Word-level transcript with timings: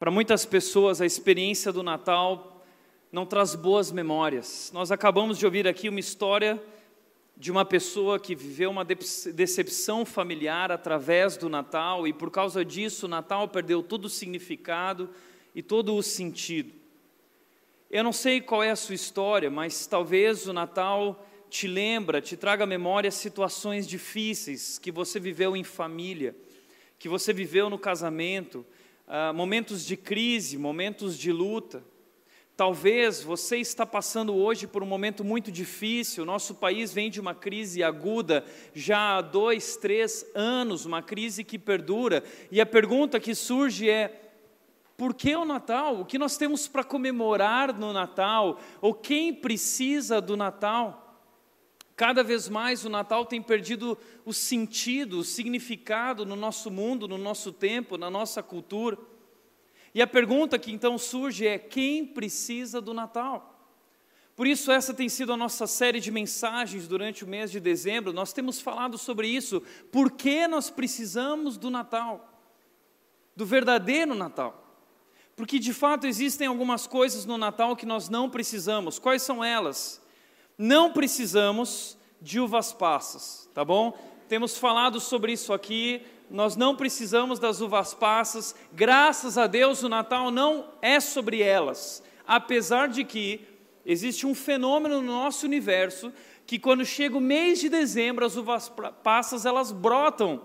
Para 0.00 0.10
muitas 0.10 0.46
pessoas, 0.46 1.02
a 1.02 1.04
experiência 1.04 1.70
do 1.70 1.82
Natal 1.82 2.64
não 3.12 3.26
traz 3.26 3.54
boas 3.54 3.92
memórias. 3.92 4.70
Nós 4.72 4.90
acabamos 4.90 5.36
de 5.36 5.44
ouvir 5.44 5.68
aqui 5.68 5.90
uma 5.90 6.00
história 6.00 6.58
de 7.36 7.50
uma 7.50 7.66
pessoa 7.66 8.18
que 8.18 8.34
viveu 8.34 8.70
uma 8.70 8.82
decepção 8.82 10.06
familiar 10.06 10.72
através 10.72 11.36
do 11.36 11.50
Natal 11.50 12.08
e 12.08 12.14
por 12.14 12.30
causa 12.30 12.64
disso 12.64 13.04
o 13.04 13.08
Natal 13.10 13.46
perdeu 13.46 13.82
todo 13.82 14.06
o 14.06 14.08
significado 14.08 15.10
e 15.54 15.62
todo 15.62 15.94
o 15.94 16.02
sentido. 16.02 16.72
Eu 17.90 18.02
não 18.02 18.12
sei 18.12 18.40
qual 18.40 18.62
é 18.62 18.70
a 18.70 18.76
sua 18.76 18.94
história, 18.94 19.50
mas 19.50 19.86
talvez 19.86 20.48
o 20.48 20.54
Natal 20.54 21.26
te 21.50 21.66
lembra, 21.68 22.22
te 22.22 22.38
traga 22.38 22.64
à 22.64 22.66
memória 22.66 23.10
situações 23.10 23.86
difíceis 23.86 24.78
que 24.78 24.90
você 24.90 25.20
viveu 25.20 25.54
em 25.54 25.62
família, 25.62 26.34
que 26.98 27.06
você 27.06 27.34
viveu 27.34 27.68
no 27.68 27.78
casamento, 27.78 28.64
ah, 29.12 29.32
momentos 29.32 29.84
de 29.84 29.96
crise, 29.96 30.56
momentos 30.56 31.18
de 31.18 31.32
luta. 31.32 31.82
Talvez 32.56 33.24
você 33.24 33.56
está 33.56 33.84
passando 33.84 34.36
hoje 34.36 34.68
por 34.68 34.84
um 34.84 34.86
momento 34.86 35.24
muito 35.24 35.50
difícil. 35.50 36.24
Nosso 36.24 36.54
país 36.54 36.92
vem 36.92 37.10
de 37.10 37.20
uma 37.20 37.34
crise 37.34 37.82
aguda 37.82 38.44
já 38.72 39.16
há 39.16 39.20
dois, 39.20 39.76
três 39.76 40.24
anos, 40.32 40.86
uma 40.86 41.02
crise 41.02 41.42
que 41.42 41.58
perdura. 41.58 42.22
E 42.52 42.60
a 42.60 42.66
pergunta 42.66 43.18
que 43.18 43.34
surge 43.34 43.90
é: 43.90 44.30
por 44.96 45.12
que 45.12 45.34
o 45.34 45.44
Natal? 45.44 46.02
O 46.02 46.04
que 46.04 46.16
nós 46.16 46.36
temos 46.36 46.68
para 46.68 46.84
comemorar 46.84 47.76
no 47.76 47.92
Natal? 47.92 48.60
Ou 48.80 48.94
quem 48.94 49.34
precisa 49.34 50.20
do 50.20 50.36
Natal? 50.36 51.09
Cada 52.00 52.22
vez 52.22 52.48
mais 52.48 52.82
o 52.82 52.88
Natal 52.88 53.26
tem 53.26 53.42
perdido 53.42 53.98
o 54.24 54.32
sentido, 54.32 55.18
o 55.18 55.22
significado 55.22 56.24
no 56.24 56.34
nosso 56.34 56.70
mundo, 56.70 57.06
no 57.06 57.18
nosso 57.18 57.52
tempo, 57.52 57.98
na 57.98 58.08
nossa 58.08 58.42
cultura. 58.42 58.96
E 59.94 60.00
a 60.00 60.06
pergunta 60.06 60.58
que 60.58 60.72
então 60.72 60.96
surge 60.96 61.46
é: 61.46 61.58
quem 61.58 62.06
precisa 62.06 62.80
do 62.80 62.94
Natal? 62.94 63.68
Por 64.34 64.46
isso, 64.46 64.72
essa 64.72 64.94
tem 64.94 65.10
sido 65.10 65.30
a 65.30 65.36
nossa 65.36 65.66
série 65.66 66.00
de 66.00 66.10
mensagens 66.10 66.88
durante 66.88 67.22
o 67.22 67.28
mês 67.28 67.50
de 67.50 67.60
dezembro. 67.60 68.14
Nós 68.14 68.32
temos 68.32 68.62
falado 68.62 68.96
sobre 68.96 69.28
isso. 69.28 69.60
Por 69.92 70.10
que 70.10 70.48
nós 70.48 70.70
precisamos 70.70 71.58
do 71.58 71.68
Natal? 71.68 72.32
Do 73.36 73.44
verdadeiro 73.44 74.14
Natal. 74.14 74.74
Porque 75.36 75.58
de 75.58 75.74
fato 75.74 76.06
existem 76.06 76.46
algumas 76.46 76.86
coisas 76.86 77.26
no 77.26 77.36
Natal 77.36 77.76
que 77.76 77.84
nós 77.84 78.08
não 78.08 78.30
precisamos. 78.30 78.98
Quais 78.98 79.20
são 79.20 79.44
elas? 79.44 80.00
Não 80.62 80.92
precisamos 80.92 81.96
de 82.20 82.38
uvas 82.38 82.70
passas, 82.70 83.48
tá 83.54 83.64
bom? 83.64 83.98
Temos 84.28 84.58
falado 84.58 85.00
sobre 85.00 85.32
isso 85.32 85.54
aqui, 85.54 86.02
nós 86.30 86.54
não 86.54 86.76
precisamos 86.76 87.38
das 87.38 87.62
uvas 87.62 87.94
passas, 87.94 88.54
graças 88.70 89.38
a 89.38 89.46
Deus 89.46 89.82
o 89.82 89.88
Natal 89.88 90.30
não 90.30 90.66
é 90.82 91.00
sobre 91.00 91.40
elas, 91.40 92.02
apesar 92.26 92.88
de 92.88 93.04
que 93.04 93.40
existe 93.86 94.26
um 94.26 94.34
fenômeno 94.34 95.00
no 95.00 95.10
nosso 95.10 95.46
universo 95.46 96.12
que 96.46 96.58
quando 96.58 96.84
chega 96.84 97.16
o 97.16 97.22
mês 97.22 97.58
de 97.58 97.70
dezembro 97.70 98.26
as 98.26 98.36
uvas 98.36 98.70
passas 99.02 99.46
elas 99.46 99.72
brotam 99.72 100.42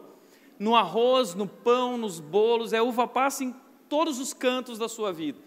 no 0.58 0.77
arroz, 0.77 1.36
no 1.36 1.45
pão, 1.45 1.97
nos 1.97 2.21
bolos, 2.21 2.71
é 2.71 2.81
uva 2.81 3.05
passa 3.05 3.43
em 3.43 3.53
todos 3.89 4.17
os 4.17 4.31
cantos 4.31 4.77
da 4.77 4.88
sua 4.88 5.11
vida. 5.11 5.39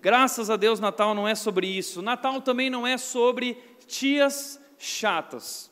Graças 0.00 0.50
a 0.50 0.56
Deus, 0.56 0.78
Natal 0.78 1.14
não 1.14 1.26
é 1.26 1.34
sobre 1.34 1.66
isso. 1.66 2.02
Natal 2.02 2.40
também 2.40 2.70
não 2.70 2.86
é 2.86 2.96
sobre 2.98 3.58
tias 3.86 4.60
chatas. 4.78 5.70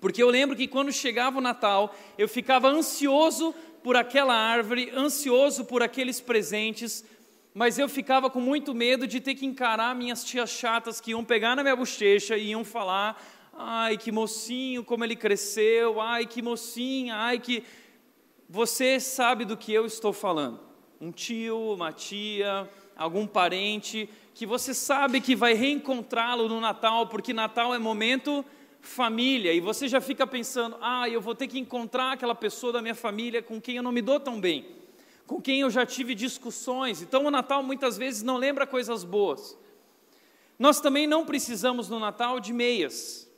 Porque 0.00 0.22
eu 0.22 0.28
lembro 0.28 0.56
que 0.56 0.68
quando 0.68 0.92
chegava 0.92 1.38
o 1.38 1.40
Natal, 1.40 1.94
eu 2.18 2.28
ficava 2.28 2.68
ansioso 2.68 3.54
por 3.82 3.96
aquela 3.96 4.34
árvore, 4.34 4.90
ansioso 4.94 5.64
por 5.64 5.82
aqueles 5.82 6.20
presentes, 6.20 7.04
mas 7.54 7.78
eu 7.78 7.88
ficava 7.88 8.28
com 8.28 8.40
muito 8.40 8.74
medo 8.74 9.06
de 9.06 9.20
ter 9.20 9.34
que 9.34 9.46
encarar 9.46 9.94
minhas 9.94 10.22
tias 10.22 10.50
chatas 10.50 11.00
que 11.00 11.12
iam 11.12 11.24
pegar 11.24 11.56
na 11.56 11.62
minha 11.62 11.74
bochecha 11.74 12.36
e 12.36 12.48
iam 12.48 12.64
falar: 12.64 13.20
ai, 13.54 13.96
que 13.96 14.12
mocinho, 14.12 14.84
como 14.84 15.04
ele 15.04 15.16
cresceu, 15.16 16.00
ai, 16.00 16.26
que 16.26 16.42
mocinha, 16.42 17.16
ai, 17.16 17.38
que. 17.38 17.64
Você 18.48 19.00
sabe 19.00 19.44
do 19.44 19.56
que 19.56 19.72
eu 19.72 19.86
estou 19.86 20.12
falando. 20.12 20.60
Um 21.00 21.10
tio, 21.10 21.72
uma 21.72 21.92
tia, 21.92 22.68
algum 22.96 23.26
parente 23.26 24.08
que 24.34 24.46
você 24.46 24.74
sabe 24.74 25.20
que 25.20 25.36
vai 25.36 25.54
reencontrá-lo 25.54 26.48
no 26.48 26.60
Natal, 26.60 27.06
porque 27.06 27.32
Natal 27.32 27.74
é 27.74 27.78
momento 27.78 28.44
família, 28.80 29.52
e 29.52 29.60
você 29.60 29.88
já 29.88 30.00
fica 30.00 30.26
pensando: 30.26 30.76
ah, 30.80 31.08
eu 31.08 31.20
vou 31.20 31.34
ter 31.34 31.48
que 31.48 31.58
encontrar 31.58 32.12
aquela 32.12 32.34
pessoa 32.34 32.72
da 32.72 32.82
minha 32.82 32.94
família 32.94 33.42
com 33.42 33.60
quem 33.60 33.76
eu 33.76 33.82
não 33.82 33.92
me 33.92 34.00
dou 34.00 34.18
tão 34.18 34.40
bem, 34.40 34.66
com 35.26 35.40
quem 35.40 35.60
eu 35.60 35.70
já 35.70 35.84
tive 35.84 36.14
discussões. 36.14 37.02
Então 37.02 37.24
o 37.24 37.30
Natal 37.30 37.62
muitas 37.62 37.98
vezes 37.98 38.22
não 38.22 38.36
lembra 38.36 38.66
coisas 38.66 39.04
boas. 39.04 39.56
Nós 40.58 40.80
também 40.80 41.06
não 41.06 41.26
precisamos 41.26 41.88
no 41.88 41.98
Natal 41.98 42.40
de 42.40 42.52
meias. 42.52 43.30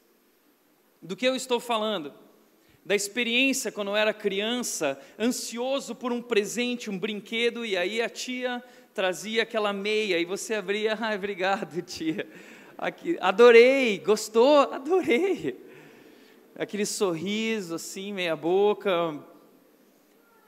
Do 1.01 1.17
que 1.17 1.27
eu 1.27 1.35
estou 1.35 1.59
falando? 1.59 2.13
Da 2.85 2.95
experiência 2.95 3.71
quando 3.71 3.89
eu 3.89 3.97
era 3.97 4.15
criança, 4.15 4.99
ansioso 5.19 5.95
por 5.95 6.13
um 6.13 6.23
presente, 6.23 6.91
um 6.91 6.99
brinquedo, 6.99 7.65
e 7.65 7.77
aí 7.77 8.01
a 8.01 8.09
tia 8.09 8.63
trazia 8.99 9.45
aquela 9.45 9.73
meia 9.73 10.19
e 10.19 10.25
você 10.25 10.55
abria, 10.55 10.99
ai, 11.01 11.15
obrigado, 11.15 11.81
tia. 11.87 12.29
Aqui, 12.77 13.17
adorei, 13.21 13.97
gostou? 13.99 14.73
Adorei. 14.73 15.65
Aquele 16.59 16.85
sorriso 16.85 17.77
assim, 17.77 18.13
meia 18.13 18.35
boca. 18.35 19.17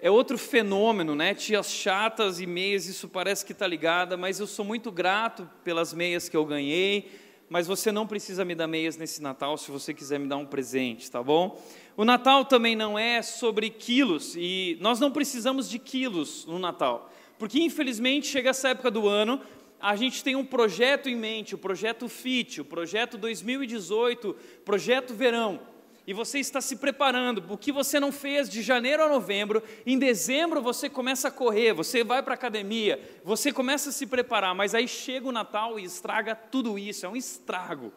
É 0.00 0.10
outro 0.10 0.36
fenômeno, 0.36 1.14
né? 1.14 1.32
Tias 1.32 1.70
chatas 1.70 2.40
e 2.40 2.46
meias, 2.46 2.86
isso 2.86 3.08
parece 3.08 3.46
que 3.46 3.52
está 3.52 3.68
ligada, 3.68 4.16
mas 4.16 4.40
eu 4.40 4.48
sou 4.48 4.64
muito 4.64 4.90
grato 4.90 5.48
pelas 5.62 5.94
meias 5.94 6.28
que 6.28 6.36
eu 6.36 6.44
ganhei. 6.44 7.08
Mas 7.48 7.68
você 7.68 7.92
não 7.92 8.04
precisa 8.04 8.44
me 8.44 8.56
dar 8.56 8.66
meias 8.66 8.96
nesse 8.96 9.22
Natal 9.22 9.56
se 9.58 9.70
você 9.70 9.94
quiser 9.94 10.18
me 10.18 10.26
dar 10.26 10.38
um 10.38 10.46
presente, 10.46 11.08
tá 11.08 11.22
bom? 11.22 11.62
O 11.96 12.04
Natal 12.04 12.44
também 12.44 12.74
não 12.74 12.98
é 12.98 13.22
sobre 13.22 13.70
quilos 13.70 14.34
e 14.36 14.76
nós 14.80 14.98
não 14.98 15.12
precisamos 15.12 15.70
de 15.70 15.78
quilos 15.78 16.46
no 16.46 16.58
Natal. 16.58 17.12
Porque 17.40 17.58
infelizmente 17.58 18.26
chega 18.26 18.50
essa 18.50 18.68
época 18.68 18.90
do 18.90 19.08
ano, 19.08 19.40
a 19.80 19.96
gente 19.96 20.22
tem 20.22 20.36
um 20.36 20.44
projeto 20.44 21.08
em 21.08 21.16
mente, 21.16 21.54
o 21.54 21.58
projeto 21.58 22.06
FIT, 22.06 22.60
o 22.60 22.64
projeto 22.66 23.16
2018, 23.16 24.36
projeto 24.62 25.14
verão. 25.14 25.58
E 26.06 26.12
você 26.12 26.38
está 26.38 26.60
se 26.60 26.76
preparando, 26.76 27.42
o 27.48 27.56
que 27.56 27.72
você 27.72 27.98
não 27.98 28.12
fez 28.12 28.46
de 28.46 28.60
janeiro 28.60 29.02
a 29.02 29.08
novembro, 29.08 29.62
em 29.86 29.98
dezembro 29.98 30.60
você 30.60 30.90
começa 30.90 31.28
a 31.28 31.30
correr, 31.30 31.72
você 31.72 32.04
vai 32.04 32.22
para 32.22 32.34
a 32.34 32.36
academia, 32.36 33.00
você 33.24 33.50
começa 33.50 33.88
a 33.88 33.92
se 33.92 34.06
preparar, 34.06 34.54
mas 34.54 34.74
aí 34.74 34.86
chega 34.86 35.26
o 35.26 35.32
Natal 35.32 35.80
e 35.80 35.84
estraga 35.84 36.34
tudo 36.34 36.78
isso, 36.78 37.06
é 37.06 37.08
um 37.08 37.16
estrago. 37.16 37.90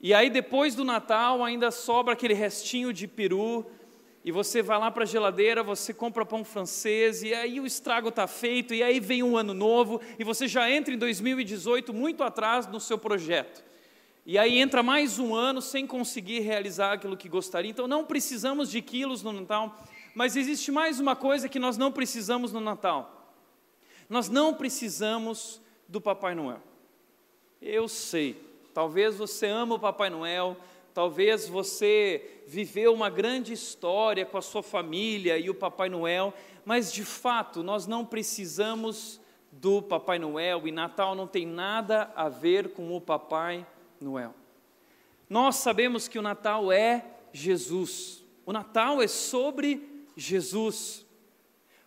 E 0.00 0.14
aí 0.14 0.30
depois 0.30 0.76
do 0.76 0.84
Natal 0.84 1.42
ainda 1.42 1.72
sobra 1.72 2.12
aquele 2.12 2.34
restinho 2.34 2.92
de 2.92 3.08
peru, 3.08 3.66
e 4.26 4.32
você 4.32 4.60
vai 4.60 4.76
lá 4.76 4.90
para 4.90 5.04
a 5.04 5.06
geladeira, 5.06 5.62
você 5.62 5.94
compra 5.94 6.26
pão 6.26 6.44
francês, 6.44 7.22
e 7.22 7.32
aí 7.32 7.60
o 7.60 7.64
estrago 7.64 8.08
está 8.08 8.26
feito, 8.26 8.74
e 8.74 8.82
aí 8.82 8.98
vem 8.98 9.22
um 9.22 9.36
ano 9.36 9.54
novo, 9.54 10.00
e 10.18 10.24
você 10.24 10.48
já 10.48 10.68
entra 10.68 10.92
em 10.92 10.98
2018 10.98 11.94
muito 11.94 12.24
atrás 12.24 12.66
no 12.66 12.80
seu 12.80 12.98
projeto. 12.98 13.64
E 14.26 14.36
aí 14.36 14.58
entra 14.58 14.82
mais 14.82 15.20
um 15.20 15.32
ano 15.32 15.62
sem 15.62 15.86
conseguir 15.86 16.40
realizar 16.40 16.94
aquilo 16.94 17.16
que 17.16 17.28
gostaria. 17.28 17.70
Então 17.70 17.86
não 17.86 18.04
precisamos 18.04 18.68
de 18.68 18.82
quilos 18.82 19.22
no 19.22 19.32
Natal, 19.32 19.80
mas 20.12 20.34
existe 20.34 20.72
mais 20.72 20.98
uma 20.98 21.14
coisa 21.14 21.48
que 21.48 21.60
nós 21.60 21.78
não 21.78 21.92
precisamos 21.92 22.52
no 22.52 22.58
Natal. 22.58 23.32
Nós 24.10 24.28
não 24.28 24.52
precisamos 24.52 25.60
do 25.86 26.00
Papai 26.00 26.34
Noel. 26.34 26.60
Eu 27.62 27.86
sei, 27.86 28.42
talvez 28.74 29.16
você 29.16 29.46
ama 29.46 29.76
o 29.76 29.78
Papai 29.78 30.10
Noel, 30.10 30.56
Talvez 30.96 31.46
você 31.46 32.40
viveu 32.46 32.94
uma 32.94 33.10
grande 33.10 33.52
história 33.52 34.24
com 34.24 34.38
a 34.38 34.40
sua 34.40 34.62
família 34.62 35.36
e 35.36 35.50
o 35.50 35.54
Papai 35.54 35.90
Noel, 35.90 36.32
mas 36.64 36.90
de 36.90 37.04
fato 37.04 37.62
nós 37.62 37.86
não 37.86 38.02
precisamos 38.02 39.20
do 39.52 39.82
Papai 39.82 40.18
Noel 40.18 40.66
e 40.66 40.72
Natal 40.72 41.14
não 41.14 41.26
tem 41.26 41.44
nada 41.44 42.10
a 42.16 42.30
ver 42.30 42.70
com 42.70 42.96
o 42.96 42.98
Papai 42.98 43.66
Noel. 44.00 44.34
Nós 45.28 45.56
sabemos 45.56 46.08
que 46.08 46.18
o 46.18 46.22
Natal 46.22 46.72
é 46.72 47.04
Jesus. 47.30 48.24
O 48.46 48.50
Natal 48.50 49.02
é 49.02 49.06
sobre 49.06 50.06
Jesus. 50.16 51.04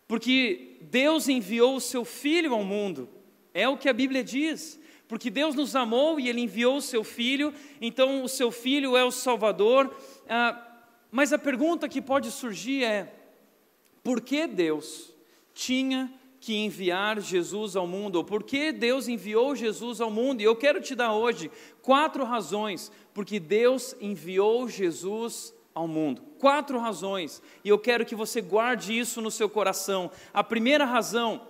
Porque 0.07 0.77
Deus 0.81 1.27
enviou 1.27 1.77
o 1.77 1.81
seu 1.81 2.05
filho 2.05 2.53
ao 2.53 2.63
mundo. 2.63 3.09
É 3.55 3.67
o 3.67 3.75
que 3.75 3.89
a 3.89 3.93
Bíblia 3.93 4.23
diz 4.23 4.78
porque 5.09 5.31
Deus 5.31 5.55
nos 5.55 5.75
amou 5.75 6.19
e 6.19 6.29
Ele 6.29 6.41
enviou 6.41 6.77
o 6.77 6.81
seu 6.81 7.03
Filho, 7.03 7.51
então 7.81 8.23
o 8.23 8.29
seu 8.29 8.51
Filho 8.51 8.95
é 8.95 9.03
o 9.03 9.09
Salvador. 9.09 9.91
Ah, 10.29 10.67
mas 11.11 11.33
a 11.33 11.39
pergunta 11.39 11.89
que 11.89 11.99
pode 11.99 12.29
surgir 12.29 12.83
é: 12.83 13.11
por 14.03 14.21
que 14.21 14.45
Deus 14.45 15.11
tinha 15.51 16.13
que 16.39 16.55
enviar 16.55 17.19
Jesus 17.19 17.75
ao 17.75 17.87
mundo? 17.87 18.17
Ou 18.17 18.23
por 18.23 18.43
que 18.43 18.71
Deus 18.71 19.07
enviou 19.07 19.55
Jesus 19.55 19.99
ao 19.99 20.11
mundo? 20.11 20.41
E 20.41 20.43
eu 20.43 20.55
quero 20.55 20.79
te 20.79 20.93
dar 20.93 21.11
hoje 21.13 21.49
quatro 21.81 22.23
razões 22.23 22.91
porque 23.11 23.39
Deus 23.39 23.95
enviou 23.99 24.69
Jesus 24.69 25.51
ao 25.73 25.87
mundo. 25.87 26.21
Quatro 26.37 26.77
razões, 26.77 27.41
e 27.65 27.69
eu 27.69 27.79
quero 27.79 28.05
que 28.05 28.15
você 28.15 28.41
guarde 28.41 28.97
isso 28.97 29.21
no 29.21 29.31
seu 29.31 29.49
coração. 29.49 30.11
A 30.31 30.43
primeira 30.43 30.85
razão 30.85 31.48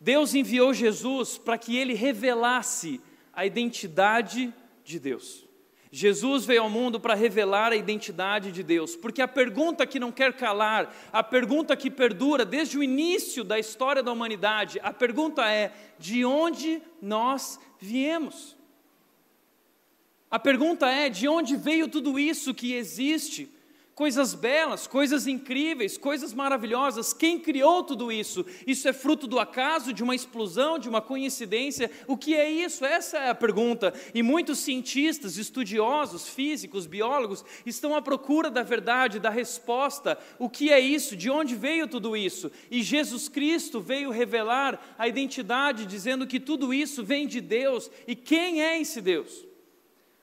Deus 0.00 0.34
enviou 0.34 0.74
Jesus 0.74 1.38
para 1.38 1.58
que 1.58 1.76
ele 1.76 1.94
revelasse 1.94 3.00
a 3.32 3.46
identidade 3.46 4.52
de 4.84 4.98
Deus. 4.98 5.46
Jesus 5.90 6.44
veio 6.44 6.62
ao 6.62 6.70
mundo 6.70 7.00
para 7.00 7.14
revelar 7.14 7.72
a 7.72 7.76
identidade 7.76 8.52
de 8.52 8.62
Deus, 8.62 8.94
porque 8.94 9.22
a 9.22 9.28
pergunta 9.28 9.86
que 9.86 9.98
não 9.98 10.12
quer 10.12 10.34
calar, 10.34 10.94
a 11.12 11.22
pergunta 11.22 11.76
que 11.76 11.90
perdura 11.90 12.44
desde 12.44 12.76
o 12.76 12.82
início 12.82 13.42
da 13.42 13.58
história 13.58 14.02
da 14.02 14.12
humanidade, 14.12 14.78
a 14.82 14.92
pergunta 14.92 15.50
é: 15.50 15.72
de 15.98 16.24
onde 16.24 16.82
nós 17.00 17.58
viemos? 17.78 18.56
A 20.30 20.38
pergunta 20.38 20.86
é: 20.86 21.08
de 21.08 21.28
onde 21.28 21.56
veio 21.56 21.88
tudo 21.88 22.18
isso 22.18 22.52
que 22.52 22.74
existe? 22.74 23.48
Coisas 23.96 24.34
belas, 24.34 24.86
coisas 24.86 25.26
incríveis, 25.26 25.96
coisas 25.96 26.34
maravilhosas. 26.34 27.14
Quem 27.14 27.38
criou 27.38 27.82
tudo 27.82 28.12
isso? 28.12 28.44
Isso 28.66 28.86
é 28.86 28.92
fruto 28.92 29.26
do 29.26 29.38
acaso, 29.38 29.90
de 29.90 30.02
uma 30.02 30.14
explosão, 30.14 30.78
de 30.78 30.86
uma 30.86 31.00
coincidência? 31.00 31.90
O 32.06 32.14
que 32.14 32.36
é 32.36 32.48
isso? 32.48 32.84
Essa 32.84 33.16
é 33.16 33.30
a 33.30 33.34
pergunta. 33.34 33.94
E 34.14 34.22
muitos 34.22 34.58
cientistas, 34.58 35.38
estudiosos, 35.38 36.28
físicos, 36.28 36.86
biólogos 36.86 37.42
estão 37.64 37.96
à 37.96 38.02
procura 38.02 38.50
da 38.50 38.62
verdade, 38.62 39.18
da 39.18 39.30
resposta. 39.30 40.18
O 40.38 40.50
que 40.50 40.70
é 40.70 40.78
isso? 40.78 41.16
De 41.16 41.30
onde 41.30 41.54
veio 41.54 41.88
tudo 41.88 42.14
isso? 42.14 42.52
E 42.70 42.82
Jesus 42.82 43.30
Cristo 43.30 43.80
veio 43.80 44.10
revelar 44.10 44.94
a 44.98 45.08
identidade, 45.08 45.86
dizendo 45.86 46.26
que 46.26 46.38
tudo 46.38 46.74
isso 46.74 47.02
vem 47.02 47.26
de 47.26 47.40
Deus. 47.40 47.90
E 48.06 48.14
quem 48.14 48.62
é 48.62 48.78
esse 48.78 49.00
Deus? 49.00 49.45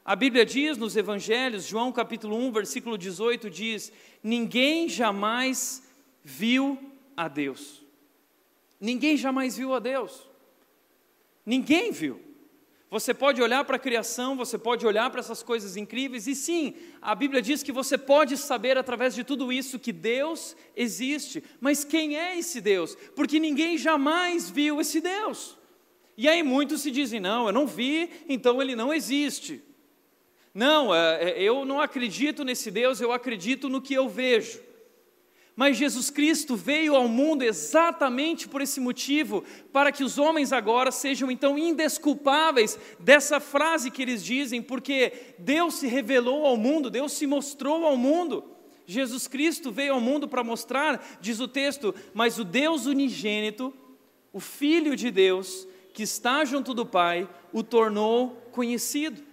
A 0.05 0.17
Bíblia 0.17 0.45
diz 0.45 0.77
nos 0.77 0.97
Evangelhos, 0.97 1.65
João 1.65 1.89
capítulo 1.89 2.35
1, 2.35 2.51
versículo 2.51 2.97
18 2.97 3.49
diz: 3.49 3.89
Ninguém 4.21 4.89
jamais 4.89 5.81
viu 6.21 6.77
a 7.15 7.29
Deus. 7.29 7.81
Ninguém 8.81 9.15
jamais 9.15 9.55
viu 9.55 9.73
a 9.73 9.79
Deus. 9.79 10.27
Ninguém 11.45 11.91
viu. 11.93 12.19
Você 12.91 13.13
pode 13.13 13.41
olhar 13.41 13.63
para 13.63 13.77
a 13.77 13.79
criação, 13.79 14.35
você 14.35 14.57
pode 14.57 14.85
olhar 14.85 15.09
para 15.09 15.21
essas 15.21 15.41
coisas 15.41 15.77
incríveis, 15.77 16.27
e 16.27 16.35
sim, 16.35 16.75
a 17.01 17.15
Bíblia 17.15 17.41
diz 17.41 17.63
que 17.63 17.71
você 17.71 17.97
pode 17.97 18.37
saber 18.37 18.77
através 18.77 19.15
de 19.15 19.23
tudo 19.23 19.53
isso 19.53 19.79
que 19.79 19.93
Deus 19.93 20.55
existe. 20.75 21.41
Mas 21.61 21.85
quem 21.85 22.19
é 22.19 22.37
esse 22.37 22.59
Deus? 22.59 22.95
Porque 23.15 23.39
ninguém 23.39 23.77
jamais 23.77 24.49
viu 24.49 24.81
esse 24.81 24.99
Deus. 24.99 25.57
E 26.17 26.27
aí 26.27 26.43
muitos 26.43 26.81
se 26.81 26.91
dizem: 26.91 27.21
não, 27.21 27.47
eu 27.47 27.53
não 27.53 27.65
vi, 27.65 28.09
então 28.27 28.61
ele 28.61 28.75
não 28.75 28.93
existe. 28.93 29.63
Não, 30.53 30.93
é, 30.93 31.31
é, 31.31 31.41
eu 31.41 31.65
não 31.65 31.81
acredito 31.81 32.43
nesse 32.43 32.69
Deus, 32.69 33.01
eu 33.01 33.11
acredito 33.11 33.67
no 33.67 33.81
que 33.81 33.93
eu 33.93 34.07
vejo. 34.07 34.61
Mas 35.55 35.77
Jesus 35.77 36.09
Cristo 36.09 36.55
veio 36.55 36.95
ao 36.95 37.07
mundo 37.07 37.43
exatamente 37.43 38.47
por 38.47 38.61
esse 38.61 38.79
motivo, 38.79 39.43
para 39.71 39.91
que 39.91 40.03
os 40.03 40.17
homens 40.17 40.51
agora 40.51 40.91
sejam 40.91 41.29
então 41.29 41.57
indesculpáveis 41.57 42.77
dessa 42.99 43.39
frase 43.39 43.91
que 43.91 44.01
eles 44.01 44.23
dizem, 44.23 44.61
porque 44.61 45.35
Deus 45.37 45.75
se 45.75 45.87
revelou 45.87 46.45
ao 46.45 46.57
mundo, 46.57 46.89
Deus 46.89 47.13
se 47.13 47.27
mostrou 47.27 47.85
ao 47.85 47.95
mundo. 47.95 48.43
Jesus 48.85 49.27
Cristo 49.27 49.71
veio 49.71 49.93
ao 49.93 50.01
mundo 50.01 50.27
para 50.27 50.43
mostrar, 50.43 51.17
diz 51.21 51.39
o 51.39 51.47
texto, 51.47 51.93
mas 52.13 52.39
o 52.39 52.43
Deus 52.43 52.85
unigênito, 52.85 53.73
o 54.31 54.39
Filho 54.39 54.95
de 54.95 55.11
Deus, 55.11 55.67
que 55.93 56.03
está 56.03 56.43
junto 56.43 56.73
do 56.73 56.85
Pai, 56.85 57.29
o 57.51 57.61
tornou 57.61 58.31
conhecido. 58.51 59.32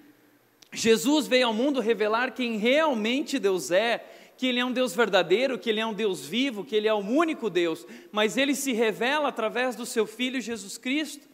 Jesus 0.72 1.26
veio 1.26 1.48
ao 1.48 1.54
mundo 1.54 1.80
revelar 1.80 2.32
quem 2.32 2.56
realmente 2.56 3.38
Deus 3.38 3.70
é, 3.70 4.04
que 4.36 4.46
Ele 4.46 4.60
é 4.60 4.64
um 4.64 4.72
Deus 4.72 4.94
verdadeiro, 4.94 5.58
que 5.58 5.68
Ele 5.68 5.80
é 5.80 5.86
um 5.86 5.92
Deus 5.92 6.26
vivo, 6.26 6.64
que 6.64 6.74
Ele 6.74 6.88
é 6.88 6.94
o 6.94 6.98
único 6.98 7.50
Deus, 7.50 7.86
mas 8.10 8.36
Ele 8.36 8.54
se 8.54 8.72
revela 8.72 9.28
através 9.28 9.76
do 9.76 9.84
Seu 9.84 10.06
Filho 10.06 10.40
Jesus 10.40 10.78
Cristo. 10.78 11.28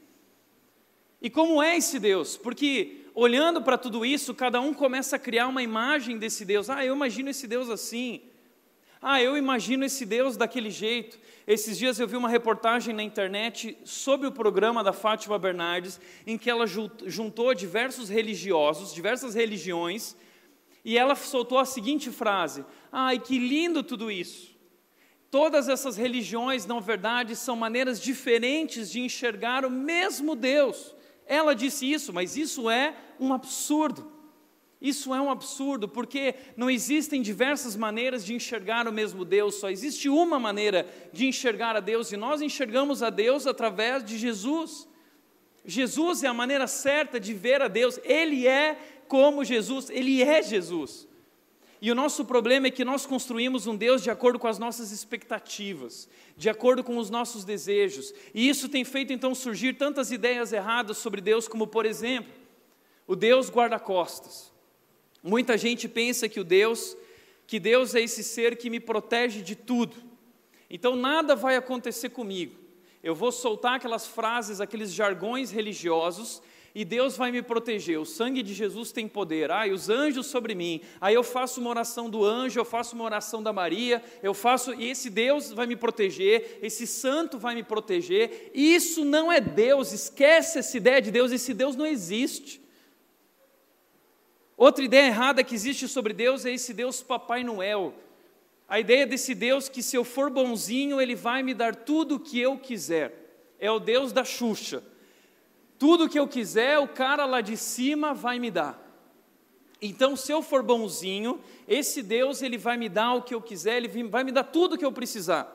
E 1.20 1.30
como 1.30 1.62
é 1.62 1.76
esse 1.76 1.98
Deus? 1.98 2.36
Porque 2.36 3.06
olhando 3.14 3.62
para 3.62 3.78
tudo 3.78 4.04
isso, 4.04 4.34
cada 4.34 4.60
um 4.60 4.74
começa 4.74 5.16
a 5.16 5.18
criar 5.18 5.48
uma 5.48 5.62
imagem 5.62 6.18
desse 6.18 6.44
Deus. 6.44 6.68
Ah, 6.68 6.84
eu 6.84 6.94
imagino 6.94 7.30
esse 7.30 7.46
Deus 7.46 7.70
assim. 7.70 8.22
Ah, 9.08 9.23
eu 9.23 9.37
imagino 9.37 9.85
esse 9.85 10.05
Deus 10.05 10.37
daquele 10.37 10.69
jeito. 10.69 11.17
Esses 11.47 11.79
dias 11.79 12.00
eu 12.00 12.08
vi 12.08 12.17
uma 12.17 12.29
reportagem 12.29 12.93
na 12.93 13.05
internet 13.05 13.79
sobre 13.85 14.26
o 14.26 14.32
programa 14.32 14.82
da 14.82 14.93
Fátima 14.93 15.38
Bernardes, 15.38 16.00
em 16.26 16.37
que 16.37 16.50
ela 16.50 16.67
juntou 16.67 17.55
diversos 17.55 18.08
religiosos, 18.08 18.93
diversas 18.93 19.32
religiões, 19.32 20.17
e 20.85 20.99
ela 20.99 21.14
soltou 21.14 21.61
a 21.61 21.64
seguinte 21.64 22.11
frase: 22.11 22.64
Ai, 22.91 23.20
que 23.20 23.38
lindo 23.38 23.81
tudo 23.85 24.11
isso! 24.11 24.56
Todas 25.31 25.69
essas 25.69 25.97
religiões, 25.97 26.67
na 26.67 26.81
verdade, 26.81 27.37
são 27.37 27.55
maneiras 27.55 28.00
diferentes 28.00 28.91
de 28.91 28.99
enxergar 28.99 29.64
o 29.64 29.70
mesmo 29.70 30.35
Deus. 30.35 30.97
Ela 31.29 31.55
disse 31.55 31.88
isso, 31.88 32.12
mas 32.12 32.37
isso 32.37 32.69
é 32.69 32.97
um 33.20 33.32
absurdo. 33.32 34.15
Isso 34.86 35.12
é 35.12 35.20
um 35.20 35.30
absurdo, 35.30 35.88
porque 35.88 36.36
não 36.56 36.70
existem 36.70 37.20
diversas 37.20 37.74
maneiras 37.74 38.24
de 38.24 38.32
enxergar 38.32 38.86
o 38.86 38.92
mesmo 38.92 39.24
Deus, 39.24 39.56
só 39.56 39.68
existe 39.68 40.08
uma 40.08 40.38
maneira 40.38 40.86
de 41.12 41.26
enxergar 41.26 41.74
a 41.74 41.80
Deus, 41.80 42.12
e 42.12 42.16
nós 42.16 42.40
enxergamos 42.40 43.02
a 43.02 43.10
Deus 43.10 43.48
através 43.48 44.04
de 44.04 44.16
Jesus. 44.16 44.86
Jesus 45.64 46.22
é 46.22 46.28
a 46.28 46.32
maneira 46.32 46.68
certa 46.68 47.18
de 47.18 47.34
ver 47.34 47.60
a 47.60 47.66
Deus, 47.66 47.98
Ele 48.04 48.46
é 48.46 48.78
como 49.08 49.44
Jesus, 49.44 49.90
Ele 49.90 50.22
é 50.22 50.40
Jesus. 50.40 51.08
E 51.82 51.90
o 51.90 51.94
nosso 51.94 52.24
problema 52.24 52.68
é 52.68 52.70
que 52.70 52.84
nós 52.84 53.04
construímos 53.04 53.66
um 53.66 53.74
Deus 53.74 54.04
de 54.04 54.10
acordo 54.10 54.38
com 54.38 54.46
as 54.46 54.56
nossas 54.56 54.92
expectativas, 54.92 56.08
de 56.36 56.48
acordo 56.48 56.84
com 56.84 56.96
os 56.96 57.10
nossos 57.10 57.44
desejos, 57.44 58.14
e 58.32 58.48
isso 58.48 58.68
tem 58.68 58.84
feito 58.84 59.12
então 59.12 59.34
surgir 59.34 59.72
tantas 59.72 60.12
ideias 60.12 60.52
erradas 60.52 60.96
sobre 60.98 61.20
Deus, 61.20 61.48
como 61.48 61.66
por 61.66 61.84
exemplo, 61.84 62.32
o 63.04 63.16
Deus 63.16 63.50
guarda-costas. 63.50 64.54
Muita 65.26 65.58
gente 65.58 65.88
pensa 65.88 66.28
que 66.28 66.38
o 66.38 66.44
Deus, 66.44 66.96
que 67.49 67.58
Deus 67.58 67.96
é 67.96 68.00
esse 68.00 68.23
ser 68.23 68.56
que 68.56 68.70
me 68.70 68.78
protege 68.78 69.43
de 69.43 69.56
tudo. 69.56 69.96
Então 70.70 70.94
nada 70.94 71.34
vai 71.34 71.56
acontecer 71.56 72.11
comigo. 72.11 72.55
Eu 73.02 73.12
vou 73.12 73.32
soltar 73.32 73.75
aquelas 73.75 74.06
frases, 74.06 74.61
aqueles 74.61 74.93
jargões 74.93 75.50
religiosos 75.50 76.40
e 76.73 76.84
Deus 76.84 77.17
vai 77.17 77.32
me 77.32 77.43
proteger. 77.43 77.99
O 77.99 78.06
sangue 78.06 78.40
de 78.40 78.55
Jesus 78.55 78.93
tem 78.93 79.08
poder. 79.08 79.50
Ai, 79.50 79.73
os 79.73 79.90
anjos 79.90 80.26
sobre 80.26 80.55
mim. 80.55 80.81
Aí 81.00 81.17
eu 81.17 81.25
faço 81.25 81.61
uma 81.61 81.70
oração 81.70 82.08
do 82.08 82.25
anjo, 82.25 82.61
eu 82.61 82.64
faço 82.64 82.94
uma 82.94 83.05
oração 83.05 83.43
da 83.43 83.52
Maria, 83.52 84.00
eu 84.22 84.32
faço 84.32 84.75
e 84.75 84.88
esse 84.88 85.11
Deus 85.11 85.50
vai 85.50 85.67
me 85.67 85.75
proteger, 85.75 86.61
esse 86.62 86.87
santo 86.87 87.37
vai 87.37 87.56
me 87.56 87.64
proteger. 87.64 88.52
Isso 88.55 89.05
não 89.05 89.32
é 89.32 89.40
Deus. 89.40 89.93
Esquece 89.93 90.60
essa 90.60 90.77
ideia 90.77 91.03
de 91.03 91.10
Deus, 91.10 91.32
esse 91.32 91.53
Deus 91.53 91.74
não 91.74 91.84
existe. 91.84 92.65
Outra 94.56 94.84
ideia 94.84 95.08
errada 95.08 95.44
que 95.44 95.55
existe 95.55 95.86
sobre 95.86 96.15
Deus 96.15 96.46
é 96.46 96.53
esse 96.53 96.72
Deus 96.72 97.03
Papai 97.03 97.44
Noel. 97.44 97.94
A 98.67 98.81
ideia 98.81 99.06
desse 99.06 99.34
Deus 99.34 99.69
que, 99.69 99.82
se 99.82 99.96
eu 99.96 100.03
for 100.03 100.31
bonzinho, 100.31 101.01
ele 101.01 101.15
vai 101.15 101.43
me 101.43 101.53
dar 101.53 101.77
tudo 101.77 102.17
o 102.17 102.20
que 102.20 102.41
eu 102.41 102.58
quiser. 102.58 103.55
É 103.60 103.70
o 103.70 103.79
Deus 103.79 104.13
da 104.13 104.25
Xuxa. 104.25 104.82
Tudo 105.79 106.08
que 106.08 106.19
eu 106.19 106.27
quiser, 106.27 106.79
o 106.79 106.89
cara 106.89 107.27
lá 107.27 107.43
de 107.43 107.56
cima 107.56 108.15
vai 108.15 108.39
me 108.39 108.51
dar. 108.51 108.82
Então, 109.81 110.17
se 110.17 110.32
eu 110.32 110.41
for 110.41 110.63
bonzinho, 110.63 111.39
esse 111.69 112.03
Deus 112.03 112.41
ele 112.41 112.56
vai 112.56 112.79
me 112.79 112.89
dar 112.89 113.13
o 113.13 113.22
que 113.22 113.34
eu 113.34 113.43
quiser, 113.43 113.77
ele 113.77 114.05
vai 114.05 114.25
me 114.25 114.32
dar 114.32 114.44
tudo 114.44 114.75
o 114.75 114.79
que 114.79 114.84
eu 114.84 114.93
precisar. 114.93 115.53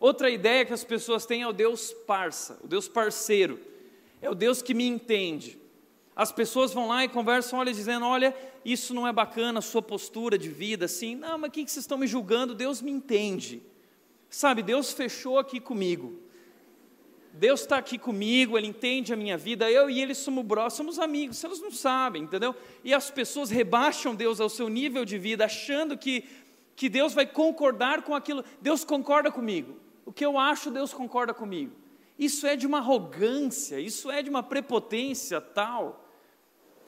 Outra 0.00 0.28
ideia 0.28 0.64
que 0.64 0.72
as 0.72 0.82
pessoas 0.82 1.24
têm 1.24 1.42
é 1.42 1.46
o 1.46 1.52
Deus 1.52 1.92
parça, 1.92 2.58
o 2.64 2.66
Deus 2.66 2.88
parceiro. 2.88 3.60
É 4.20 4.28
o 4.28 4.34
Deus 4.34 4.60
que 4.60 4.74
me 4.74 4.86
entende. 4.86 5.59
As 6.14 6.32
pessoas 6.32 6.72
vão 6.72 6.88
lá 6.88 7.04
e 7.04 7.08
conversam, 7.08 7.58
olha, 7.58 7.72
dizendo: 7.72 8.04
olha, 8.04 8.34
isso 8.64 8.92
não 8.92 9.06
é 9.06 9.12
bacana, 9.12 9.60
a 9.60 9.62
sua 9.62 9.82
postura 9.82 10.36
de 10.36 10.48
vida, 10.48 10.84
assim. 10.84 11.14
Não, 11.14 11.38
mas 11.38 11.48
o 11.48 11.52
que 11.52 11.60
vocês 11.60 11.84
estão 11.84 11.98
me 11.98 12.06
julgando? 12.06 12.54
Deus 12.54 12.82
me 12.82 12.90
entende. 12.90 13.62
Sabe, 14.28 14.62
Deus 14.62 14.92
fechou 14.92 15.38
aqui 15.38 15.58
comigo. 15.58 16.20
Deus 17.32 17.60
está 17.60 17.78
aqui 17.78 17.96
comigo, 17.96 18.58
Ele 18.58 18.66
entende 18.66 19.12
a 19.12 19.16
minha 19.16 19.36
vida, 19.36 19.70
eu 19.70 19.88
e 19.88 20.00
Ele 20.00 20.14
somos 20.14 20.44
bros, 20.44 20.72
somos 20.72 20.98
amigos, 20.98 21.42
elas 21.44 21.60
não 21.60 21.70
sabem, 21.70 22.24
entendeu? 22.24 22.54
E 22.82 22.92
as 22.92 23.10
pessoas 23.10 23.50
rebaixam 23.50 24.14
Deus 24.14 24.40
ao 24.40 24.48
seu 24.48 24.68
nível 24.68 25.04
de 25.04 25.16
vida, 25.16 25.44
achando 25.44 25.96
que, 25.96 26.24
que 26.74 26.88
Deus 26.88 27.14
vai 27.14 27.26
concordar 27.26 28.02
com 28.02 28.14
aquilo. 28.14 28.44
Deus 28.60 28.84
concorda 28.84 29.30
comigo. 29.30 29.76
O 30.04 30.12
que 30.12 30.24
eu 30.24 30.38
acho, 30.38 30.70
Deus 30.70 30.92
concorda 30.92 31.32
comigo. 31.32 31.72
Isso 32.20 32.46
é 32.46 32.54
de 32.54 32.66
uma 32.66 32.78
arrogância, 32.78 33.80
isso 33.80 34.10
é 34.10 34.22
de 34.22 34.28
uma 34.28 34.42
prepotência 34.42 35.40
tal. 35.40 36.06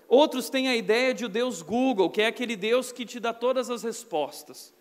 Outros 0.07 0.51
têm 0.51 0.69
a 0.69 0.77
ideia 0.77 1.15
de 1.15 1.25
o 1.25 1.29
Deus 1.29 1.63
Google, 1.63 2.11
que 2.11 2.21
é 2.21 2.27
aquele 2.27 2.55
Deus 2.55 2.93
que 2.93 3.07
te 3.07 3.19
dá 3.19 3.33
todas 3.33 3.71
as 3.71 3.83
respostas. 3.83 4.75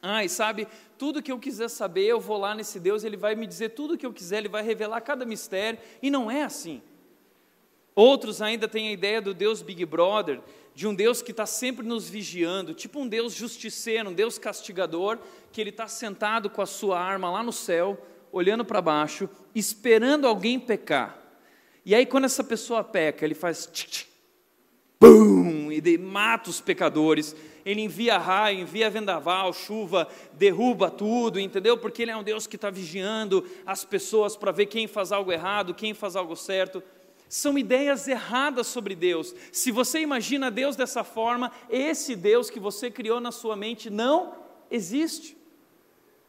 Ah, 0.00 0.24
e 0.24 0.30
sabe, 0.30 0.66
tudo 0.96 1.22
que 1.22 1.30
eu 1.30 1.38
quiser 1.38 1.68
saber, 1.68 2.06
eu 2.06 2.18
vou 2.18 2.38
lá 2.38 2.54
nesse 2.54 2.80
Deus, 2.80 3.04
ele 3.04 3.18
vai 3.18 3.34
me 3.34 3.46
dizer 3.46 3.70
tudo 3.70 3.98
que 3.98 4.06
eu 4.06 4.14
quiser, 4.14 4.38
ele 4.38 4.48
vai 4.48 4.62
revelar 4.62 5.02
cada 5.02 5.26
mistério, 5.26 5.78
e 6.00 6.08
não 6.08 6.30
é 6.30 6.42
assim. 6.42 6.80
Outros 7.94 8.40
ainda 8.40 8.66
têm 8.66 8.88
a 8.88 8.92
ideia 8.92 9.20
do 9.20 9.34
Deus 9.34 9.60
Big 9.60 9.84
Brother, 9.84 10.40
de 10.74 10.86
um 10.86 10.94
Deus 10.94 11.20
que 11.20 11.32
está 11.32 11.44
sempre 11.44 11.86
nos 11.86 12.08
vigiando, 12.08 12.72
tipo 12.72 12.98
um 12.98 13.06
Deus 13.06 13.34
justiceiro, 13.34 14.08
um 14.08 14.14
Deus 14.14 14.38
castigador, 14.38 15.18
que 15.52 15.60
ele 15.60 15.70
está 15.70 15.86
sentado 15.86 16.48
com 16.48 16.62
a 16.62 16.66
sua 16.66 16.98
arma 16.98 17.30
lá 17.30 17.42
no 17.42 17.52
céu, 17.52 17.98
olhando 18.36 18.66
para 18.66 18.82
baixo, 18.82 19.30
esperando 19.54 20.26
alguém 20.26 20.60
pecar. 20.60 21.18
E 21.84 21.94
aí, 21.94 22.04
quando 22.04 22.24
essa 22.24 22.44
pessoa 22.44 22.84
peca, 22.84 23.24
ele 23.24 23.34
faz 23.34 23.66
tch, 23.66 23.86
tch, 23.86 24.06
bum, 25.00 25.72
e 25.72 25.98
mata 25.98 26.50
os 26.50 26.60
pecadores. 26.60 27.34
Ele 27.64 27.80
envia 27.80 28.18
raio, 28.18 28.60
envia 28.60 28.90
vendaval, 28.90 29.52
chuva, 29.54 30.06
derruba 30.34 30.90
tudo, 30.90 31.40
entendeu? 31.40 31.78
Porque 31.78 32.02
ele 32.02 32.10
é 32.10 32.16
um 32.16 32.22
Deus 32.22 32.46
que 32.46 32.56
está 32.56 32.68
vigiando 32.68 33.44
as 33.64 33.84
pessoas 33.86 34.36
para 34.36 34.52
ver 34.52 34.66
quem 34.66 34.86
faz 34.86 35.12
algo 35.12 35.32
errado, 35.32 35.72
quem 35.74 35.94
faz 35.94 36.14
algo 36.14 36.36
certo. 36.36 36.82
São 37.30 37.56
ideias 37.56 38.06
erradas 38.06 38.66
sobre 38.66 38.94
Deus. 38.94 39.34
Se 39.50 39.70
você 39.70 40.00
imagina 40.00 40.50
Deus 40.50 40.76
dessa 40.76 41.02
forma, 41.02 41.50
esse 41.70 42.14
Deus 42.14 42.50
que 42.50 42.60
você 42.60 42.90
criou 42.90 43.18
na 43.18 43.32
sua 43.32 43.56
mente 43.56 43.88
não 43.88 44.34
existe. 44.70 45.36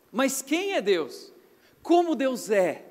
Mas 0.10 0.42
quem 0.42 0.74
é 0.74 0.82
Deus? 0.82 1.36
Como 1.88 2.18
Deus 2.18 2.50
é? 2.50 2.84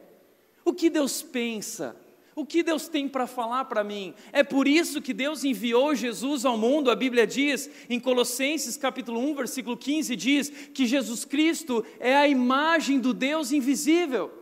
O 0.65 0.73
que 0.73 0.89
Deus 0.89 1.21
pensa? 1.21 1.95
O 2.35 2.47
que 2.47 2.63
Deus 2.63 2.89
tem 2.89 3.07
para 3.07 3.27
falar 3.27 3.67
para 3.67 3.85
mim? 3.85 4.15
É 4.33 4.43
por 4.43 4.67
isso 4.67 5.03
que 5.03 5.13
Deus 5.13 5.45
enviou 5.45 5.95
Jesus 5.95 6.47
ao 6.47 6.57
mundo. 6.57 6.91
A 6.91 6.95
Bíblia 6.97 7.27
diz, 7.27 7.69
em 7.91 8.01
Colossenses 8.01 8.75
capítulo 8.75 9.21
1, 9.21 9.35
versículo 9.35 9.77
15, 9.77 10.17
diz 10.17 10.49
que 10.49 10.87
Jesus 10.87 11.27
Cristo 11.27 11.85
é 12.01 12.17
a 12.17 12.27
imagem 12.27 12.99
do 12.99 13.13
Deus 13.13 13.53
invisível. 13.53 14.33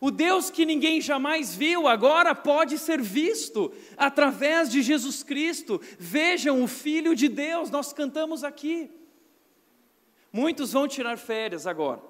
O 0.00 0.10
Deus 0.10 0.50
que 0.50 0.66
ninguém 0.66 1.00
jamais 1.00 1.54
viu, 1.54 1.86
agora 1.86 2.34
pode 2.34 2.78
ser 2.78 3.00
visto 3.00 3.72
através 3.96 4.68
de 4.68 4.82
Jesus 4.82 5.22
Cristo. 5.22 5.80
Vejam 6.00 6.64
o 6.64 6.66
Filho 6.66 7.14
de 7.14 7.28
Deus, 7.28 7.70
nós 7.70 7.92
cantamos 7.92 8.42
aqui. 8.42 8.90
Muitos 10.32 10.72
vão 10.72 10.88
tirar 10.88 11.16
férias 11.16 11.64
agora, 11.64 12.02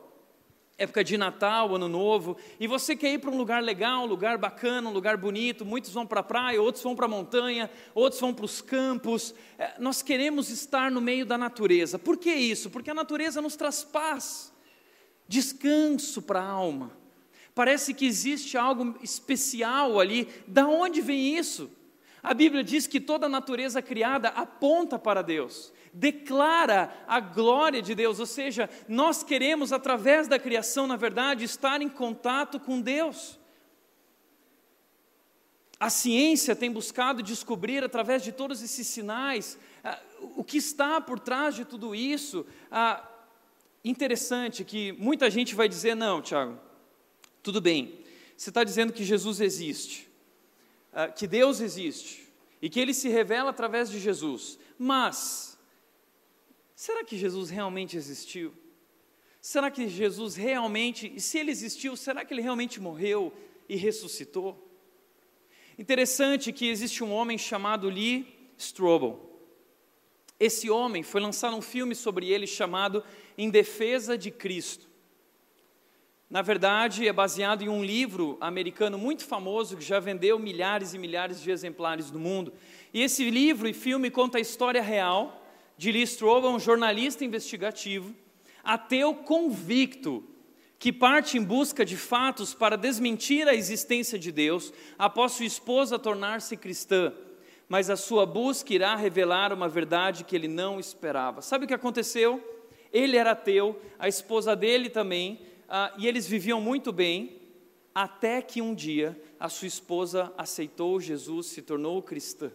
época 0.77 1.05
de 1.05 1.17
Natal, 1.17 1.75
Ano 1.75 1.89
Novo, 1.89 2.37
e 2.59 2.67
você 2.67 2.97
quer 2.97 3.13
ir 3.13 3.19
para 3.19 3.31
um 3.31 3.37
lugar 3.37 3.63
legal, 3.63 4.03
um 4.03 4.07
lugar 4.07 4.37
bacana, 4.37 4.89
um 4.89 4.93
lugar 4.93 5.17
bonito. 5.17 5.65
Muitos 5.65 5.93
vão 5.93 6.07
para 6.07 6.21
a 6.21 6.25
praia, 6.25 6.61
outros 6.61 6.83
vão 6.83 6.97
para 6.97 7.07
a 7.07 7.09
montanha, 7.09 7.71
outros 7.95 8.21
vão 8.21 8.35
para 8.35 8.45
os 8.45 8.61
campos. 8.61 9.35
É, 9.59 9.75
nós 9.79 10.03
queremos 10.03 10.51
estar 10.51 10.91
no 10.91 11.01
meio 11.01 11.25
da 11.25 11.39
natureza. 11.39 11.99
Por 11.99 12.17
que 12.17 12.33
isso? 12.33 12.71
Porque 12.71 12.91
a 12.91 12.95
natureza 12.95 13.41
nos 13.41 13.55
traz 13.55 13.85
paz, 13.85 14.53
descanso 15.29 16.21
para 16.21 16.41
a 16.41 16.49
alma. 16.49 16.91
Parece 17.55 17.95
que 17.95 18.05
existe 18.05 18.59
algo 18.59 18.97
especial 19.01 20.01
ali. 20.01 20.29
Da 20.47 20.67
onde 20.67 21.01
vem 21.01 21.39
isso? 21.39 21.71
A 22.21 22.35
Bíblia 22.35 22.65
diz 22.65 22.87
que 22.87 22.99
toda 22.99 23.27
a 23.27 23.29
natureza 23.29 23.81
criada 23.81 24.29
aponta 24.31 24.99
para 24.99 25.23
Deus, 25.23 25.73
declara 25.95 26.93
a 27.07 27.21
glória 27.21 27.81
de 27.81 27.95
Deus, 27.95 28.19
ou 28.19 28.27
seja, 28.27 28.69
nós 28.89 29.23
queremos, 29.23 29.73
através 29.73 30.27
da 30.27 30.39
criação, 30.39 30.89
na 30.89 30.97
verdade, 30.97 31.45
estar 31.45 31.81
em 31.81 31.89
contato 31.89 32.59
com 32.59 32.81
Deus. 32.81 33.39
A 35.79 35.89
ciência 35.89 36.57
tem 36.57 36.71
buscado 36.71 37.23
descobrir, 37.23 37.85
através 37.85 38.23
de 38.23 38.33
todos 38.33 38.61
esses 38.61 38.87
sinais, 38.87 39.57
ah, 39.85 40.01
o 40.37 40.43
que 40.43 40.57
está 40.57 41.01
por 41.01 41.21
trás 41.21 41.55
de 41.55 41.65
tudo 41.65 41.95
isso. 41.95 42.45
Ah, 42.71 43.09
interessante 43.85 44.65
que 44.65 44.93
muita 44.93 45.31
gente 45.31 45.55
vai 45.55 45.69
dizer: 45.69 45.95
não, 45.95 46.21
Tiago, 46.21 46.59
tudo 47.43 47.61
bem, 47.61 48.01
você 48.37 48.51
está 48.51 48.65
dizendo 48.65 48.93
que 48.93 49.05
Jesus 49.05 49.41
existe, 49.41 50.09
ah, 50.93 51.09
que 51.09 51.27
Deus 51.27 51.61
existe 51.61 52.25
e 52.61 52.69
que 52.69 52.81
ele 52.81 52.95
se 52.95 53.09
revela 53.09 53.51
através 53.51 53.91
de 53.91 54.01
Jesus, 54.01 54.59
mas 54.79 55.54
será 56.85 57.03
que 57.03 57.17
Jesus 57.17 57.49
realmente 57.49 57.97
existiu? 57.97 58.53
Será 59.41 59.71
que 59.71 59.89
Jesus 59.89 60.37
realmente, 60.37 61.11
e 61.17 61.19
se 61.19 61.39
ele 61.39 61.51
existiu, 61.51 61.97
será 61.97 62.27
que 62.27 62.35
ele 62.35 62.43
realmente 62.43 62.79
morreu 62.79 63.33
e 63.67 63.75
ressuscitou? 63.75 64.71
Interessante 65.79 66.53
que 66.53 66.69
existe 66.69 67.03
um 67.03 67.11
homem 67.11 67.39
chamado 67.39 67.89
Lee 67.89 68.27
Strobel. 68.59 69.19
Esse 70.39 70.69
homem 70.69 71.03
foi 71.03 71.23
lançado 71.23 71.57
um 71.57 71.63
filme 71.63 71.95
sobre 71.95 72.29
ele 72.29 72.47
chamado 72.47 73.03
Em 73.39 73.49
Defesa 73.49 74.19
de 74.19 74.31
Cristo. 74.31 74.87
Na 76.29 76.43
verdade, 76.43 77.09
é 77.09 77.13
baseado 77.15 77.63
em 77.63 77.69
um 77.71 77.83
livro 77.83 78.37
americano 78.43 78.99
muito 78.99 79.25
famoso 79.25 79.79
que 79.79 79.85
já 79.85 80.01
vendeu 80.01 80.39
milhares 80.39 80.93
e 80.93 80.99
milhares 80.99 81.41
de 81.41 81.51
exemplares 81.51 82.11
no 82.11 82.19
mundo. 82.19 82.53
E 82.93 83.01
esse 83.01 83.31
livro 83.31 83.67
e 83.67 83.73
filme 83.73 84.11
conta 84.11 84.37
a 84.37 84.41
história 84.43 84.83
real 84.83 85.41
de 85.77 85.91
Lee 85.93 86.03
Strobel, 86.03 86.51
um 86.51 86.59
jornalista 86.59 87.25
investigativo, 87.25 88.15
ateu 88.63 89.15
convicto, 89.15 90.25
que 90.79 90.93
parte 90.93 91.39
em 91.39 91.43
busca 91.43 91.85
de 91.85 91.97
fatos 91.97 92.53
para 92.53 92.77
desmentir 92.77 93.49
a 93.49 93.55
existência 93.55 94.19
de 94.19 94.31
Deus 94.31 94.73
após 94.99 95.33
sua 95.33 95.47
esposa 95.47 95.99
tornar-se 95.99 96.57
cristã. 96.57 97.13
Mas 97.69 97.89
a 97.89 97.97
sua 97.97 98.27
busca 98.27 98.75
irá 98.75 98.95
revelar 98.95 99.53
uma 99.53 99.69
verdade 99.69 100.25
que 100.25 100.37
ele 100.37 100.49
não 100.49 100.79
esperava. 100.79 101.41
Sabe 101.41 101.65
o 101.65 101.69
que 101.69 101.75
aconteceu? 101.75 102.43
Ele 102.93 103.17
era 103.17 103.31
ateu, 103.31 103.81
a 103.99 104.07
esposa 104.07 104.55
dele 104.55 104.91
também, 104.91 105.41
ah, 105.69 105.93
e 105.99 106.07
eles 106.07 106.27
viviam 106.27 106.61
muito 106.61 106.93
bem, 106.93 107.41
até 107.95 108.43
que 108.43 108.61
um 108.61 108.75
dia 108.75 109.21
a 109.41 109.49
sua 109.49 109.69
esposa 109.69 110.33
aceitou 110.37 111.01
Jesus, 111.01 111.47
se 111.47 111.63
tornou 111.63 112.03
cristã. 112.03 112.53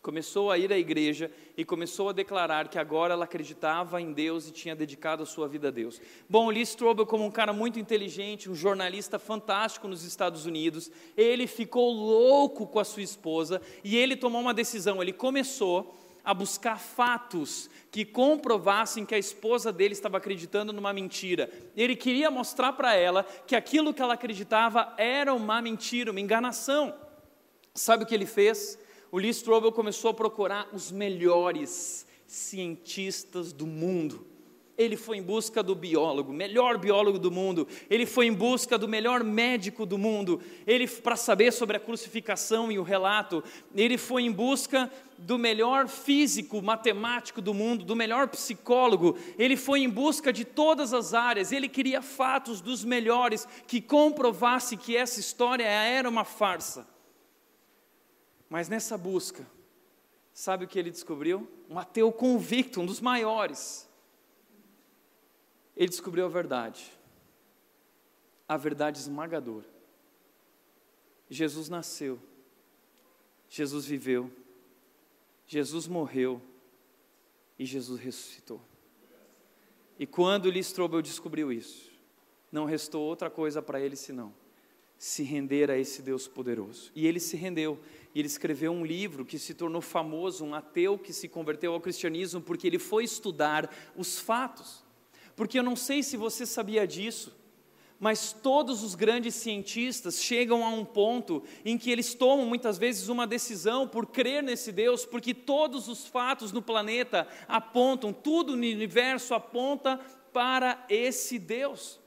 Começou 0.00 0.50
a 0.50 0.58
ir 0.58 0.72
à 0.72 0.78
igreja 0.78 1.30
e 1.56 1.64
começou 1.64 2.08
a 2.08 2.12
declarar 2.12 2.68
que 2.68 2.78
agora 2.78 3.14
ela 3.14 3.24
acreditava 3.24 4.00
em 4.00 4.12
Deus 4.12 4.48
e 4.48 4.52
tinha 4.52 4.76
dedicado 4.76 5.22
a 5.22 5.26
sua 5.26 5.48
vida 5.48 5.68
a 5.68 5.70
Deus. 5.70 6.00
Bom, 6.28 6.50
Lee 6.50 6.62
Strobel, 6.62 7.04
como 7.04 7.24
um 7.24 7.30
cara 7.30 7.52
muito 7.52 7.80
inteligente, 7.80 8.50
um 8.50 8.54
jornalista 8.54 9.18
fantástico 9.18 9.88
nos 9.88 10.04
Estados 10.04 10.46
Unidos, 10.46 10.90
ele 11.16 11.46
ficou 11.46 11.92
louco 11.92 12.66
com 12.66 12.78
a 12.78 12.84
sua 12.84 13.02
esposa 13.02 13.60
e 13.82 13.96
ele 13.96 14.16
tomou 14.16 14.40
uma 14.40 14.54
decisão. 14.54 15.02
Ele 15.02 15.12
começou 15.12 15.94
a 16.24 16.34
buscar 16.34 16.78
fatos 16.78 17.70
que 17.90 18.04
comprovassem 18.04 19.06
que 19.06 19.14
a 19.14 19.18
esposa 19.18 19.72
dele 19.72 19.94
estava 19.94 20.18
acreditando 20.18 20.72
numa 20.72 20.92
mentira. 20.92 21.50
Ele 21.74 21.96
queria 21.96 22.30
mostrar 22.30 22.74
para 22.74 22.94
ela 22.94 23.24
que 23.46 23.56
aquilo 23.56 23.94
que 23.94 24.02
ela 24.02 24.14
acreditava 24.14 24.92
era 24.98 25.32
uma 25.32 25.62
mentira, 25.62 26.10
uma 26.10 26.20
enganação. 26.20 26.94
Sabe 27.74 28.04
o 28.04 28.06
que 28.06 28.14
ele 28.14 28.26
fez? 28.26 28.78
O 29.10 29.18
Lee 29.18 29.30
Strobel 29.30 29.72
começou 29.72 30.10
a 30.10 30.14
procurar 30.14 30.68
os 30.72 30.92
melhores 30.92 32.06
cientistas 32.26 33.54
do 33.54 33.66
mundo. 33.66 34.26
Ele 34.76 34.96
foi 34.96 35.16
em 35.16 35.22
busca 35.22 35.62
do 35.62 35.74
biólogo, 35.74 36.32
melhor 36.32 36.78
biólogo 36.78 37.18
do 37.18 37.32
mundo, 37.32 37.66
ele 37.90 38.06
foi 38.06 38.26
em 38.26 38.32
busca 38.32 38.78
do 38.78 38.86
melhor 38.86 39.24
médico 39.24 39.84
do 39.84 39.98
mundo, 39.98 40.40
ele 40.64 40.86
para 40.86 41.16
saber 41.16 41.52
sobre 41.52 41.76
a 41.76 41.80
crucificação 41.80 42.70
e 42.70 42.78
o 42.78 42.84
relato, 42.84 43.42
ele 43.74 43.98
foi 43.98 44.22
em 44.22 44.30
busca 44.30 44.88
do 45.16 45.36
melhor 45.36 45.88
físico, 45.88 46.62
matemático 46.62 47.40
do 47.40 47.52
mundo, 47.52 47.84
do 47.84 47.96
melhor 47.96 48.28
psicólogo, 48.28 49.16
ele 49.36 49.56
foi 49.56 49.80
em 49.80 49.88
busca 49.88 50.32
de 50.32 50.44
todas 50.44 50.94
as 50.94 51.12
áreas, 51.12 51.50
ele 51.50 51.68
queria 51.68 52.00
fatos 52.00 52.60
dos 52.60 52.84
melhores 52.84 53.48
que 53.66 53.80
comprovasse 53.80 54.76
que 54.76 54.96
essa 54.96 55.18
história 55.18 55.64
era 55.64 56.08
uma 56.08 56.24
farsa. 56.24 56.86
Mas 58.48 58.68
nessa 58.68 58.96
busca, 58.96 59.46
sabe 60.32 60.64
o 60.64 60.68
que 60.68 60.78
ele 60.78 60.90
descobriu? 60.90 61.48
Um 61.68 61.78
ateu 61.78 62.10
convicto, 62.12 62.80
um 62.80 62.86
dos 62.86 63.00
maiores 63.00 63.88
ele 65.78 65.90
descobriu 65.90 66.24
a 66.24 66.28
verdade, 66.28 66.92
a 68.48 68.56
verdade 68.56 68.98
esmagadora. 68.98 69.64
Jesus 71.30 71.68
nasceu, 71.68 72.18
Jesus 73.48 73.86
viveu, 73.86 74.28
Jesus 75.46 75.86
morreu 75.86 76.42
e 77.56 77.64
Jesus 77.64 78.00
ressuscitou. 78.00 78.60
E 80.00 80.04
quando 80.04 80.50
Lee 80.50 80.58
Strobel 80.58 81.00
descobriu 81.00 81.52
isso, 81.52 81.92
não 82.50 82.64
restou 82.64 83.02
outra 83.02 83.30
coisa 83.30 83.62
para 83.62 83.80
ele 83.80 83.94
senão 83.94 84.34
se 84.98 85.22
render 85.22 85.70
a 85.70 85.78
esse 85.78 86.02
Deus 86.02 86.26
poderoso. 86.26 86.90
E 86.92 87.06
ele 87.06 87.20
se 87.20 87.36
rendeu, 87.36 87.78
e 88.14 88.20
ele 88.20 88.28
escreveu 88.28 88.72
um 88.72 88.84
livro 88.84 89.24
que 89.24 89.38
se 89.38 89.54
tornou 89.54 89.80
famoso, 89.80 90.44
um 90.44 90.54
ateu 90.54 90.98
que 90.98 91.12
se 91.12 91.28
converteu 91.28 91.72
ao 91.72 91.80
cristianismo 91.80 92.40
porque 92.40 92.66
ele 92.66 92.78
foi 92.78 93.04
estudar 93.04 93.70
os 93.96 94.18
fatos. 94.18 94.84
Porque 95.36 95.58
eu 95.58 95.62
não 95.62 95.76
sei 95.76 96.02
se 96.02 96.16
você 96.16 96.44
sabia 96.44 96.86
disso, 96.86 97.36
mas 98.00 98.32
todos 98.32 98.82
os 98.82 98.94
grandes 98.94 99.34
cientistas 99.34 100.22
chegam 100.22 100.64
a 100.64 100.68
um 100.68 100.84
ponto 100.84 101.42
em 101.64 101.76
que 101.76 101.90
eles 101.90 102.14
tomam 102.14 102.46
muitas 102.46 102.78
vezes 102.78 103.08
uma 103.08 103.26
decisão 103.26 103.86
por 103.86 104.06
crer 104.06 104.42
nesse 104.42 104.70
Deus, 104.70 105.04
porque 105.04 105.34
todos 105.34 105.88
os 105.88 106.06
fatos 106.06 106.52
no 106.52 106.62
planeta 106.62 107.26
apontam, 107.46 108.12
tudo 108.12 108.52
no 108.52 108.62
universo 108.62 109.34
aponta 109.34 109.98
para 110.32 110.84
esse 110.88 111.38
Deus. 111.38 112.00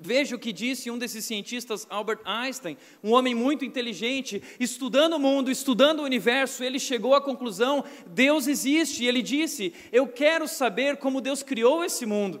Veja 0.00 0.36
o 0.36 0.38
que 0.38 0.52
disse 0.52 0.92
um 0.92 0.96
desses 0.96 1.24
cientistas, 1.24 1.84
Albert 1.90 2.20
Einstein, 2.24 2.78
um 3.02 3.10
homem 3.12 3.34
muito 3.34 3.64
inteligente, 3.64 4.40
estudando 4.60 5.14
o 5.14 5.18
mundo, 5.18 5.50
estudando 5.50 5.98
o 5.98 6.04
universo, 6.04 6.62
ele 6.62 6.78
chegou 6.78 7.16
à 7.16 7.20
conclusão: 7.20 7.84
Deus 8.06 8.46
existe. 8.46 9.02
E 9.02 9.08
ele 9.08 9.22
disse: 9.22 9.74
Eu 9.90 10.06
quero 10.06 10.46
saber 10.46 10.98
como 10.98 11.20
Deus 11.20 11.42
criou 11.42 11.84
esse 11.84 12.06
mundo. 12.06 12.40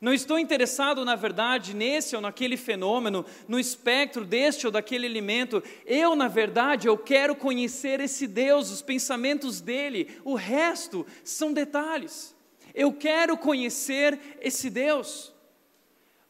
Não 0.00 0.12
estou 0.12 0.40
interessado, 0.40 1.04
na 1.04 1.14
verdade, 1.14 1.72
nesse 1.72 2.16
ou 2.16 2.22
naquele 2.22 2.56
fenômeno, 2.56 3.24
no 3.46 3.60
espectro 3.60 4.24
deste 4.24 4.66
ou 4.66 4.72
daquele 4.72 5.06
alimento. 5.06 5.62
Eu, 5.86 6.16
na 6.16 6.26
verdade, 6.26 6.88
eu 6.88 6.98
quero 6.98 7.36
conhecer 7.36 8.00
esse 8.00 8.26
Deus, 8.26 8.72
os 8.72 8.82
pensamentos 8.82 9.60
dele. 9.60 10.08
O 10.24 10.34
resto 10.34 11.06
são 11.22 11.52
detalhes. 11.52 12.34
Eu 12.74 12.92
quero 12.92 13.36
conhecer 13.36 14.18
esse 14.40 14.68
Deus. 14.68 15.32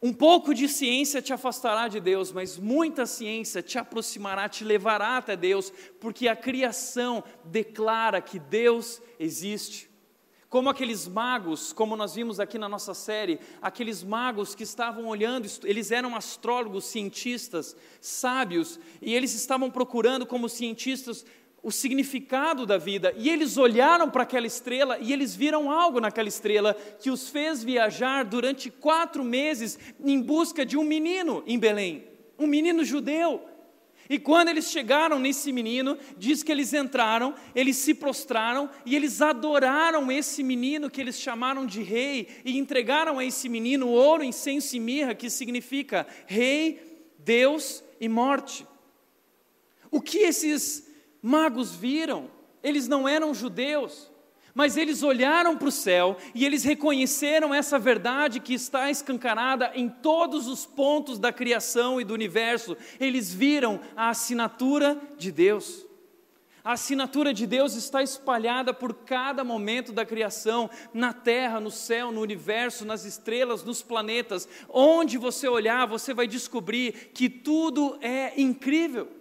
Um 0.00 0.12
pouco 0.12 0.54
de 0.54 0.68
ciência 0.68 1.20
te 1.20 1.32
afastará 1.32 1.88
de 1.88 1.98
Deus, 1.98 2.30
mas 2.30 2.56
muita 2.56 3.04
ciência 3.04 3.60
te 3.60 3.78
aproximará, 3.78 4.48
te 4.48 4.62
levará 4.62 5.16
até 5.16 5.36
Deus, 5.36 5.72
porque 5.98 6.28
a 6.28 6.36
criação 6.36 7.24
declara 7.44 8.20
que 8.20 8.38
Deus 8.38 9.02
existe. 9.18 9.90
Como 10.48 10.70
aqueles 10.70 11.08
magos, 11.08 11.72
como 11.72 11.96
nós 11.96 12.14
vimos 12.14 12.38
aqui 12.38 12.58
na 12.58 12.68
nossa 12.68 12.94
série, 12.94 13.40
aqueles 13.60 14.04
magos 14.04 14.54
que 14.54 14.62
estavam 14.62 15.06
olhando, 15.06 15.46
eles 15.64 15.90
eram 15.90 16.14
astrólogos, 16.14 16.86
cientistas, 16.86 17.76
sábios, 18.00 18.78
e 19.02 19.12
eles 19.14 19.34
estavam 19.34 19.68
procurando, 19.68 20.24
como 20.24 20.48
cientistas, 20.48 21.26
o 21.62 21.70
significado 21.72 22.64
da 22.64 22.78
vida, 22.78 23.12
e 23.16 23.28
eles 23.28 23.56
olharam 23.56 24.08
para 24.08 24.22
aquela 24.22 24.46
estrela 24.46 24.98
e 25.00 25.12
eles 25.12 25.34
viram 25.34 25.70
algo 25.70 26.00
naquela 26.00 26.28
estrela 26.28 26.74
que 27.00 27.10
os 27.10 27.28
fez 27.28 27.64
viajar 27.64 28.24
durante 28.24 28.70
quatro 28.70 29.24
meses 29.24 29.78
em 30.02 30.20
busca 30.20 30.64
de 30.64 30.76
um 30.76 30.84
menino 30.84 31.42
em 31.46 31.58
Belém, 31.58 32.04
um 32.38 32.46
menino 32.46 32.84
judeu. 32.84 33.42
E 34.10 34.18
quando 34.18 34.48
eles 34.48 34.70
chegaram 34.70 35.18
nesse 35.18 35.52
menino, 35.52 35.98
diz 36.16 36.42
que 36.42 36.50
eles 36.50 36.72
entraram, 36.72 37.34
eles 37.54 37.76
se 37.76 37.92
prostraram 37.92 38.70
e 38.86 38.96
eles 38.96 39.20
adoraram 39.20 40.10
esse 40.10 40.42
menino 40.42 40.88
que 40.88 41.00
eles 41.00 41.20
chamaram 41.20 41.66
de 41.66 41.82
rei 41.82 42.28
e 42.42 42.56
entregaram 42.56 43.18
a 43.18 43.24
esse 43.24 43.50
menino 43.50 43.88
ouro, 43.88 44.24
incenso 44.24 44.74
e 44.76 44.80
mirra, 44.80 45.14
que 45.14 45.28
significa 45.28 46.06
rei, 46.26 47.12
Deus 47.18 47.84
e 48.00 48.08
morte. 48.08 48.66
O 49.90 50.00
que 50.00 50.18
esses 50.18 50.87
magos 51.28 51.74
viram, 51.74 52.30
eles 52.62 52.88
não 52.88 53.06
eram 53.06 53.34
judeus, 53.34 54.10
mas 54.54 54.78
eles 54.78 55.02
olharam 55.02 55.58
para 55.58 55.68
o 55.68 55.72
céu 55.72 56.16
e 56.34 56.44
eles 56.44 56.64
reconheceram 56.64 57.54
essa 57.54 57.78
verdade 57.78 58.40
que 58.40 58.54
está 58.54 58.90
escancarada 58.90 59.70
em 59.74 59.90
todos 59.90 60.48
os 60.48 60.64
pontos 60.64 61.18
da 61.18 61.30
criação 61.30 62.00
e 62.00 62.04
do 62.04 62.14
universo. 62.14 62.76
Eles 62.98 63.32
viram 63.32 63.78
a 63.94 64.08
assinatura 64.08 64.98
de 65.18 65.30
Deus. 65.30 65.86
A 66.64 66.72
assinatura 66.72 67.32
de 67.32 67.46
Deus 67.46 67.74
está 67.74 68.02
espalhada 68.02 68.72
por 68.72 68.94
cada 68.94 69.44
momento 69.44 69.92
da 69.92 70.04
criação, 70.04 70.68
na 70.94 71.12
terra, 71.12 71.60
no 71.60 71.70
céu, 71.70 72.10
no 72.10 72.22
universo, 72.22 72.84
nas 72.84 73.04
estrelas, 73.04 73.62
nos 73.62 73.82
planetas. 73.82 74.48
Onde 74.68 75.18
você 75.18 75.46
olhar, 75.46 75.86
você 75.86 76.12
vai 76.14 76.26
descobrir 76.26 77.10
que 77.12 77.28
tudo 77.28 77.98
é 78.00 78.32
incrível. 78.40 79.17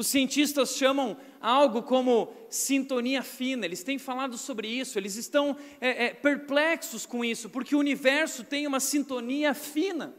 Os 0.00 0.06
cientistas 0.06 0.76
chamam 0.76 1.14
algo 1.42 1.82
como 1.82 2.32
sintonia 2.48 3.22
fina, 3.22 3.66
eles 3.66 3.82
têm 3.82 3.98
falado 3.98 4.38
sobre 4.38 4.66
isso, 4.66 4.98
eles 4.98 5.16
estão 5.16 5.54
é, 5.78 6.06
é, 6.06 6.14
perplexos 6.14 7.04
com 7.04 7.22
isso, 7.22 7.50
porque 7.50 7.76
o 7.76 7.78
universo 7.78 8.42
tem 8.42 8.66
uma 8.66 8.80
sintonia 8.80 9.52
fina, 9.52 10.14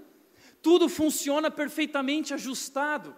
tudo 0.62 0.88
funciona 0.88 1.50
perfeitamente 1.50 2.32
ajustado. 2.32 3.16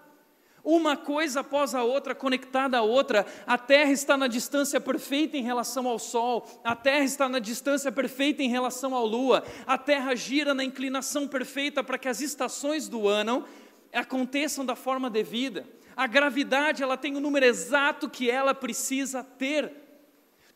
Uma 0.64 0.96
coisa 0.96 1.42
após 1.42 1.76
a 1.76 1.84
outra, 1.84 2.16
conectada 2.16 2.78
à 2.78 2.82
outra, 2.82 3.26
a 3.46 3.58
Terra 3.58 3.92
está 3.92 4.16
na 4.16 4.28
distância 4.28 4.80
perfeita 4.80 5.36
em 5.36 5.44
relação 5.44 5.86
ao 5.86 6.00
Sol, 6.00 6.48
a 6.64 6.78
Terra 6.78 7.04
está 7.04 7.28
na 7.28 7.40
distância 7.40 7.92
perfeita 7.92 8.42
em 8.42 8.48
relação 8.48 8.96
à 8.96 9.02
Lua, 9.02 9.44
a 9.68 9.78
Terra 9.78 10.16
gira 10.16 10.54
na 10.54 10.64
inclinação 10.64 11.28
perfeita 11.28 11.84
para 11.84 11.98
que 11.98 12.08
as 12.08 12.22
estações 12.22 12.88
do 12.88 13.10
ano 13.10 13.44
aconteçam 13.92 14.66
da 14.66 14.78
forma 14.78 15.10
devida. 15.10 15.68
A 15.96 16.08
gravidade, 16.08 16.82
ela 16.82 16.98
tem 16.98 17.16
o 17.16 17.20
número 17.20 17.46
exato 17.46 18.10
que 18.10 18.30
ela 18.30 18.54
precisa 18.54 19.24
ter. 19.24 19.72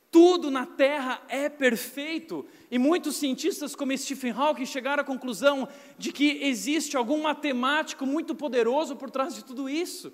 Tudo 0.09 0.49
na 0.49 0.65
Terra 0.65 1.21
é 1.27 1.49
perfeito. 1.49 2.45
E 2.71 2.79
muitos 2.79 3.17
cientistas, 3.17 3.75
como 3.75 3.95
Stephen 3.97 4.31
Hawking, 4.31 4.65
chegaram 4.65 5.01
à 5.01 5.05
conclusão 5.05 5.67
de 5.97 6.11
que 6.11 6.39
existe 6.43 6.95
algum 6.95 7.21
matemático 7.21 8.05
muito 8.05 8.33
poderoso 8.33 8.95
por 8.95 9.11
trás 9.11 9.35
de 9.35 9.43
tudo 9.43 9.69
isso. 9.69 10.13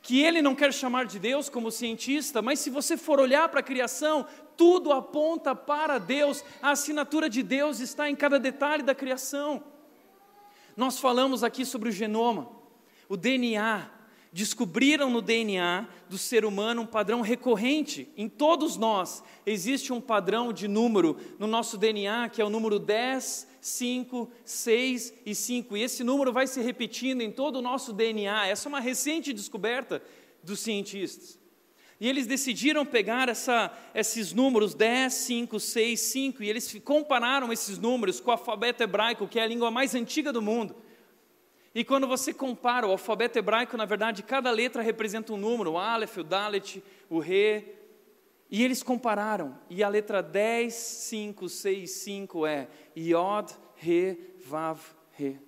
Que 0.00 0.22
ele 0.22 0.40
não 0.40 0.54
quer 0.54 0.72
chamar 0.72 1.04
de 1.04 1.18
Deus 1.18 1.48
como 1.48 1.70
cientista, 1.70 2.40
mas 2.40 2.60
se 2.60 2.70
você 2.70 2.96
for 2.96 3.20
olhar 3.20 3.48
para 3.48 3.60
a 3.60 3.64
criação, 3.64 4.26
tudo 4.56 4.92
aponta 4.92 5.54
para 5.54 5.98
Deus, 5.98 6.42
a 6.62 6.70
assinatura 6.70 7.28
de 7.28 7.42
Deus 7.42 7.80
está 7.80 8.08
em 8.08 8.16
cada 8.16 8.38
detalhe 8.38 8.82
da 8.82 8.94
criação. 8.94 9.62
Nós 10.76 10.98
falamos 10.98 11.44
aqui 11.44 11.66
sobre 11.66 11.90
o 11.90 11.92
genoma, 11.92 12.50
o 13.08 13.16
DNA, 13.16 13.90
descobriram 14.32 15.10
no 15.10 15.20
DNA 15.20 15.88
do 16.08 16.16
ser 16.16 16.44
humano 16.44 16.82
um 16.82 16.86
padrão 16.86 17.20
recorrente. 17.20 18.08
Em 18.16 18.28
todos 18.28 18.76
nós 18.76 19.22
existe 19.44 19.92
um 19.92 20.00
padrão 20.00 20.52
de 20.52 20.68
número 20.68 21.16
no 21.38 21.46
nosso 21.46 21.76
DNA, 21.76 22.28
que 22.28 22.40
é 22.40 22.44
o 22.44 22.50
número 22.50 22.78
10, 22.78 23.48
5, 23.60 24.30
6 24.44 25.14
e 25.26 25.34
5. 25.34 25.76
E 25.76 25.82
esse 25.82 26.04
número 26.04 26.32
vai 26.32 26.46
se 26.46 26.60
repetindo 26.60 27.22
em 27.22 27.30
todo 27.30 27.56
o 27.56 27.62
nosso 27.62 27.92
DNA. 27.92 28.46
Essa 28.46 28.68
é 28.68 28.70
uma 28.70 28.80
recente 28.80 29.32
descoberta 29.32 30.02
dos 30.42 30.60
cientistas. 30.60 31.38
E 32.00 32.08
eles 32.08 32.26
decidiram 32.26 32.86
pegar 32.86 33.28
essa, 33.28 33.76
esses 33.94 34.32
números 34.32 34.72
10, 34.74 35.12
5, 35.12 35.60
6, 35.60 36.00
5, 36.00 36.42
e 36.42 36.48
eles 36.48 36.74
compararam 36.82 37.52
esses 37.52 37.76
números 37.76 38.20
com 38.20 38.30
o 38.30 38.32
alfabeto 38.32 38.82
hebraico, 38.82 39.28
que 39.28 39.38
é 39.38 39.42
a 39.42 39.46
língua 39.46 39.70
mais 39.70 39.94
antiga 39.94 40.32
do 40.32 40.40
mundo. 40.40 40.74
E 41.74 41.84
quando 41.84 42.06
você 42.06 42.34
compara 42.34 42.86
o 42.86 42.90
alfabeto 42.90 43.38
hebraico, 43.38 43.76
na 43.76 43.84
verdade, 43.84 44.22
cada 44.22 44.50
letra 44.50 44.82
representa 44.82 45.32
um 45.32 45.36
número, 45.36 45.72
o 45.72 45.78
Aleph, 45.78 46.16
o 46.18 46.24
Dalet, 46.24 46.82
o 47.08 47.20
Re. 47.20 47.64
E 48.50 48.64
eles 48.64 48.82
compararam, 48.82 49.56
e 49.68 49.82
a 49.82 49.88
letra 49.88 50.20
10, 50.20 50.74
5, 50.74 51.48
6, 51.48 51.90
5 51.90 52.46
é 52.46 52.68
Yod, 52.96 53.52
Re, 53.76 54.34
Vav, 54.44 54.80
Re. 55.12 55.38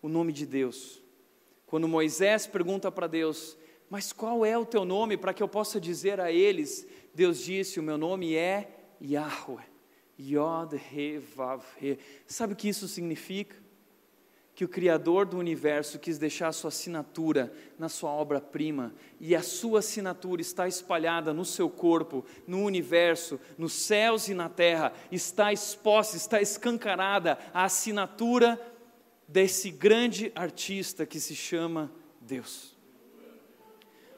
O 0.00 0.08
nome 0.08 0.32
de 0.32 0.46
Deus. 0.46 1.02
Quando 1.66 1.88
Moisés 1.88 2.46
pergunta 2.46 2.92
para 2.92 3.08
Deus, 3.08 3.56
mas 3.90 4.12
qual 4.12 4.46
é 4.46 4.56
o 4.56 4.64
teu 4.64 4.84
nome 4.84 5.16
para 5.16 5.34
que 5.34 5.42
eu 5.42 5.48
possa 5.48 5.80
dizer 5.80 6.20
a 6.20 6.30
eles? 6.30 6.86
Deus 7.12 7.40
disse: 7.40 7.80
O 7.80 7.82
meu 7.82 7.98
nome 7.98 8.34
é 8.34 8.70
Yahweh. 9.02 9.64
Yod, 10.20 10.76
Re, 10.76 11.18
Vav, 11.18 11.64
Re. 11.78 11.98
Sabe 12.26 12.52
o 12.52 12.56
que 12.56 12.68
isso 12.68 12.86
significa? 12.86 13.61
Que 14.62 14.64
o 14.64 14.68
Criador 14.68 15.26
do 15.26 15.38
universo 15.38 15.98
quis 15.98 16.18
deixar 16.18 16.46
a 16.46 16.52
sua 16.52 16.68
assinatura 16.68 17.52
na 17.76 17.88
sua 17.88 18.10
obra-prima, 18.10 18.94
e 19.18 19.34
a 19.34 19.42
sua 19.42 19.80
assinatura 19.80 20.40
está 20.40 20.68
espalhada 20.68 21.34
no 21.34 21.44
seu 21.44 21.68
corpo, 21.68 22.24
no 22.46 22.62
universo, 22.62 23.40
nos 23.58 23.72
céus 23.72 24.28
e 24.28 24.34
na 24.34 24.48
terra, 24.48 24.92
está 25.10 25.52
exposta, 25.52 26.16
está 26.16 26.40
escancarada 26.40 27.36
a 27.52 27.64
assinatura 27.64 28.60
desse 29.26 29.68
grande 29.68 30.30
artista 30.32 31.04
que 31.04 31.18
se 31.18 31.34
chama 31.34 31.90
Deus. 32.20 32.71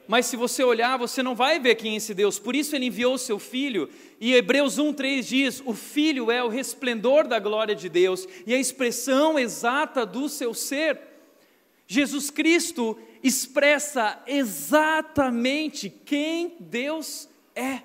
Mas 0.06 0.26
se 0.26 0.36
você 0.36 0.62
olhar, 0.62 0.98
você 0.98 1.22
não 1.22 1.34
vai 1.34 1.58
ver 1.58 1.76
quem 1.76 1.94
é 1.94 1.96
esse 1.96 2.12
Deus. 2.12 2.38
Por 2.38 2.54
isso 2.54 2.76
ele 2.76 2.86
enviou 2.86 3.14
o 3.14 3.18
seu 3.18 3.38
filho. 3.38 3.88
E 4.20 4.34
Hebreus 4.34 4.78
1:3 4.78 5.26
diz: 5.26 5.62
"O 5.64 5.72
filho 5.72 6.30
é 6.30 6.44
o 6.44 6.48
resplendor 6.48 7.26
da 7.26 7.38
glória 7.38 7.74
de 7.74 7.88
Deus 7.88 8.28
e 8.46 8.54
a 8.54 8.58
expressão 8.58 9.38
exata 9.38 10.04
do 10.04 10.28
seu 10.28 10.52
ser." 10.52 11.00
Jesus 11.86 12.30
Cristo 12.30 12.98
expressa 13.22 14.22
exatamente 14.26 15.88
quem 15.88 16.56
Deus 16.60 17.28
é. 17.54 17.82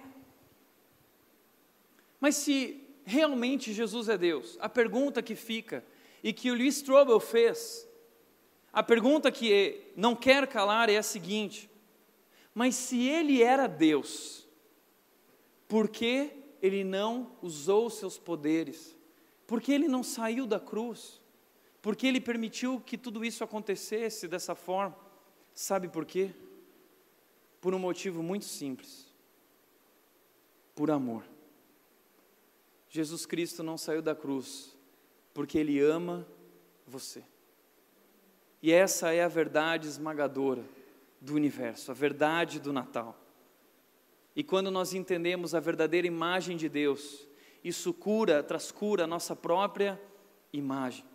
Mas 2.19 2.35
se 2.35 2.81
realmente 3.05 3.73
Jesus 3.73 4.09
é 4.09 4.17
Deus, 4.17 4.57
a 4.59 4.67
pergunta 4.67 5.21
que 5.21 5.35
fica 5.35 5.83
e 6.21 6.33
que 6.33 6.51
o 6.51 6.53
Lee 6.53 6.67
Strobel 6.67 7.19
fez, 7.19 7.87
a 8.71 8.83
pergunta 8.83 9.31
que 9.31 9.81
não 9.95 10.15
quer 10.15 10.45
calar 10.47 10.89
é 10.89 10.97
a 10.97 11.03
seguinte: 11.03 11.68
mas 12.53 12.75
se 12.75 13.07
ele 13.07 13.41
era 13.41 13.67
Deus, 13.67 14.47
por 15.67 15.87
que 15.87 16.31
ele 16.61 16.83
não 16.83 17.31
usou 17.41 17.89
seus 17.89 18.17
poderes? 18.17 18.97
Por 19.45 19.61
que 19.61 19.71
ele 19.71 19.87
não 19.87 20.03
saiu 20.03 20.45
da 20.45 20.59
cruz? 20.59 21.21
Por 21.81 21.95
que 21.95 22.07
ele 22.07 22.19
permitiu 22.19 22.81
que 22.81 22.97
tudo 22.97 23.23
isso 23.23 23.43
acontecesse 23.43 24.27
dessa 24.27 24.55
forma? 24.55 24.97
Sabe 25.53 25.87
por 25.87 26.05
quê? 26.05 26.31
Por 27.61 27.73
um 27.73 27.79
motivo 27.79 28.21
muito 28.21 28.45
simples: 28.45 29.07
por 30.75 30.91
amor. 30.91 31.23
Jesus 32.89 33.25
Cristo 33.25 33.61
não 33.61 33.77
saiu 33.77 34.01
da 34.01 34.15
cruz 34.15 34.75
porque 35.33 35.57
Ele 35.57 35.79
ama 35.79 36.27
você. 36.87 37.23
E 38.61 38.71
essa 38.71 39.13
é 39.13 39.23
a 39.23 39.27
verdade 39.27 39.87
esmagadora 39.87 40.65
do 41.21 41.33
universo, 41.33 41.91
a 41.91 41.93
verdade 41.93 42.59
do 42.59 42.71
Natal. 42.71 43.19
E 44.35 44.43
quando 44.43 44.71
nós 44.71 44.93
entendemos 44.93 45.53
a 45.53 45.59
verdadeira 45.59 46.07
imagem 46.07 46.55
de 46.55 46.69
Deus, 46.69 47.27
isso 47.63 47.93
cura, 47.93 48.41
traz 48.41 48.71
cura 48.71 49.03
a 49.03 49.07
nossa 49.07 49.35
própria 49.35 49.99
imagem. 50.53 51.05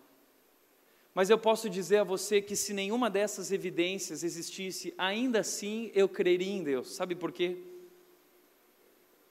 Mas 1.13 1.29
eu 1.29 1.37
posso 1.37 1.69
dizer 1.69 1.99
a 1.99 2.03
você 2.03 2.41
que 2.41 2.55
se 2.57 2.73
nenhuma 2.73 3.09
dessas 3.09 3.51
evidências 3.51 4.21
existisse, 4.21 4.93
ainda 4.97 5.39
assim 5.39 5.89
eu 5.95 6.09
creria 6.09 6.51
em 6.51 6.61
Deus. 6.61 6.93
Sabe 6.93 7.15
por 7.15 7.31
quê? 7.31 7.57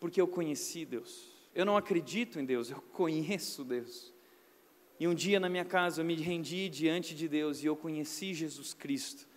Porque 0.01 0.21
eu 0.21 0.27
conheci 0.27 0.87
Deus. 0.87 1.31
Eu 1.55 1.67
não 1.67 1.77
acredito 1.77 2.41
em 2.41 2.45
Deus, 2.45 2.71
eu 2.71 2.81
conheço 2.93 3.63
Deus. 3.63 4.13
E 4.99 5.07
um 5.07 5.15
dia 5.15 5.39
na 5.39 5.49
minha 5.49 5.65
casa 5.65 6.01
eu 6.01 6.05
me 6.05 6.15
rendi 6.15 6.69
diante 6.69 7.15
de 7.15 7.29
Deus 7.29 7.63
e 7.63 7.67
eu 7.67 7.77
conheci 7.77 8.33
Jesus 8.33 8.73
Cristo. 8.73 9.29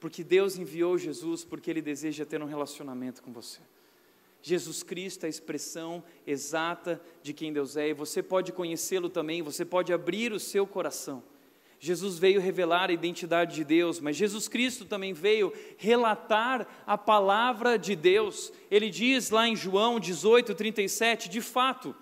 Porque 0.00 0.22
Deus 0.22 0.56
enviou 0.56 0.96
Jesus 0.96 1.44
porque 1.44 1.70
Ele 1.70 1.82
deseja 1.82 2.24
ter 2.24 2.42
um 2.42 2.46
relacionamento 2.46 3.22
com 3.22 3.32
você. 3.32 3.60
Jesus 4.40 4.82
Cristo 4.82 5.24
é 5.24 5.26
a 5.26 5.30
expressão 5.30 6.02
exata 6.26 7.00
de 7.22 7.32
quem 7.32 7.52
Deus 7.52 7.76
é, 7.76 7.88
e 7.88 7.94
você 7.94 8.22
pode 8.22 8.52
conhecê-lo 8.52 9.08
também, 9.08 9.42
você 9.42 9.64
pode 9.64 9.92
abrir 9.92 10.32
o 10.32 10.38
seu 10.38 10.66
coração. 10.66 11.22
Jesus 11.80 12.18
veio 12.18 12.40
revelar 12.40 12.90
a 12.90 12.92
identidade 12.92 13.54
de 13.54 13.64
Deus, 13.64 14.00
mas 14.00 14.16
Jesus 14.16 14.48
Cristo 14.48 14.84
também 14.84 15.12
veio 15.12 15.52
relatar 15.76 16.66
a 16.86 16.98
palavra 16.98 17.78
de 17.78 17.94
Deus. 17.94 18.52
Ele 18.70 18.90
diz 18.90 19.30
lá 19.30 19.46
em 19.46 19.54
João 19.54 20.00
18, 20.00 20.54
37, 20.54 21.28
de 21.28 21.40
fato, 21.40 21.94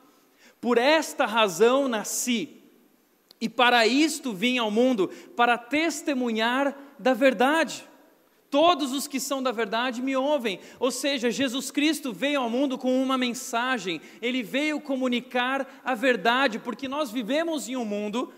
por 0.60 0.78
esta 0.78 1.26
razão 1.26 1.88
nasci, 1.88 2.62
e 3.38 3.50
para 3.50 3.86
isto 3.86 4.32
vim 4.32 4.56
ao 4.56 4.70
mundo, 4.70 5.08
para 5.36 5.58
testemunhar 5.58 6.74
da 6.98 7.14
verdade. 7.14 7.84
Todos 8.50 8.92
os 8.92 9.08
que 9.08 9.18
são 9.18 9.42
da 9.42 9.50
verdade 9.50 10.00
me 10.00 10.16
ouvem. 10.16 10.60
Ou 10.78 10.90
seja, 10.90 11.30
Jesus 11.30 11.70
Cristo 11.70 12.12
veio 12.12 12.40
ao 12.40 12.48
mundo 12.48 12.78
com 12.78 13.02
uma 13.02 13.18
mensagem, 13.18 14.00
ele 14.22 14.42
veio 14.42 14.80
comunicar 14.80 15.80
a 15.84 15.94
verdade, 15.94 16.58
porque 16.58 16.88
nós 16.88 17.10
vivemos 17.10 17.68
em 17.68 17.76
um 17.76 17.84
mundo 17.84 18.32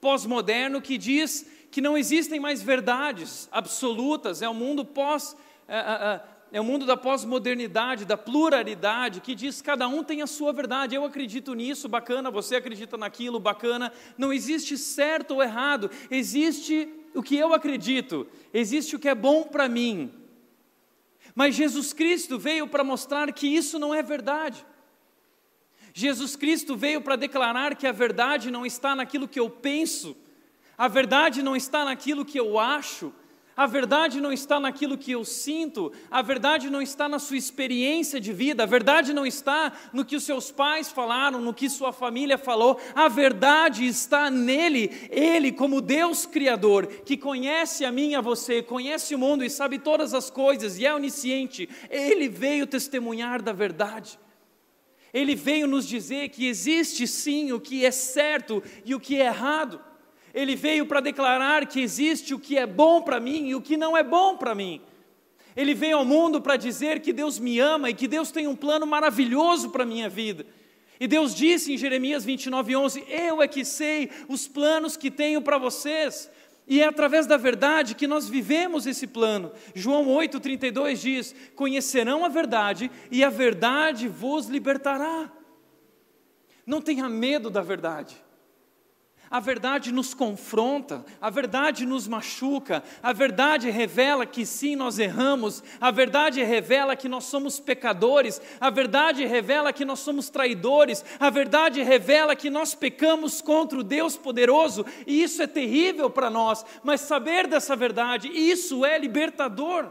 pós-moderno 0.00 0.82
que 0.82 0.98
diz 0.98 1.48
que 1.70 1.80
não 1.80 1.96
existem 1.96 2.40
mais 2.40 2.60
verdades 2.60 3.48
absolutas, 3.52 4.42
é 4.42 4.48
o 4.48 4.54
mundo 4.54 4.84
pós. 4.84 5.36
É, 5.68 5.78
é, 5.78 6.20
é 6.54 6.60
o 6.60 6.64
mundo 6.64 6.84
da 6.84 6.98
pós-modernidade, 6.98 8.04
da 8.04 8.18
pluralidade, 8.18 9.22
que 9.22 9.34
diz 9.34 9.62
que 9.62 9.66
cada 9.66 9.88
um 9.88 10.04
tem 10.04 10.20
a 10.20 10.26
sua 10.26 10.52
verdade. 10.52 10.94
Eu 10.94 11.02
acredito 11.02 11.54
nisso, 11.54 11.88
bacana, 11.88 12.30
você 12.30 12.56
acredita 12.56 12.98
naquilo, 12.98 13.40
bacana. 13.40 13.90
Não 14.18 14.30
existe 14.30 14.76
certo 14.76 15.36
ou 15.36 15.42
errado, 15.42 15.90
existe 16.10 16.86
o 17.14 17.22
que 17.22 17.36
eu 17.36 17.52
acredito, 17.52 18.26
existe 18.52 18.96
o 18.96 18.98
que 18.98 19.08
é 19.08 19.14
bom 19.14 19.44
para 19.44 19.68
mim. 19.68 20.12
Mas 21.34 21.54
Jesus 21.54 21.92
Cristo 21.92 22.38
veio 22.38 22.66
para 22.66 22.84
mostrar 22.84 23.32
que 23.32 23.46
isso 23.46 23.78
não 23.78 23.94
é 23.94 24.02
verdade. 24.02 24.64
Jesus 25.94 26.36
Cristo 26.36 26.76
veio 26.76 27.00
para 27.00 27.16
declarar 27.16 27.76
que 27.76 27.86
a 27.86 27.92
verdade 27.92 28.50
não 28.50 28.64
está 28.64 28.94
naquilo 28.94 29.28
que 29.28 29.40
eu 29.40 29.50
penso, 29.50 30.16
a 30.76 30.88
verdade 30.88 31.42
não 31.42 31.54
está 31.54 31.84
naquilo 31.84 32.24
que 32.24 32.38
eu 32.38 32.58
acho, 32.58 33.12
a 33.56 33.66
verdade 33.66 34.20
não 34.20 34.32
está 34.32 34.58
naquilo 34.58 34.96
que 34.96 35.12
eu 35.12 35.24
sinto, 35.24 35.92
a 36.10 36.22
verdade 36.22 36.70
não 36.70 36.80
está 36.80 37.08
na 37.08 37.18
sua 37.18 37.36
experiência 37.36 38.20
de 38.20 38.32
vida, 38.32 38.62
a 38.62 38.66
verdade 38.66 39.12
não 39.12 39.26
está 39.26 39.72
no 39.92 40.04
que 40.04 40.16
os 40.16 40.24
seus 40.24 40.50
pais 40.50 40.90
falaram, 40.90 41.40
no 41.40 41.52
que 41.52 41.68
sua 41.68 41.92
família 41.92 42.38
falou, 42.38 42.80
a 42.94 43.08
verdade 43.08 43.86
está 43.86 44.30
nele, 44.30 44.90
ele, 45.10 45.52
como 45.52 45.80
Deus 45.80 46.24
Criador, 46.24 46.86
que 46.86 47.16
conhece 47.16 47.84
a 47.84 47.92
mim 47.92 48.10
e 48.10 48.14
a 48.14 48.20
você, 48.20 48.62
conhece 48.62 49.14
o 49.14 49.18
mundo 49.18 49.44
e 49.44 49.50
sabe 49.50 49.78
todas 49.78 50.14
as 50.14 50.30
coisas 50.30 50.78
e 50.78 50.86
é 50.86 50.94
onisciente, 50.94 51.68
ele 51.90 52.28
veio 52.28 52.66
testemunhar 52.66 53.42
da 53.42 53.52
verdade. 53.52 54.18
Ele 55.12 55.34
veio 55.34 55.66
nos 55.66 55.86
dizer 55.86 56.30
que 56.30 56.46
existe 56.46 57.06
sim 57.06 57.52
o 57.52 57.60
que 57.60 57.84
é 57.84 57.90
certo 57.90 58.62
e 58.82 58.94
o 58.94 59.00
que 59.00 59.20
é 59.20 59.26
errado. 59.26 59.78
Ele 60.34 60.56
veio 60.56 60.86
para 60.86 61.00
declarar 61.00 61.66
que 61.66 61.80
existe 61.80 62.34
o 62.34 62.38
que 62.38 62.56
é 62.56 62.66
bom 62.66 63.02
para 63.02 63.20
mim 63.20 63.48
e 63.48 63.54
o 63.54 63.60
que 63.60 63.76
não 63.76 63.96
é 63.96 64.02
bom 64.02 64.36
para 64.36 64.54
mim. 64.54 64.80
Ele 65.54 65.74
veio 65.74 65.98
ao 65.98 66.04
mundo 66.04 66.40
para 66.40 66.56
dizer 66.56 67.00
que 67.00 67.12
Deus 67.12 67.38
me 67.38 67.58
ama 67.58 67.90
e 67.90 67.94
que 67.94 68.08
Deus 68.08 68.30
tem 68.30 68.46
um 68.46 68.56
plano 68.56 68.86
maravilhoso 68.86 69.70
para 69.70 69.82
a 69.82 69.86
minha 69.86 70.08
vida. 70.08 70.46
E 70.98 71.06
Deus 71.06 71.34
disse 71.34 71.72
em 71.72 71.76
Jeremias 71.76 72.24
29, 72.24 72.76
11: 72.76 73.04
Eu 73.08 73.42
é 73.42 73.48
que 73.48 73.64
sei 73.64 74.08
os 74.28 74.48
planos 74.48 74.96
que 74.96 75.10
tenho 75.10 75.42
para 75.42 75.58
vocês, 75.58 76.30
e 76.66 76.80
é 76.80 76.86
através 76.86 77.26
da 77.26 77.36
verdade 77.36 77.94
que 77.94 78.06
nós 78.06 78.28
vivemos 78.28 78.86
esse 78.86 79.06
plano. 79.06 79.52
João 79.74 80.06
8,32 80.06 80.94
diz: 81.00 81.34
Conhecerão 81.54 82.24
a 82.24 82.28
verdade, 82.28 82.90
e 83.10 83.22
a 83.24 83.28
verdade 83.28 84.08
vos 84.08 84.46
libertará. 84.46 85.30
Não 86.64 86.80
tenha 86.80 87.08
medo 87.08 87.50
da 87.50 87.60
verdade. 87.60 88.21
A 89.32 89.40
verdade 89.40 89.90
nos 89.90 90.12
confronta, 90.12 91.02
a 91.18 91.30
verdade 91.30 91.86
nos 91.86 92.06
machuca, 92.06 92.84
a 93.02 93.14
verdade 93.14 93.70
revela 93.70 94.26
que 94.26 94.44
sim, 94.44 94.76
nós 94.76 94.98
erramos, 94.98 95.64
a 95.80 95.90
verdade 95.90 96.44
revela 96.44 96.94
que 96.94 97.08
nós 97.08 97.24
somos 97.24 97.58
pecadores, 97.58 98.42
a 98.60 98.68
verdade 98.68 99.24
revela 99.24 99.72
que 99.72 99.86
nós 99.86 100.00
somos 100.00 100.28
traidores, 100.28 101.02
a 101.18 101.30
verdade 101.30 101.82
revela 101.82 102.36
que 102.36 102.50
nós 102.50 102.74
pecamos 102.74 103.40
contra 103.40 103.78
o 103.78 103.82
Deus 103.82 104.18
poderoso, 104.18 104.84
e 105.06 105.22
isso 105.22 105.40
é 105.40 105.46
terrível 105.46 106.10
para 106.10 106.28
nós, 106.28 106.62
mas 106.84 107.00
saber 107.00 107.46
dessa 107.46 107.74
verdade, 107.74 108.28
isso 108.28 108.84
é 108.84 108.98
libertador. 108.98 109.90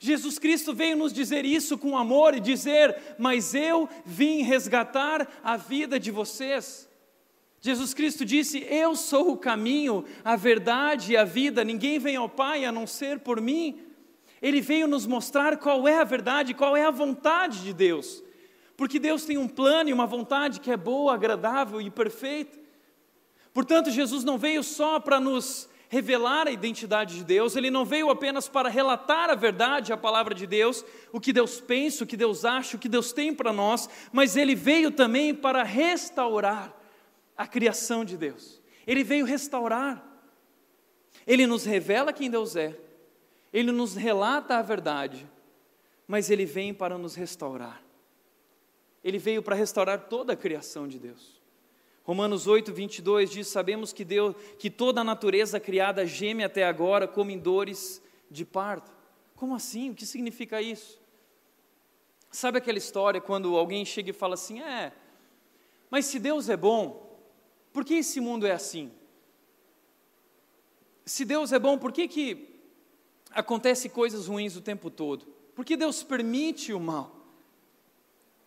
Jesus 0.00 0.40
Cristo 0.40 0.74
veio 0.74 0.96
nos 0.96 1.12
dizer 1.12 1.44
isso 1.44 1.78
com 1.78 1.96
amor 1.96 2.34
e 2.34 2.40
dizer: 2.40 2.96
Mas 3.16 3.54
eu 3.54 3.88
vim 4.04 4.42
resgatar 4.42 5.28
a 5.44 5.56
vida 5.56 6.00
de 6.00 6.10
vocês. 6.10 6.89
Jesus 7.60 7.92
Cristo 7.92 8.24
disse: 8.24 8.66
Eu 8.68 8.96
sou 8.96 9.32
o 9.32 9.36
caminho, 9.36 10.04
a 10.24 10.34
verdade 10.34 11.12
e 11.12 11.16
a 11.16 11.24
vida, 11.24 11.62
ninguém 11.62 11.98
vem 11.98 12.16
ao 12.16 12.28
Pai 12.28 12.64
a 12.64 12.72
não 12.72 12.86
ser 12.86 13.20
por 13.20 13.40
mim. 13.40 13.82
Ele 14.40 14.62
veio 14.62 14.88
nos 14.88 15.06
mostrar 15.06 15.58
qual 15.58 15.86
é 15.86 15.98
a 15.98 16.04
verdade, 16.04 16.54
qual 16.54 16.74
é 16.74 16.84
a 16.84 16.90
vontade 16.90 17.62
de 17.62 17.74
Deus. 17.74 18.22
Porque 18.76 18.98
Deus 18.98 19.26
tem 19.26 19.36
um 19.36 19.46
plano 19.46 19.90
e 19.90 19.92
uma 19.92 20.06
vontade 20.06 20.60
que 20.60 20.70
é 20.70 20.76
boa, 20.76 21.12
agradável 21.12 21.82
e 21.82 21.90
perfeita. 21.90 22.58
Portanto, 23.52 23.90
Jesus 23.90 24.24
não 24.24 24.38
veio 24.38 24.62
só 24.62 24.98
para 24.98 25.20
nos 25.20 25.68
revelar 25.90 26.46
a 26.46 26.52
identidade 26.52 27.16
de 27.16 27.24
Deus, 27.24 27.56
ele 27.56 27.68
não 27.68 27.84
veio 27.84 28.10
apenas 28.10 28.48
para 28.48 28.68
relatar 28.68 29.28
a 29.28 29.34
verdade, 29.34 29.92
a 29.92 29.96
palavra 29.96 30.32
de 30.32 30.46
Deus, 30.46 30.84
o 31.12 31.20
que 31.20 31.32
Deus 31.32 31.60
pensa, 31.60 32.04
o 32.04 32.06
que 32.06 32.16
Deus 32.16 32.44
acha, 32.44 32.76
o 32.76 32.80
que 32.80 32.88
Deus 32.88 33.12
tem 33.12 33.34
para 33.34 33.52
nós, 33.52 33.90
mas 34.12 34.36
ele 34.36 34.54
veio 34.54 34.92
também 34.92 35.34
para 35.34 35.64
restaurar 35.64 36.79
a 37.40 37.46
criação 37.46 38.04
de 38.04 38.18
Deus. 38.18 38.60
Ele 38.86 39.02
veio 39.02 39.24
restaurar. 39.24 40.06
Ele 41.26 41.46
nos 41.46 41.64
revela 41.64 42.12
quem 42.12 42.30
Deus 42.30 42.54
é. 42.54 42.78
Ele 43.50 43.72
nos 43.72 43.94
relata 43.94 44.58
a 44.58 44.62
verdade. 44.62 45.26
Mas 46.06 46.28
ele 46.28 46.44
vem 46.44 46.74
para 46.74 46.98
nos 46.98 47.14
restaurar. 47.14 47.82
Ele 49.02 49.16
veio 49.16 49.42
para 49.42 49.56
restaurar 49.56 50.00
toda 50.00 50.34
a 50.34 50.36
criação 50.36 50.86
de 50.86 50.98
Deus. 50.98 51.40
Romanos 52.04 52.46
8, 52.46 52.74
22 52.74 53.30
diz: 53.30 53.48
Sabemos 53.48 53.90
que 53.90 54.04
Deus, 54.04 54.36
que 54.58 54.68
toda 54.68 55.00
a 55.00 55.04
natureza 55.04 55.58
criada 55.58 56.04
geme 56.04 56.44
até 56.44 56.64
agora 56.64 57.08
como 57.08 57.30
em 57.30 57.38
dores 57.38 58.02
de 58.30 58.44
parto. 58.44 58.92
Como 59.34 59.54
assim? 59.54 59.88
O 59.88 59.94
que 59.94 60.04
significa 60.04 60.60
isso? 60.60 61.00
Sabe 62.30 62.58
aquela 62.58 62.76
história 62.76 63.18
quando 63.18 63.56
alguém 63.56 63.82
chega 63.86 64.10
e 64.10 64.12
fala 64.12 64.34
assim: 64.34 64.60
É, 64.60 64.92
mas 65.90 66.04
se 66.04 66.18
Deus 66.18 66.50
é 66.50 66.56
bom, 66.56 67.08
por 67.72 67.84
que 67.84 67.94
esse 67.94 68.20
mundo 68.20 68.46
é 68.46 68.52
assim? 68.52 68.90
Se 71.04 71.24
Deus 71.24 71.52
é 71.52 71.58
bom, 71.58 71.78
por 71.78 71.92
que, 71.92 72.06
que 72.06 72.48
acontece 73.30 73.88
coisas 73.88 74.26
ruins 74.26 74.56
o 74.56 74.60
tempo 74.60 74.90
todo? 74.90 75.26
Por 75.54 75.64
que 75.64 75.76
Deus 75.76 76.02
permite 76.02 76.72
o 76.72 76.80
mal? 76.80 77.14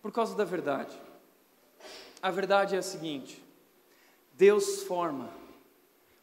Por 0.02 0.12
causa 0.12 0.34
da 0.34 0.44
verdade. 0.44 0.96
A 2.22 2.30
verdade 2.30 2.74
é 2.74 2.78
a 2.78 2.82
seguinte: 2.82 3.42
Deus 4.32 4.82
forma, 4.82 5.30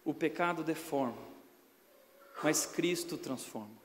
o 0.04 0.14
pecado 0.14 0.64
deforma, 0.64 1.22
mas 2.44 2.66
Cristo 2.66 3.18
transforma. 3.18 3.82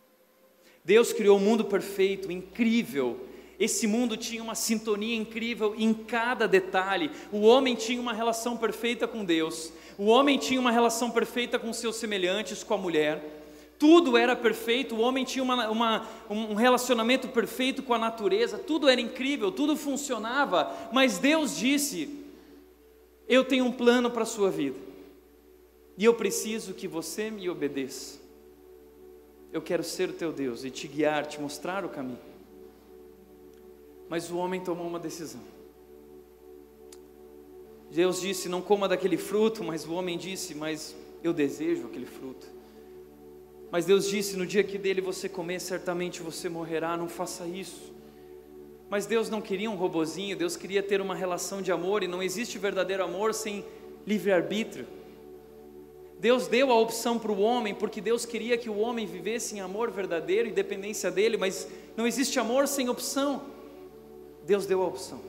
Deus 0.84 1.12
criou 1.12 1.36
um 1.36 1.40
mundo 1.40 1.64
perfeito, 1.64 2.30
incrível, 2.30 3.28
esse 3.58 3.86
mundo 3.86 4.16
tinha 4.16 4.42
uma 4.42 4.54
sintonia 4.54 5.16
incrível 5.16 5.74
em 5.78 5.94
cada 5.94 6.46
detalhe. 6.46 7.10
O 7.32 7.40
homem 7.40 7.74
tinha 7.74 8.00
uma 8.00 8.12
relação 8.12 8.56
perfeita 8.56 9.08
com 9.08 9.24
Deus. 9.24 9.72
O 9.96 10.06
homem 10.06 10.38
tinha 10.38 10.60
uma 10.60 10.70
relação 10.70 11.10
perfeita 11.10 11.58
com 11.58 11.72
seus 11.72 11.96
semelhantes, 11.96 12.62
com 12.62 12.74
a 12.74 12.78
mulher. 12.78 13.36
Tudo 13.78 14.16
era 14.16 14.36
perfeito. 14.36 14.94
O 14.94 15.00
homem 15.00 15.24
tinha 15.24 15.42
uma, 15.42 15.70
uma, 15.70 16.08
um 16.28 16.54
relacionamento 16.54 17.28
perfeito 17.28 17.82
com 17.82 17.94
a 17.94 17.98
natureza. 17.98 18.58
Tudo 18.58 18.88
era 18.88 19.00
incrível, 19.00 19.50
tudo 19.50 19.74
funcionava. 19.74 20.70
Mas 20.92 21.18
Deus 21.18 21.56
disse: 21.56 22.24
Eu 23.26 23.42
tenho 23.42 23.64
um 23.64 23.72
plano 23.72 24.10
para 24.10 24.22
a 24.22 24.26
sua 24.26 24.50
vida. 24.50 24.78
E 25.96 26.04
eu 26.04 26.12
preciso 26.12 26.74
que 26.74 26.86
você 26.86 27.30
me 27.30 27.48
obedeça. 27.48 28.20
Eu 29.50 29.62
quero 29.62 29.82
ser 29.82 30.10
o 30.10 30.12
teu 30.12 30.30
Deus 30.30 30.62
e 30.62 30.70
te 30.70 30.86
guiar, 30.86 31.24
te 31.24 31.40
mostrar 31.40 31.86
o 31.86 31.88
caminho. 31.88 32.35
Mas 34.08 34.30
o 34.30 34.36
homem 34.36 34.60
tomou 34.60 34.86
uma 34.86 34.98
decisão. 34.98 35.40
Deus 37.90 38.20
disse: 38.20 38.48
Não 38.48 38.62
coma 38.62 38.88
daquele 38.88 39.16
fruto, 39.16 39.64
mas 39.64 39.86
o 39.86 39.92
homem 39.92 40.16
disse: 40.18 40.54
Mas 40.54 40.94
eu 41.22 41.32
desejo 41.32 41.86
aquele 41.86 42.06
fruto. 42.06 42.46
Mas 43.70 43.84
Deus 43.84 44.08
disse: 44.08 44.36
No 44.36 44.46
dia 44.46 44.62
que 44.62 44.78
dele 44.78 45.00
você 45.00 45.28
comer, 45.28 45.60
certamente 45.60 46.22
você 46.22 46.48
morrerá. 46.48 46.96
Não 46.96 47.08
faça 47.08 47.46
isso. 47.46 47.94
Mas 48.88 49.06
Deus 49.06 49.28
não 49.28 49.40
queria 49.40 49.70
um 49.70 49.74
robozinho, 49.74 50.36
Deus 50.36 50.56
queria 50.56 50.82
ter 50.82 51.00
uma 51.00 51.14
relação 51.14 51.60
de 51.60 51.72
amor, 51.72 52.04
e 52.04 52.08
não 52.08 52.22
existe 52.22 52.56
verdadeiro 52.56 53.02
amor 53.02 53.34
sem 53.34 53.64
livre-arbítrio. 54.06 54.86
Deus 56.20 56.46
deu 56.46 56.70
a 56.70 56.80
opção 56.80 57.18
para 57.18 57.32
o 57.32 57.40
homem, 57.40 57.74
porque 57.74 58.00
Deus 58.00 58.24
queria 58.24 58.56
que 58.56 58.70
o 58.70 58.78
homem 58.78 59.04
vivesse 59.04 59.56
em 59.56 59.60
amor 59.60 59.90
verdadeiro 59.90 60.48
e 60.48 60.52
dependência 60.52 61.10
dele, 61.10 61.36
mas 61.36 61.68
não 61.96 62.06
existe 62.06 62.38
amor 62.38 62.68
sem 62.68 62.88
opção. 62.88 63.42
Deus 64.46 64.64
deu 64.64 64.82
a 64.82 64.86
opção. 64.86 65.20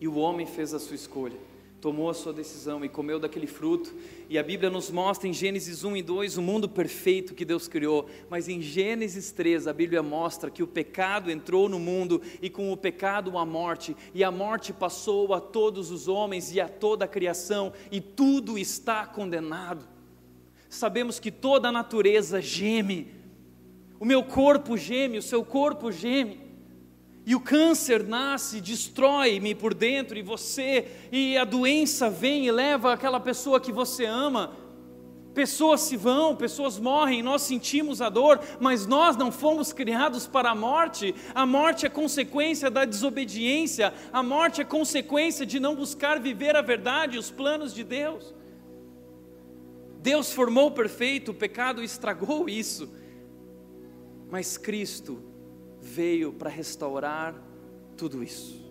E 0.00 0.06
o 0.06 0.16
homem 0.16 0.46
fez 0.46 0.72
a 0.74 0.78
sua 0.78 0.94
escolha 0.94 1.38
tomou 1.84 2.08
a 2.08 2.14
sua 2.14 2.32
decisão 2.32 2.82
e 2.82 2.88
comeu 2.88 3.20
daquele 3.20 3.46
fruto. 3.46 3.92
E 4.30 4.38
a 4.38 4.42
Bíblia 4.42 4.70
nos 4.70 4.90
mostra 4.90 5.28
em 5.28 5.34
Gênesis 5.34 5.84
1 5.84 5.98
e 5.98 6.02
2 6.02 6.38
o 6.38 6.42
mundo 6.42 6.66
perfeito 6.66 7.34
que 7.34 7.44
Deus 7.44 7.68
criou, 7.68 8.08
mas 8.30 8.48
em 8.48 8.62
Gênesis 8.62 9.30
3 9.32 9.66
a 9.66 9.72
Bíblia 9.74 10.02
mostra 10.02 10.50
que 10.50 10.62
o 10.62 10.66
pecado 10.66 11.30
entrou 11.30 11.68
no 11.68 11.78
mundo 11.78 12.22
e 12.40 12.48
com 12.48 12.72
o 12.72 12.76
pecado 12.76 13.36
a 13.36 13.44
morte, 13.44 13.94
e 14.14 14.24
a 14.24 14.30
morte 14.30 14.72
passou 14.72 15.34
a 15.34 15.40
todos 15.42 15.90
os 15.90 16.08
homens 16.08 16.54
e 16.54 16.58
a 16.58 16.70
toda 16.70 17.04
a 17.04 17.08
criação, 17.08 17.70
e 17.92 18.00
tudo 18.00 18.56
está 18.56 19.06
condenado. 19.06 19.86
Sabemos 20.70 21.20
que 21.20 21.30
toda 21.30 21.68
a 21.68 21.72
natureza 21.72 22.40
geme, 22.40 23.12
o 24.00 24.06
meu 24.06 24.24
corpo 24.24 24.74
geme, 24.74 25.18
o 25.18 25.22
seu 25.22 25.44
corpo 25.44 25.92
geme. 25.92 26.43
E 27.26 27.34
o 27.34 27.40
câncer 27.40 28.04
nasce, 28.04 28.60
destrói-me 28.60 29.54
por 29.54 29.72
dentro, 29.72 30.18
e 30.18 30.22
você, 30.22 30.86
e 31.10 31.38
a 31.38 31.44
doença 31.44 32.10
vem 32.10 32.46
e 32.46 32.52
leva 32.52 32.92
aquela 32.92 33.18
pessoa 33.18 33.58
que 33.58 33.72
você 33.72 34.04
ama. 34.04 34.54
Pessoas 35.32 35.80
se 35.80 35.96
vão, 35.96 36.36
pessoas 36.36 36.78
morrem, 36.78 37.22
nós 37.22 37.42
sentimos 37.42 38.02
a 38.02 38.08
dor, 38.08 38.38
mas 38.60 38.86
nós 38.86 39.16
não 39.16 39.32
fomos 39.32 39.72
criados 39.72 40.26
para 40.26 40.50
a 40.50 40.54
morte. 40.54 41.14
A 41.34 41.46
morte 41.46 41.86
é 41.86 41.88
consequência 41.88 42.70
da 42.70 42.84
desobediência, 42.84 43.92
a 44.12 44.22
morte 44.22 44.60
é 44.60 44.64
consequência 44.64 45.46
de 45.46 45.58
não 45.58 45.74
buscar 45.74 46.20
viver 46.20 46.54
a 46.54 46.62
verdade 46.62 47.18
os 47.18 47.30
planos 47.30 47.74
de 47.74 47.82
Deus. 47.82 48.34
Deus 50.00 50.30
formou 50.30 50.70
perfeito, 50.70 51.30
o 51.30 51.34
pecado 51.34 51.82
estragou 51.82 52.48
isso, 52.48 52.94
mas 54.30 54.58
Cristo 54.58 55.33
veio 55.84 56.32
para 56.32 56.48
restaurar 56.48 57.34
tudo 57.96 58.22
isso. 58.22 58.64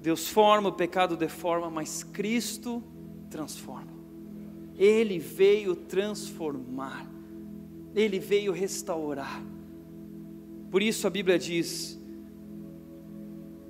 Deus 0.00 0.28
forma, 0.28 0.68
o 0.68 0.72
pecado 0.72 1.16
deforma, 1.16 1.68
mas 1.68 2.02
Cristo 2.02 2.82
transforma. 3.28 3.90
Ele 4.76 5.18
veio 5.18 5.74
transformar, 5.74 7.06
ele 7.94 8.18
veio 8.18 8.52
restaurar. 8.52 9.42
Por 10.70 10.80
isso 10.80 11.06
a 11.06 11.10
Bíblia 11.10 11.38
diz, 11.38 12.00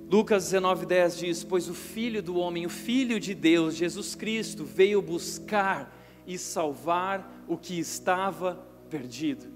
Lucas 0.09 0.45
19:10 0.51 1.17
diz: 1.17 1.43
Pois 1.43 1.67
o 1.67 1.73
Filho 1.73 2.21
do 2.21 2.37
homem, 2.37 2.65
o 2.65 2.69
Filho 2.69 3.19
de 3.19 3.33
Deus, 3.33 3.75
Jesus 3.75 4.15
Cristo, 4.15 4.63
veio 4.63 5.01
buscar 5.01 5.93
e 6.25 6.37
salvar 6.37 7.43
o 7.47 7.57
que 7.57 7.77
estava 7.77 8.55
perdido. 8.89 9.47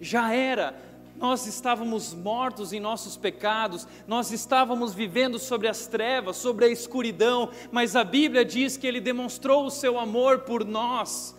Já 0.00 0.32
era 0.32 0.93
nós 1.16 1.46
estávamos 1.46 2.12
mortos 2.12 2.72
em 2.72 2.80
nossos 2.80 3.16
pecados, 3.16 3.86
nós 4.06 4.30
estávamos 4.30 4.92
vivendo 4.92 5.38
sobre 5.38 5.68
as 5.68 5.86
trevas, 5.86 6.36
sobre 6.36 6.64
a 6.64 6.68
escuridão, 6.68 7.50
mas 7.70 7.94
a 7.96 8.04
Bíblia 8.04 8.44
diz 8.44 8.76
que 8.76 8.86
Ele 8.86 9.00
demonstrou 9.00 9.66
o 9.66 9.70
seu 9.70 9.98
amor 9.98 10.40
por 10.40 10.64
nós. 10.64 11.34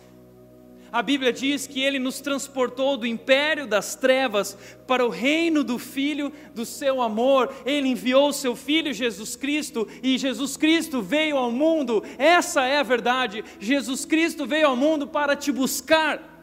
A 0.90 1.02
Bíblia 1.02 1.32
diz 1.32 1.66
que 1.66 1.82
Ele 1.82 1.98
nos 1.98 2.20
transportou 2.20 2.96
do 2.96 3.06
império 3.06 3.66
das 3.66 3.94
trevas 3.94 4.56
para 4.86 5.04
o 5.04 5.10
reino 5.10 5.62
do 5.62 5.78
Filho 5.78 6.32
do 6.54 6.64
seu 6.64 7.02
amor. 7.02 7.52
Ele 7.66 7.88
enviou 7.88 8.28
o 8.28 8.32
seu 8.32 8.56
Filho 8.56 8.94
Jesus 8.94 9.36
Cristo 9.36 9.86
e 10.02 10.16
Jesus 10.16 10.56
Cristo 10.56 11.02
veio 11.02 11.36
ao 11.36 11.50
mundo. 11.50 12.02
Essa 12.16 12.64
é 12.64 12.78
a 12.78 12.82
verdade. 12.82 13.44
Jesus 13.58 14.04
Cristo 14.04 14.46
veio 14.46 14.68
ao 14.68 14.76
mundo 14.76 15.06
para 15.06 15.36
te 15.36 15.52
buscar. 15.52 16.35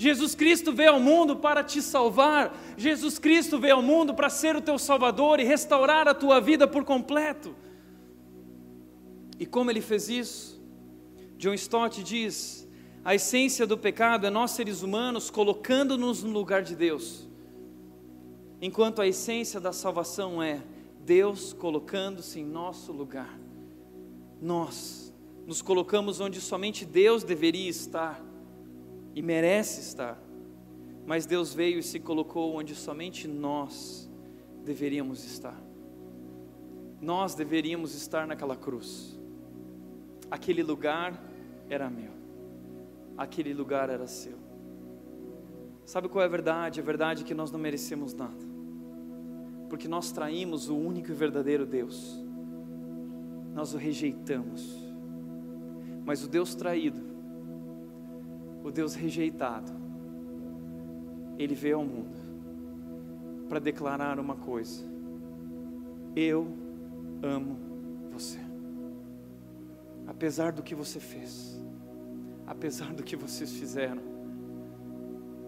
Jesus 0.00 0.34
Cristo 0.34 0.72
veio 0.72 0.92
ao 0.92 0.98
mundo 0.98 1.36
para 1.36 1.62
te 1.62 1.82
salvar. 1.82 2.58
Jesus 2.74 3.18
Cristo 3.18 3.58
veio 3.58 3.74
ao 3.74 3.82
mundo 3.82 4.14
para 4.14 4.30
ser 4.30 4.56
o 4.56 4.60
teu 4.62 4.78
salvador 4.78 5.38
e 5.38 5.44
restaurar 5.44 6.08
a 6.08 6.14
tua 6.14 6.40
vida 6.40 6.66
por 6.66 6.86
completo. 6.86 7.54
E 9.38 9.44
como 9.44 9.70
ele 9.70 9.82
fez 9.82 10.08
isso? 10.08 10.58
John 11.36 11.52
Stott 11.52 12.02
diz: 12.02 12.66
a 13.04 13.14
essência 13.14 13.66
do 13.66 13.76
pecado 13.76 14.26
é 14.26 14.30
nós 14.30 14.52
seres 14.52 14.80
humanos 14.80 15.28
colocando-nos 15.28 16.22
no 16.22 16.30
lugar 16.30 16.62
de 16.62 16.74
Deus, 16.74 17.28
enquanto 18.58 19.02
a 19.02 19.06
essência 19.06 19.60
da 19.60 19.70
salvação 19.70 20.42
é 20.42 20.62
Deus 21.04 21.52
colocando-se 21.52 22.40
em 22.40 22.46
nosso 22.46 22.90
lugar. 22.90 23.38
Nós 24.40 25.12
nos 25.46 25.60
colocamos 25.60 26.20
onde 26.20 26.40
somente 26.40 26.86
Deus 26.86 27.22
deveria 27.22 27.68
estar 27.68 28.29
e 29.14 29.22
merece 29.22 29.80
estar, 29.80 30.20
mas 31.06 31.26
Deus 31.26 31.52
veio 31.52 31.78
e 31.78 31.82
se 31.82 31.98
colocou 31.98 32.54
onde 32.54 32.74
somente 32.74 33.26
nós 33.26 34.10
deveríamos 34.64 35.24
estar. 35.24 35.60
Nós 37.00 37.34
deveríamos 37.34 37.94
estar 37.94 38.26
naquela 38.26 38.56
cruz. 38.56 39.18
Aquele 40.30 40.62
lugar 40.62 41.20
era 41.68 41.90
meu, 41.90 42.12
aquele 43.16 43.52
lugar 43.52 43.90
era 43.90 44.06
seu. 44.06 44.38
Sabe 45.84 46.08
qual 46.08 46.22
é 46.22 46.26
a 46.26 46.30
verdade? 46.30 46.78
A 46.78 46.84
verdade 46.84 47.22
é 47.22 47.26
que 47.26 47.34
nós 47.34 47.50
não 47.50 47.58
merecemos 47.58 48.14
nada, 48.14 48.46
porque 49.68 49.88
nós 49.88 50.12
traímos 50.12 50.68
o 50.68 50.76
único 50.76 51.10
e 51.10 51.14
verdadeiro 51.14 51.66
Deus, 51.66 52.16
nós 53.52 53.74
o 53.74 53.76
rejeitamos, 53.76 54.76
mas 56.04 56.22
o 56.22 56.28
Deus 56.28 56.54
traído, 56.54 57.09
o 58.62 58.70
Deus 58.70 58.94
rejeitado, 58.94 59.72
ele 61.38 61.54
veio 61.54 61.76
ao 61.76 61.84
mundo 61.84 62.18
para 63.48 63.58
declarar 63.58 64.18
uma 64.18 64.36
coisa: 64.36 64.84
Eu 66.14 66.46
amo 67.22 67.56
você. 68.12 68.38
Apesar 70.06 70.52
do 70.52 70.62
que 70.62 70.74
você 70.74 71.00
fez, 71.00 71.60
apesar 72.46 72.92
do 72.92 73.02
que 73.02 73.16
vocês 73.16 73.52
fizeram, 73.52 74.02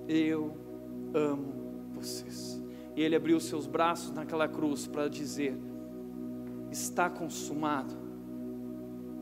eu 0.09 0.57
amo 1.15 1.53
vocês. 1.95 2.61
E 2.95 3.03
ele 3.03 3.17
abriu 3.17 3.39
seus 3.41 3.67
braços 3.67 4.13
naquela 4.13 4.49
cruz 4.49 4.87
para 4.87 5.09
dizer: 5.09 5.57
Está 6.71 7.11
consumado 7.11 8.02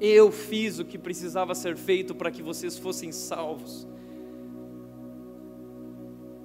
eu 0.00 0.32
fiz 0.32 0.78
o 0.78 0.84
que 0.84 0.96
precisava 0.96 1.54
ser 1.54 1.76
feito 1.76 2.14
para 2.14 2.30
que 2.30 2.42
vocês 2.42 2.78
fossem 2.78 3.12
salvos. 3.12 3.86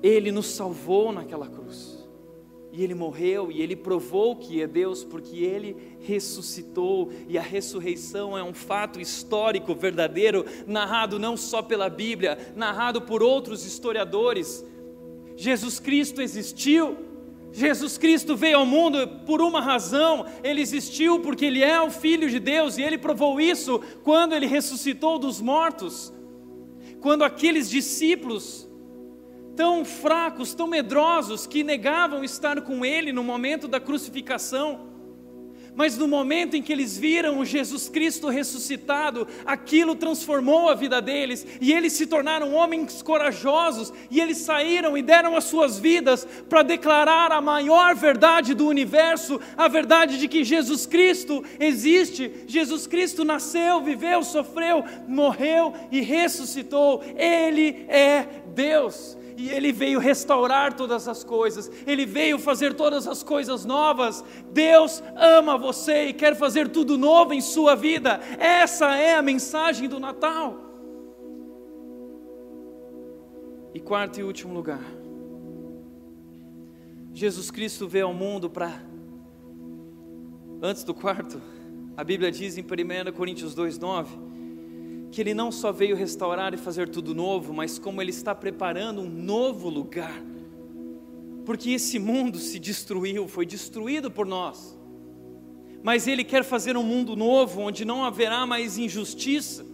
Ele 0.04 0.32
nos 0.32 0.48
salvou 0.48 1.12
naquela 1.12 1.48
cruz. 1.48 2.06
E 2.74 2.84
ele 2.84 2.94
morreu 2.94 3.50
e 3.50 3.62
ele 3.62 3.74
provou 3.74 4.36
que 4.36 4.62
é 4.62 4.68
Deus, 4.68 5.02
porque 5.02 5.38
ele 5.38 5.96
ressuscitou, 6.02 7.10
e 7.30 7.38
a 7.38 7.42
ressurreição 7.42 8.38
é 8.38 8.44
um 8.44 8.54
fato 8.54 9.00
histórico 9.00 9.74
verdadeiro, 9.74 10.46
narrado 10.68 11.18
não 11.18 11.38
só 11.38 11.62
pela 11.62 11.90
Bíblia, 11.90 12.38
narrado 12.54 13.02
por 13.02 13.24
outros 13.24 13.66
historiadores. 13.66 14.66
Jesus 15.38 15.80
Cristo 15.80 16.22
existiu, 16.22 16.98
Jesus 17.56 17.98
Cristo 17.98 18.36
veio 18.36 18.58
ao 18.58 18.66
mundo 18.66 19.08
por 19.26 19.42
uma 19.42 19.62
razão, 19.62 20.26
ele 20.44 20.60
existiu 20.60 21.22
porque 21.22 21.46
ele 21.46 21.64
é 21.64 21.82
o 21.82 21.90
Filho 21.90 22.30
de 22.30 22.38
Deus 22.38 22.78
e 22.78 22.82
ele 22.82 22.98
provou 22.98 23.40
isso 23.40 23.80
quando 24.04 24.34
ele 24.34 24.46
ressuscitou 24.46 25.18
dos 25.18 25.40
mortos. 25.40 26.14
Quando 27.00 27.24
aqueles 27.24 27.70
discípulos, 27.70 28.70
tão 29.56 29.86
fracos, 29.86 30.54
tão 30.54 30.68
medrosos, 30.68 31.48
que 31.48 31.64
negavam 31.64 32.26
estar 32.26 32.62
com 32.62 32.86
ele 32.86 33.14
no 33.14 33.24
momento 33.24 33.70
da 33.70 33.80
crucificação, 33.80 34.88
mas 35.76 35.98
no 35.98 36.08
momento 36.08 36.56
em 36.56 36.62
que 36.62 36.72
eles 36.72 36.98
viram 36.98 37.40
o 37.40 37.46
Jesus 37.46 37.90
Cristo 37.90 38.30
ressuscitado, 38.30 39.28
aquilo 39.46 39.96
transformou 39.96 40.70
a 40.70 40.76
vida 40.76 41.02
deles, 41.02 41.46
e 41.60 41.74
eles 41.74 41.94
se 41.94 42.08
tornaram 42.08 42.54
homens 42.54 43.02
corajosos, 43.02 43.92
e 44.10 44.20
eles 44.22 44.38
saíram 44.38 44.98
e 44.98 45.02
deram 45.02 45.36
as 45.36 45.44
suas 45.44 45.78
vidas 45.78 46.26
para 46.50 46.64
declarar 46.64 47.32
a 47.32 47.42
maior 47.42 47.96
verdade 47.96 48.54
do 48.54 48.68
universo, 48.68 49.40
a 49.58 49.68
verdade 49.68 50.18
de 50.18 50.28
que 50.28 50.44
Jesus 50.44 50.86
Cristo 50.86 51.44
existe, 51.60 52.32
Jesus 52.48 52.88
Cristo 52.88 53.24
nasceu, 53.24 53.82
viveu, 53.82 54.24
sofreu, 54.24 54.84
morreu 55.08 55.74
e 55.92 56.02
ressuscitou, 56.02 57.04
Ele 57.18 57.86
é 57.90 58.26
Deus. 58.54 59.18
E 59.38 59.50
Ele 59.50 59.72
veio 59.72 60.00
restaurar 60.00 60.74
todas 60.74 61.08
as 61.08 61.24
coisas, 61.24 61.70
Ele 61.86 62.06
veio 62.06 62.40
fazer 62.40 62.74
todas 62.74 63.08
as 63.08 63.24
coisas 63.24 63.66
novas. 63.66 64.24
Deus 64.52 65.04
ama 65.16 65.58
você 65.58 66.06
e 66.06 66.14
quer 66.14 66.36
fazer 66.36 66.70
tudo 66.70 66.98
novo 66.98 67.34
em 67.34 67.42
sua 67.42 67.76
vida. 67.76 68.20
Essa 68.40 68.96
é 68.96 69.16
a 69.16 69.22
mensagem 69.22 69.90
do 69.90 70.00
Natal. 70.00 70.64
E 73.74 73.80
quarto 73.80 74.20
e 74.20 74.24
último 74.24 74.54
lugar, 74.54 74.84
Jesus 77.14 77.52
Cristo 77.52 77.88
veio 77.88 78.08
ao 78.08 78.14
mundo 78.14 78.50
para. 78.50 78.82
Antes 80.62 80.84
do 80.84 80.94
quarto, 80.94 81.42
a 81.98 82.04
Bíblia 82.04 82.32
diz 82.32 82.58
em 82.58 82.62
1 82.62 83.12
Coríntios 83.12 83.54
2,9 83.54 84.35
que 85.16 85.22
Ele 85.22 85.34
não 85.34 85.50
só 85.50 85.72
veio 85.72 85.96
restaurar 85.96 86.54
e 86.54 86.58
fazer 86.58 86.90
tudo 86.90 87.16
novo, 87.16 87.54
mas 87.54 87.80
como 87.80 88.02
Ele 88.02 88.10
está 88.10 88.36
preparando 88.36 89.00
um 89.00 89.08
novo 89.08 89.70
lugar. 89.70 90.22
Porque 91.46 91.70
esse 91.70 91.98
mundo 91.98 92.38
se 92.38 92.60
destruiu, 92.60 93.26
foi 93.26 93.46
destruído 93.46 94.12
por 94.12 94.26
nós. 94.26 94.78
Mas 95.82 96.06
Ele 96.06 96.26
quer 96.26 96.44
fazer 96.44 96.76
um 96.76 96.84
mundo 96.84 97.16
novo, 97.16 97.62
onde 97.62 97.86
não 97.86 98.04
haverá 98.04 98.46
mais 98.46 98.78
injustiça, 98.78 99.66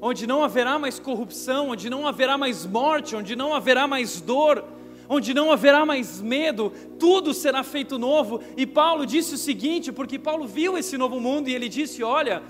onde 0.00 0.26
não 0.26 0.42
haverá 0.42 0.76
mais 0.76 0.98
corrupção, 0.98 1.68
onde 1.68 1.88
não 1.88 2.04
haverá 2.04 2.36
mais 2.36 2.66
morte, 2.66 3.14
onde 3.14 3.36
não 3.36 3.54
haverá 3.54 3.86
mais 3.86 4.20
dor 4.20 4.64
onde 5.08 5.34
não 5.34 5.52
haverá 5.52 5.84
mais 5.84 6.22
medo, 6.22 6.72
tudo 6.98 7.34
será 7.34 7.62
feito 7.62 7.98
novo. 7.98 8.40
E 8.56 8.66
Paulo 8.66 9.04
disse 9.04 9.34
o 9.34 9.38
seguinte, 9.38 9.92
porque 9.92 10.18
Paulo 10.18 10.46
viu 10.46 10.78
esse 10.78 10.96
novo 10.96 11.20
mundo 11.20 11.48
e 11.48 11.54
ele 11.54 11.68
disse: 11.68 12.02
Olha, 12.02 12.42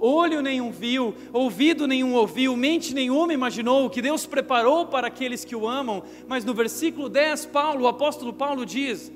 olho 0.00 0.42
nenhum 0.42 0.70
viu, 0.70 1.14
ouvido 1.32 1.86
nenhum 1.86 2.14
ouviu, 2.14 2.56
mente 2.56 2.94
nenhuma 2.94 3.32
imaginou 3.32 3.86
o 3.86 3.90
que 3.90 4.02
Deus 4.02 4.26
preparou 4.26 4.86
para 4.86 5.06
aqueles 5.06 5.44
que 5.44 5.56
o 5.56 5.66
amam. 5.66 6.02
Mas 6.28 6.44
no 6.44 6.54
versículo 6.54 7.08
10, 7.08 7.46
Paulo, 7.46 7.84
o 7.84 7.88
apóstolo 7.88 8.32
Paulo 8.32 8.66
diz: 8.66 9.12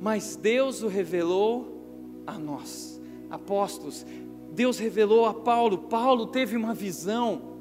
Mas 0.00 0.36
Deus 0.36 0.82
o 0.82 0.88
revelou 0.88 2.22
a 2.26 2.38
nós, 2.38 3.00
apóstolos. 3.30 4.04
Deus 4.52 4.78
revelou 4.78 5.26
a 5.26 5.34
Paulo, 5.34 5.78
Paulo 5.78 6.26
teve 6.26 6.56
uma 6.56 6.72
visão. 6.72 7.54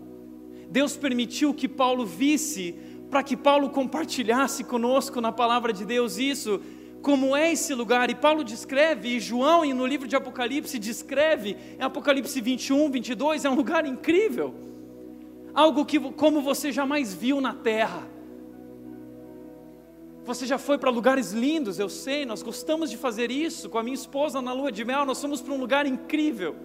Deus 0.69 0.96
permitiu 0.96 1.54
que 1.54 1.67
Paulo 1.67 2.06
visse 2.06 2.76
para 3.10 3.22
que 3.22 3.38
Paulo 3.38 3.69
compartilhasse 3.69 4.63
conosco 4.63 5.22
na 5.22 5.32
palavra 5.32 5.72
de 5.72 5.86
Deus 5.86 6.17
isso, 6.17 6.60
como 7.04 7.36
é 7.36 7.52
esse 7.52 7.76
lugar. 7.76 8.10
E 8.10 8.16
Paulo 8.16 8.44
descreve, 8.44 9.10
e 9.10 9.20
João, 9.20 9.66
no 9.66 9.86
livro 9.86 10.08
de 10.08 10.16
Apocalipse, 10.16 10.80
descreve, 10.80 11.58
em 11.78 11.84
Apocalipse 11.84 12.39
21, 12.39 12.89
22, 12.89 13.46
é 13.46 13.50
um 13.50 13.56
lugar 13.56 13.86
incrível, 13.86 14.56
algo 15.54 15.86
que, 15.86 16.00
como 16.00 16.42
você 16.42 16.72
jamais 16.72 17.13
viu 17.13 17.42
na 17.42 17.54
terra. 17.54 18.08
Você 20.24 20.48
já 20.48 20.58
foi 20.58 20.78
para 20.78 20.89
lugares 20.89 21.34
lindos, 21.34 21.78
eu 21.78 21.89
sei, 21.89 22.26
nós 22.26 22.42
gostamos 22.42 22.89
de 22.89 22.96
fazer 22.96 23.30
isso 23.30 23.70
com 23.70 23.78
a 23.78 23.84
minha 23.84 23.94
esposa 23.94 24.42
na 24.42 24.54
lua 24.54 24.72
de 24.72 24.86
mel, 24.86 25.06
nós 25.06 25.22
fomos 25.22 25.42
para 25.42 25.54
um 25.54 25.60
lugar 25.60 25.86
incrível. 25.86 26.56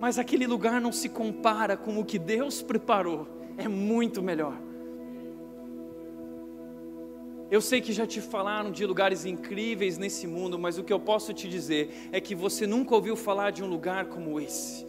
Mas 0.00 0.18
aquele 0.18 0.46
lugar 0.46 0.80
não 0.80 0.90
se 0.90 1.10
compara 1.10 1.76
com 1.76 1.98
o 2.00 2.04
que 2.04 2.18
Deus 2.18 2.62
preparou, 2.62 3.28
é 3.58 3.68
muito 3.68 4.22
melhor. 4.22 4.67
Eu 7.50 7.62
sei 7.62 7.80
que 7.80 7.92
já 7.94 8.06
te 8.06 8.20
falaram 8.20 8.70
de 8.70 8.84
lugares 8.84 9.24
incríveis 9.24 9.96
nesse 9.96 10.26
mundo, 10.26 10.58
mas 10.58 10.76
o 10.76 10.84
que 10.84 10.92
eu 10.92 11.00
posso 11.00 11.32
te 11.32 11.48
dizer 11.48 12.10
é 12.12 12.20
que 12.20 12.34
você 12.34 12.66
nunca 12.66 12.94
ouviu 12.94 13.16
falar 13.16 13.52
de 13.52 13.64
um 13.64 13.66
lugar 13.66 14.06
como 14.06 14.38
esse. 14.38 14.86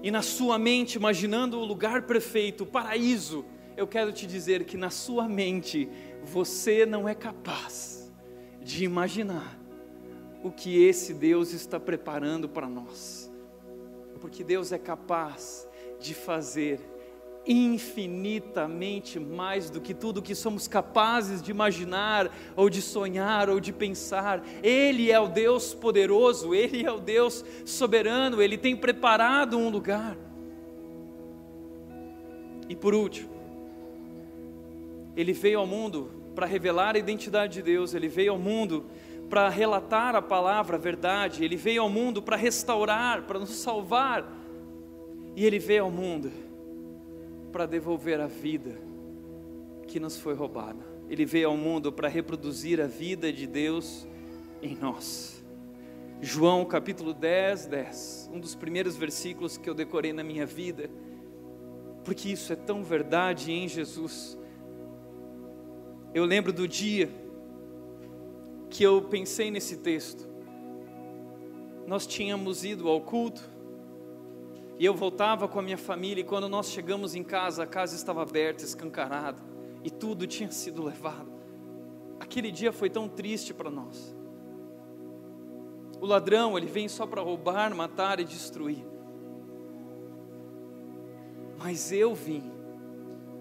E 0.00 0.10
na 0.12 0.22
sua 0.22 0.56
mente, 0.56 0.94
imaginando 0.94 1.58
o 1.58 1.64
lugar 1.64 2.02
perfeito, 2.02 2.62
o 2.62 2.66
paraíso, 2.66 3.44
eu 3.76 3.86
quero 3.86 4.12
te 4.12 4.26
dizer 4.26 4.64
que 4.64 4.76
na 4.76 4.90
sua 4.90 5.28
mente 5.28 5.88
você 6.22 6.86
não 6.86 7.08
é 7.08 7.14
capaz 7.14 8.12
de 8.62 8.84
imaginar 8.84 9.58
o 10.42 10.52
que 10.52 10.84
esse 10.84 11.12
Deus 11.12 11.52
está 11.52 11.80
preparando 11.80 12.48
para 12.48 12.68
nós. 12.68 13.32
Porque 14.20 14.44
Deus 14.44 14.70
é 14.70 14.78
capaz 14.78 15.66
de 15.98 16.14
fazer 16.14 16.78
infinitamente 17.46 19.18
mais 19.20 19.68
do 19.68 19.80
que 19.80 19.92
tudo 19.92 20.22
que 20.22 20.34
somos 20.34 20.66
capazes 20.66 21.42
de 21.42 21.50
imaginar, 21.50 22.30
ou 22.56 22.70
de 22.70 22.80
sonhar, 22.80 23.50
ou 23.50 23.60
de 23.60 23.72
pensar. 23.72 24.42
Ele 24.62 25.10
é 25.10 25.20
o 25.20 25.28
Deus 25.28 25.74
poderoso, 25.74 26.54
Ele 26.54 26.84
é 26.84 26.90
o 26.90 26.98
Deus 26.98 27.44
soberano, 27.64 28.40
Ele 28.40 28.56
tem 28.56 28.76
preparado 28.76 29.58
um 29.58 29.68
lugar. 29.68 30.16
E 32.68 32.74
por 32.74 32.94
último, 32.94 33.30
Ele 35.16 35.32
veio 35.32 35.58
ao 35.58 35.66
mundo 35.66 36.10
para 36.34 36.46
revelar 36.46 36.96
a 36.96 36.98
identidade 36.98 37.54
de 37.54 37.62
Deus, 37.62 37.94
Ele 37.94 38.08
veio 38.08 38.32
ao 38.32 38.38
mundo 38.38 38.86
para 39.28 39.48
relatar 39.48 40.14
a 40.14 40.22
palavra, 40.22 40.76
a 40.76 40.80
verdade, 40.80 41.44
Ele 41.44 41.56
veio 41.56 41.82
ao 41.82 41.90
mundo 41.90 42.22
para 42.22 42.36
restaurar, 42.36 43.22
para 43.22 43.38
nos 43.38 43.50
salvar, 43.50 44.26
e 45.36 45.44
Ele 45.44 45.58
veio 45.58 45.84
ao 45.84 45.90
mundo 45.90 46.43
para 47.54 47.66
devolver 47.66 48.20
a 48.20 48.26
vida 48.26 48.76
que 49.86 50.00
nos 50.00 50.18
foi 50.18 50.34
roubada. 50.34 50.84
Ele 51.08 51.24
veio 51.24 51.50
ao 51.50 51.56
mundo 51.56 51.92
para 51.92 52.08
reproduzir 52.08 52.80
a 52.80 52.88
vida 52.88 53.32
de 53.32 53.46
Deus 53.46 54.04
em 54.60 54.74
nós. 54.74 55.40
João 56.20 56.64
capítulo 56.64 57.14
10, 57.14 57.66
10, 57.66 58.30
um 58.34 58.40
dos 58.40 58.56
primeiros 58.56 58.96
versículos 58.96 59.56
que 59.56 59.70
eu 59.70 59.74
decorei 59.74 60.12
na 60.12 60.24
minha 60.24 60.44
vida, 60.44 60.90
porque 62.02 62.28
isso 62.28 62.52
é 62.52 62.56
tão 62.56 62.82
verdade 62.82 63.52
em 63.52 63.68
Jesus. 63.68 64.36
Eu 66.12 66.24
lembro 66.24 66.52
do 66.52 66.66
dia 66.66 67.08
que 68.68 68.82
eu 68.82 69.00
pensei 69.02 69.52
nesse 69.52 69.76
texto. 69.76 70.28
Nós 71.86 72.04
tínhamos 72.04 72.64
ido 72.64 72.88
ao 72.88 73.00
culto, 73.00 73.48
e 74.78 74.84
eu 74.84 74.94
voltava 74.94 75.46
com 75.46 75.58
a 75.58 75.62
minha 75.62 75.78
família, 75.78 76.20
e 76.20 76.24
quando 76.24 76.48
nós 76.48 76.70
chegamos 76.70 77.14
em 77.14 77.22
casa, 77.22 77.62
a 77.62 77.66
casa 77.66 77.94
estava 77.94 78.22
aberta, 78.22 78.64
escancarada, 78.64 79.40
e 79.82 79.90
tudo 79.90 80.26
tinha 80.26 80.50
sido 80.50 80.82
levado. 80.82 81.32
Aquele 82.18 82.50
dia 82.50 82.72
foi 82.72 82.90
tão 82.90 83.08
triste 83.08 83.52
para 83.54 83.70
nós. 83.70 84.16
O 86.00 86.06
ladrão, 86.06 86.58
ele 86.58 86.66
vem 86.66 86.88
só 86.88 87.06
para 87.06 87.22
roubar, 87.22 87.74
matar 87.74 88.18
e 88.18 88.24
destruir. 88.24 88.84
Mas 91.58 91.92
eu 91.92 92.14
vim 92.14 92.52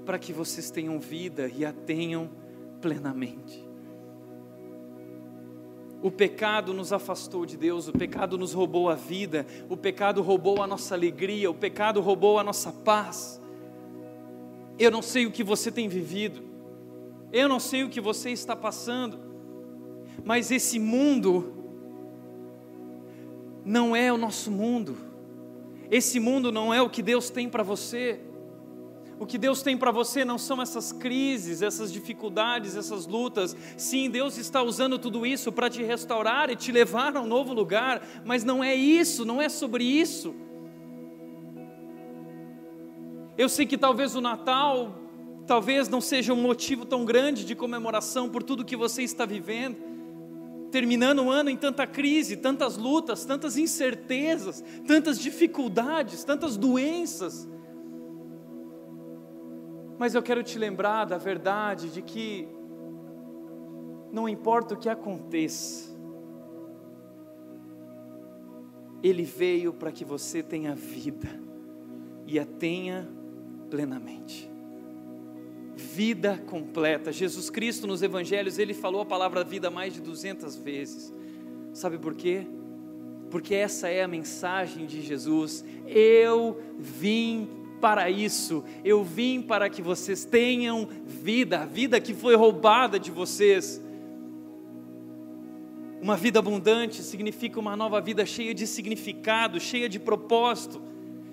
para 0.06 0.19
que 0.19 0.32
vocês 0.32 0.69
tenham 0.69 1.00
vida 1.00 1.48
e 1.48 1.65
a 1.65 1.74
tenham 1.74 2.30
plenamente. 2.82 3.72
O 6.03 6.11
pecado 6.11 6.73
nos 6.73 6.91
afastou 6.91 7.45
de 7.45 7.55
Deus, 7.55 7.87
o 7.87 7.93
pecado 7.93 8.37
nos 8.37 8.51
roubou 8.51 8.89
a 8.89 8.93
vida, 8.93 9.47
o 9.69 9.77
pecado 9.77 10.21
roubou 10.21 10.61
a 10.61 10.67
nossa 10.67 10.93
alegria, 10.93 11.49
o 11.49 11.53
pecado 11.53 12.01
roubou 12.01 12.37
a 12.37 12.43
nossa 12.43 12.73
paz. 12.73 13.41
Eu 14.77 14.91
não 14.91 15.01
sei 15.01 15.25
o 15.25 15.31
que 15.31 15.45
você 15.45 15.71
tem 15.71 15.87
vivido, 15.87 16.43
eu 17.31 17.47
não 17.47 17.57
sei 17.57 17.85
o 17.85 17.89
que 17.89 18.01
você 18.01 18.31
está 18.31 18.53
passando, 18.53 19.17
mas 20.25 20.51
esse 20.51 20.77
mundo 20.77 21.53
não 23.63 23.95
é 23.95 24.11
o 24.11 24.17
nosso 24.17 24.51
mundo, 24.51 24.97
esse 25.89 26.19
mundo 26.19 26.51
não 26.51 26.73
é 26.73 26.81
o 26.81 26.89
que 26.89 27.01
Deus 27.01 27.29
tem 27.29 27.47
para 27.47 27.63
você. 27.63 28.19
O 29.19 29.26
que 29.26 29.38
Deus 29.38 29.62
tem 29.62 29.78
para 29.78 29.91
você 29.91 30.26
não 30.26 30.38
são 30.38 30.62
essas 30.62 30.91
crises, 30.91 31.62
essas 31.62 31.91
dificuldades, 31.91 32.76
essas 32.76 33.06
lutas. 33.06 33.56
Sim, 33.78 34.10
Deus 34.10 34.38
está 34.38 34.62
usando 34.62 34.97
tudo 34.97 35.26
isso 35.26 35.52
para 35.52 35.69
te 35.69 35.84
restaurar 35.84 36.49
e 36.49 36.56
te 36.56 36.71
levar 36.71 37.15
a 37.15 37.21
um 37.21 37.28
novo 37.28 37.54
lugar, 37.54 38.02
mas 38.26 38.43
não 38.43 38.63
é 38.63 38.73
isso, 38.73 39.23
não 39.23 39.41
é 39.41 39.49
sobre 39.49 39.84
isso. 39.84 40.36
Eu 43.38 43.49
sei 43.49 43.65
que 43.65 43.78
talvez 43.78 44.15
o 44.15 44.21
Natal 44.21 44.99
talvez 45.45 45.89
não 45.89 45.99
seja 45.99 46.34
um 46.34 46.41
motivo 46.41 46.86
tão 46.86 47.04
grande 47.04 47.45
de 47.45 47.56
comemoração 47.56 48.30
por 48.30 48.43
tudo 48.43 48.65
que 48.65 48.76
você 48.76 49.04
está 49.04 49.26
vivendo. 49.26 49.78
Terminando 50.71 51.19
o 51.19 51.30
ano 51.30 51.49
em 51.49 51.58
tanta 51.58 51.86
crise, 51.86 52.38
tantas 52.38 52.78
lutas, 52.78 53.26
tantas 53.26 53.58
incertezas, 53.58 54.63
tantas 54.87 55.19
dificuldades, 55.19 56.23
tantas 56.23 56.58
doenças. 56.58 57.48
Mas 60.04 60.15
eu 60.15 60.21
quero 60.21 60.43
te 60.43 60.60
lembrar 60.60 61.06
da 61.06 61.17
verdade 61.17 61.89
de 61.89 62.01
que 62.01 62.45
não 64.12 64.27
importa 64.27 64.73
o 64.73 64.77
que 64.77 64.89
aconteça, 64.89 65.95
Ele 69.01 69.23
veio 69.23 69.71
para 69.71 69.93
que 69.93 70.04
você 70.04 70.43
tenha 70.43 70.75
vida 70.75 71.29
e 72.27 72.37
a 72.37 72.43
tenha 72.45 73.10
plenamente. 73.69 74.51
Vida 75.73 76.37
completa. 76.47 77.10
Jesus 77.10 77.49
Cristo 77.49 77.87
nos 77.87 78.04
evangelhos, 78.04 78.60
ele 78.60 78.73
falou 78.73 79.04
a 79.04 79.06
palavra 79.06 79.41
vida 79.41 79.71
mais 79.71 79.93
de 79.93 80.01
200 80.01 80.54
vezes. 80.58 81.13
Sabe 81.71 81.97
por 81.97 82.13
quê? 82.13 82.45
Porque 83.31 83.56
essa 83.56 83.87
é 83.87 84.04
a 84.04 84.08
mensagem 84.10 84.85
de 84.85 85.01
Jesus. 85.01 85.63
Eu 85.87 86.62
vim 86.77 87.62
para 87.84 88.10
isso. 88.10 88.63
Eu 88.81 89.04
vim 89.04 89.42
para 89.42 89.69
que 89.69 89.81
vocês 89.81 90.23
tenham 90.23 90.88
vida, 91.06 91.63
a 91.63 91.65
vida 91.65 92.00
que 92.00 92.13
foi 92.13 92.34
roubada 92.34 92.98
de 92.98 93.12
vocês. 93.12 93.84
Uma 96.02 96.15
vida 96.15 96.40
abundante 96.40 97.04
significa 97.04 97.60
uma 97.60 97.75
nova 97.75 98.00
vida 98.00 98.25
cheia 98.25 98.54
de 98.54 98.65
significado, 98.65 99.60
cheia 99.60 99.90
de 99.90 100.00
propósito, 100.00 100.81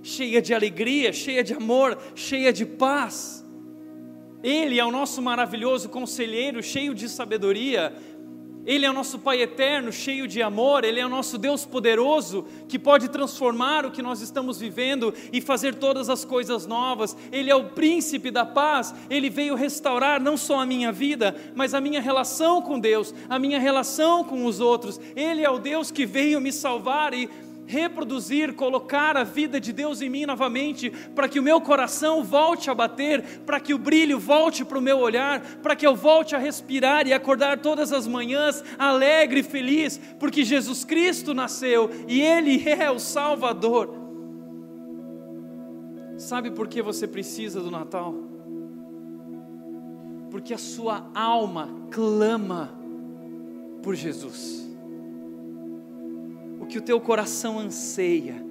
cheia 0.03 0.43
de 0.43 0.53
alegria, 0.53 1.13
cheia 1.13 1.45
de 1.45 1.55
amor, 1.55 1.97
cheia 2.17 2.53
de 2.53 2.67
paz. 2.67 3.47
Ele 4.43 4.81
é 4.81 4.85
o 4.85 4.91
nosso 4.91 5.23
maravilhoso 5.23 5.89
conselheiro, 5.89 6.61
cheio 6.65 6.97
de 6.97 7.09
sabedoria, 7.09 7.95
ele 8.67 8.85
é 8.85 8.91
o 8.91 8.93
nosso 8.93 9.19
Pai 9.19 9.41
eterno, 9.41 9.93
cheio 9.93 10.29
de 10.29 10.43
amor, 10.43 10.85
Ele 10.85 11.01
é 11.01 11.07
o 11.07 11.09
nosso 11.09 11.39
Deus 11.39 11.65
poderoso, 11.65 12.45
que 12.69 12.79
pode 12.79 13.09
transformar 13.09 13.87
o 13.87 13.91
que 13.91 14.03
nós 14.03 14.21
estamos 14.21 14.61
vivendo 14.61 15.15
e 15.33 15.41
fazer 15.41 15.75
todas 15.75 16.11
as 16.11 16.25
coisas 16.25 16.67
novas. 16.67 17.17
Ele 17.33 17.51
é 17.51 17.55
o 17.55 17.71
príncipe 17.71 18.31
da 18.31 18.45
paz, 18.45 18.95
Ele 19.09 19.31
veio 19.31 19.55
restaurar 19.55 20.21
não 20.21 20.37
só 20.37 20.61
a 20.61 20.67
minha 20.67 20.93
vida, 20.93 21.35
mas 21.55 21.73
a 21.73 21.81
minha 21.81 22.01
relação 22.01 22.61
com 22.61 22.79
Deus, 22.79 23.15
a 23.29 23.39
minha 23.39 23.59
relação 23.59 24.23
com 24.23 24.45
os 24.45 24.61
outros. 24.61 25.01
Ele 25.17 25.43
é 25.43 25.51
o 25.51 25.59
Deus 25.59 25.91
que 25.91 26.05
veio 26.05 26.41
me 26.41 26.53
salvar 26.53 27.15
e 27.15 27.31
reproduzir, 27.71 28.55
colocar 28.55 29.17
a 29.17 29.23
vida 29.23 29.61
de 29.61 29.73
Deus 29.73 30.03
em 30.03 30.11
mim 30.11 30.27
novamente, 30.27 30.91
para 31.15 31.29
que 31.29 31.39
o 31.39 31.43
meu 31.43 31.61
coração 31.61 32.25
volte 32.25 32.69
a 32.69 32.75
bater, 32.75 33.41
para 33.47 33.61
que 33.61 33.73
o 33.73 33.79
brilho 33.79 34.19
volte 34.19 34.65
para 34.65 34.79
o 34.79 34.83
meu 34.83 34.99
olhar, 34.99 35.41
para 35.63 35.77
que 35.77 35.87
eu 35.87 35.95
volte 35.95 36.35
a 36.35 36.39
respirar 36.39 37.07
e 37.07 37.13
acordar 37.13 37.61
todas 37.61 37.93
as 37.93 38.09
manhãs 38.09 38.65
alegre 38.77 39.41
e 39.41 39.45
feliz, 39.45 40.01
porque 40.19 40.43
Jesus 40.43 40.85
Cristo 40.85 41.33
nasceu 41.33 41.89
e 42.09 42.21
Ele 42.21 42.63
é 42.69 42.91
o 42.91 42.99
Salvador. 42.99 43.95
Sabe 46.19 46.51
por 46.51 46.67
que 46.67 46.83
você 46.83 47.07
precisa 47.07 47.61
do 47.61 47.71
Natal? 47.71 48.15
Porque 50.29 50.53
a 50.53 50.59
sua 50.59 51.09
alma 51.15 51.69
clama 51.91 52.77
por 53.83 53.95
Jesus 53.95 54.60
que 56.71 56.79
o 56.79 56.81
teu 56.81 57.01
coração 57.01 57.59
anseia. 57.59 58.49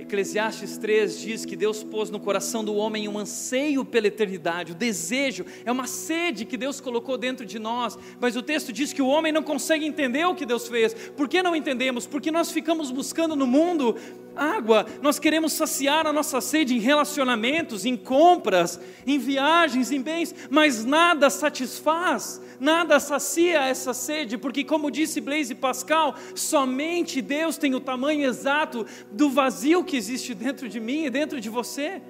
Eclesiastes 0.00 0.76
3 0.76 1.20
diz 1.20 1.44
que 1.44 1.54
Deus 1.54 1.84
pôs 1.84 2.10
no 2.10 2.18
coração 2.18 2.64
do 2.64 2.74
homem 2.74 3.06
um 3.06 3.16
anseio 3.16 3.84
pela 3.84 4.08
eternidade, 4.08 4.72
o 4.72 4.74
desejo, 4.74 5.46
é 5.64 5.70
uma 5.70 5.86
sede 5.86 6.44
que 6.44 6.56
Deus 6.56 6.80
colocou 6.80 7.16
dentro 7.16 7.46
de 7.46 7.60
nós, 7.60 7.96
mas 8.18 8.34
o 8.34 8.42
texto 8.42 8.72
diz 8.72 8.92
que 8.92 9.00
o 9.00 9.06
homem 9.06 9.30
não 9.32 9.44
consegue 9.44 9.86
entender 9.86 10.24
o 10.24 10.34
que 10.34 10.44
Deus 10.44 10.66
fez. 10.66 10.92
Por 10.92 11.28
que 11.28 11.44
não 11.44 11.54
entendemos? 11.54 12.08
Porque 12.08 12.32
nós 12.32 12.50
ficamos 12.50 12.90
buscando 12.90 13.36
no 13.36 13.46
mundo 13.46 13.94
água, 14.34 14.86
nós 15.02 15.18
queremos 15.18 15.52
saciar 15.52 16.06
a 16.06 16.12
nossa 16.12 16.40
sede 16.40 16.74
em 16.74 16.78
relacionamentos, 16.78 17.84
em 17.84 17.96
compras, 17.96 18.80
em 19.06 19.18
viagens, 19.18 19.90
em 19.90 20.00
bens, 20.00 20.34
mas 20.50 20.84
nada 20.84 21.28
satisfaz, 21.30 22.40
nada 22.58 22.98
sacia 22.98 23.60
essa 23.60 23.92
sede, 23.92 24.38
porque, 24.38 24.64
como 24.64 24.90
disse 24.90 25.20
Blaise 25.20 25.54
Pascal, 25.54 26.14
somente 26.34 27.20
Deus 27.20 27.56
tem 27.56 27.74
o 27.74 27.80
tamanho 27.80 28.24
exato 28.24 28.86
do 29.10 29.28
vazio 29.30 29.84
que 29.84 29.96
existe 29.96 30.34
dentro 30.34 30.68
de 30.68 30.80
mim 30.80 31.04
e 31.04 31.10
dentro 31.10 31.40
de 31.40 31.48
você. 31.48 32.00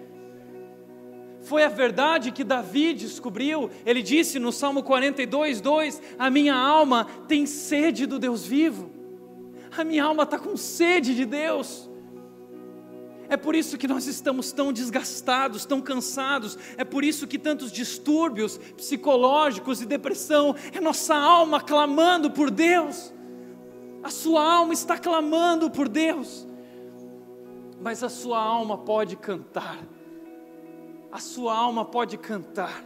Foi 1.43 1.65
a 1.65 1.69
verdade 1.69 2.31
que 2.31 2.45
Davi 2.45 2.93
descobriu, 2.93 3.71
ele 3.85 4.03
disse 4.03 4.39
no 4.39 4.53
Salmo 4.53 4.83
42, 4.83 5.61
2: 5.61 6.03
A 6.19 6.31
minha 6.31 6.55
alma 6.55 7.07
tem 7.27 7.47
sede 7.47 8.07
do 8.07 8.19
Deus 8.19 8.47
vivo, 8.47 8.91
a 9.77 9.83
minha 9.83 10.05
alma 10.05 10.25
está 10.25 10.39
com 10.39 10.57
sede 10.57 11.15
de 11.15 11.25
Deus. 11.25 11.90
É 13.31 13.37
por 13.37 13.55
isso 13.55 13.79
que 13.79 13.87
nós 13.87 14.09
estamos 14.09 14.51
tão 14.51 14.73
desgastados, 14.73 15.65
tão 15.65 15.81
cansados. 15.81 16.59
É 16.77 16.83
por 16.83 17.05
isso 17.05 17.29
que 17.29 17.39
tantos 17.39 17.71
distúrbios 17.71 18.59
psicológicos 18.77 19.81
e 19.81 19.87
depressão. 19.87 20.57
É 20.73 20.81
nossa 20.81 21.15
alma 21.15 21.61
clamando 21.61 22.29
por 22.29 22.51
Deus. 22.51 23.15
A 24.03 24.11
sua 24.11 24.45
alma 24.45 24.73
está 24.73 24.99
clamando 24.99 25.71
por 25.71 25.89
Deus. 25.89 26.45
Mas 27.81 28.03
a 28.03 28.09
sua 28.09 28.43
alma 28.43 28.77
pode 28.79 29.15
cantar. 29.15 29.79
A 31.13 31.21
sua 31.21 31.57
alma 31.57 31.85
pode 31.85 32.19
cantar. 32.19 32.85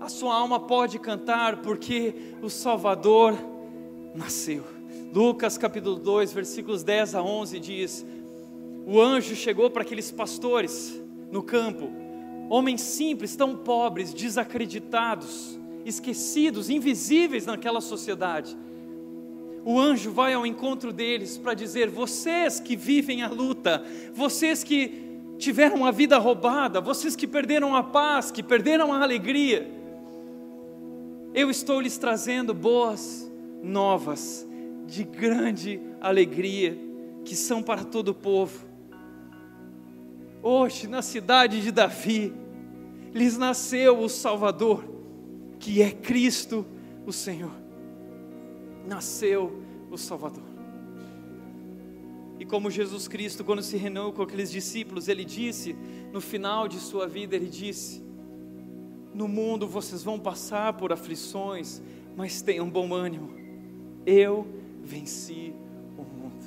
A 0.00 0.08
sua 0.08 0.34
alma 0.34 0.58
pode 0.58 0.98
cantar 0.98 1.58
porque 1.58 2.34
o 2.42 2.50
Salvador 2.50 3.34
nasceu. 4.16 4.64
Lucas 5.14 5.56
capítulo 5.56 5.94
2, 5.94 6.32
versículos 6.32 6.82
10 6.82 7.14
a 7.14 7.22
11 7.22 7.60
diz: 7.60 8.06
o 8.90 9.02
anjo 9.02 9.36
chegou 9.36 9.68
para 9.68 9.82
aqueles 9.82 10.10
pastores 10.10 10.98
no 11.30 11.42
campo, 11.42 11.90
homens 12.48 12.80
simples, 12.80 13.36
tão 13.36 13.54
pobres, 13.54 14.14
desacreditados, 14.14 15.60
esquecidos, 15.84 16.70
invisíveis 16.70 17.44
naquela 17.44 17.82
sociedade. 17.82 18.56
O 19.62 19.78
anjo 19.78 20.10
vai 20.10 20.32
ao 20.32 20.46
encontro 20.46 20.90
deles 20.90 21.36
para 21.36 21.52
dizer: 21.52 21.90
vocês 21.90 22.60
que 22.60 22.76
vivem 22.76 23.20
a 23.20 23.28
luta, 23.28 23.84
vocês 24.14 24.64
que 24.64 25.06
tiveram 25.36 25.76
uma 25.76 25.92
vida 25.92 26.16
roubada, 26.16 26.80
vocês 26.80 27.14
que 27.14 27.26
perderam 27.26 27.76
a 27.76 27.82
paz, 27.82 28.30
que 28.30 28.42
perderam 28.42 28.90
a 28.90 29.02
alegria, 29.02 29.70
eu 31.34 31.50
estou 31.50 31.78
lhes 31.78 31.98
trazendo 31.98 32.54
boas 32.54 33.30
novas 33.62 34.48
de 34.86 35.04
grande 35.04 35.78
alegria, 36.00 36.74
que 37.22 37.36
são 37.36 37.62
para 37.62 37.84
todo 37.84 38.08
o 38.08 38.14
povo. 38.14 38.67
Hoje, 40.42 40.86
na 40.86 41.02
cidade 41.02 41.60
de 41.60 41.72
Davi, 41.72 42.32
lhes 43.12 43.36
nasceu 43.36 43.98
o 43.98 44.08
Salvador, 44.08 44.84
que 45.58 45.82
é 45.82 45.90
Cristo 45.90 46.64
o 47.04 47.12
Senhor. 47.12 47.52
Nasceu 48.86 49.62
o 49.90 49.98
Salvador. 49.98 50.44
E 52.38 52.44
como 52.44 52.70
Jesus 52.70 53.08
Cristo, 53.08 53.44
quando 53.44 53.62
se 53.62 53.76
reuniu 53.76 54.12
com 54.12 54.22
aqueles 54.22 54.50
discípulos, 54.50 55.08
ele 55.08 55.24
disse, 55.24 55.76
no 56.12 56.20
final 56.20 56.68
de 56.68 56.78
sua 56.78 57.08
vida, 57.08 57.34
ele 57.34 57.48
disse: 57.48 58.00
No 59.12 59.26
mundo 59.26 59.66
vocês 59.66 60.04
vão 60.04 60.20
passar 60.20 60.74
por 60.74 60.92
aflições, 60.92 61.82
mas 62.16 62.40
tenham 62.40 62.70
bom 62.70 62.94
ânimo. 62.94 63.30
Eu 64.06 64.46
venci 64.84 65.52
o 65.98 66.02
mundo. 66.02 66.46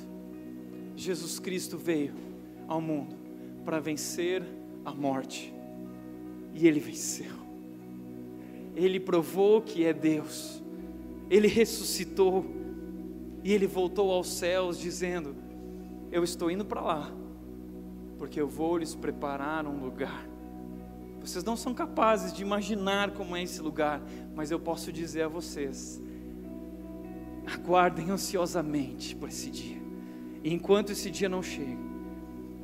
Jesus 0.96 1.38
Cristo 1.38 1.76
veio 1.76 2.14
ao 2.66 2.80
mundo 2.80 3.21
para 3.64 3.80
vencer 3.80 4.42
a 4.84 4.92
morte. 4.92 5.52
E 6.54 6.66
ele 6.66 6.80
venceu. 6.80 7.32
Ele 8.74 8.98
provou 8.98 9.60
que 9.60 9.84
é 9.84 9.92
Deus. 9.92 10.62
Ele 11.30 11.48
ressuscitou. 11.48 12.44
E 13.44 13.52
ele 13.52 13.66
voltou 13.66 14.12
aos 14.12 14.28
céus 14.28 14.78
dizendo: 14.78 15.34
Eu 16.10 16.22
estou 16.22 16.50
indo 16.50 16.64
para 16.64 16.80
lá, 16.80 17.12
porque 18.18 18.40
eu 18.40 18.48
vou 18.48 18.78
lhes 18.78 18.94
preparar 18.94 19.66
um 19.66 19.82
lugar. 19.82 20.28
Vocês 21.20 21.44
não 21.44 21.56
são 21.56 21.72
capazes 21.72 22.32
de 22.32 22.42
imaginar 22.42 23.12
como 23.12 23.36
é 23.36 23.42
esse 23.42 23.60
lugar, 23.60 24.02
mas 24.34 24.50
eu 24.50 24.58
posso 24.58 24.92
dizer 24.92 25.22
a 25.22 25.28
vocês: 25.28 26.00
aguardem 27.46 28.10
ansiosamente 28.10 29.14
por 29.16 29.28
esse 29.28 29.50
dia. 29.50 29.80
E 30.42 30.52
enquanto 30.52 30.90
esse 30.90 31.10
dia 31.10 31.28
não 31.28 31.42
chega, 31.42 31.91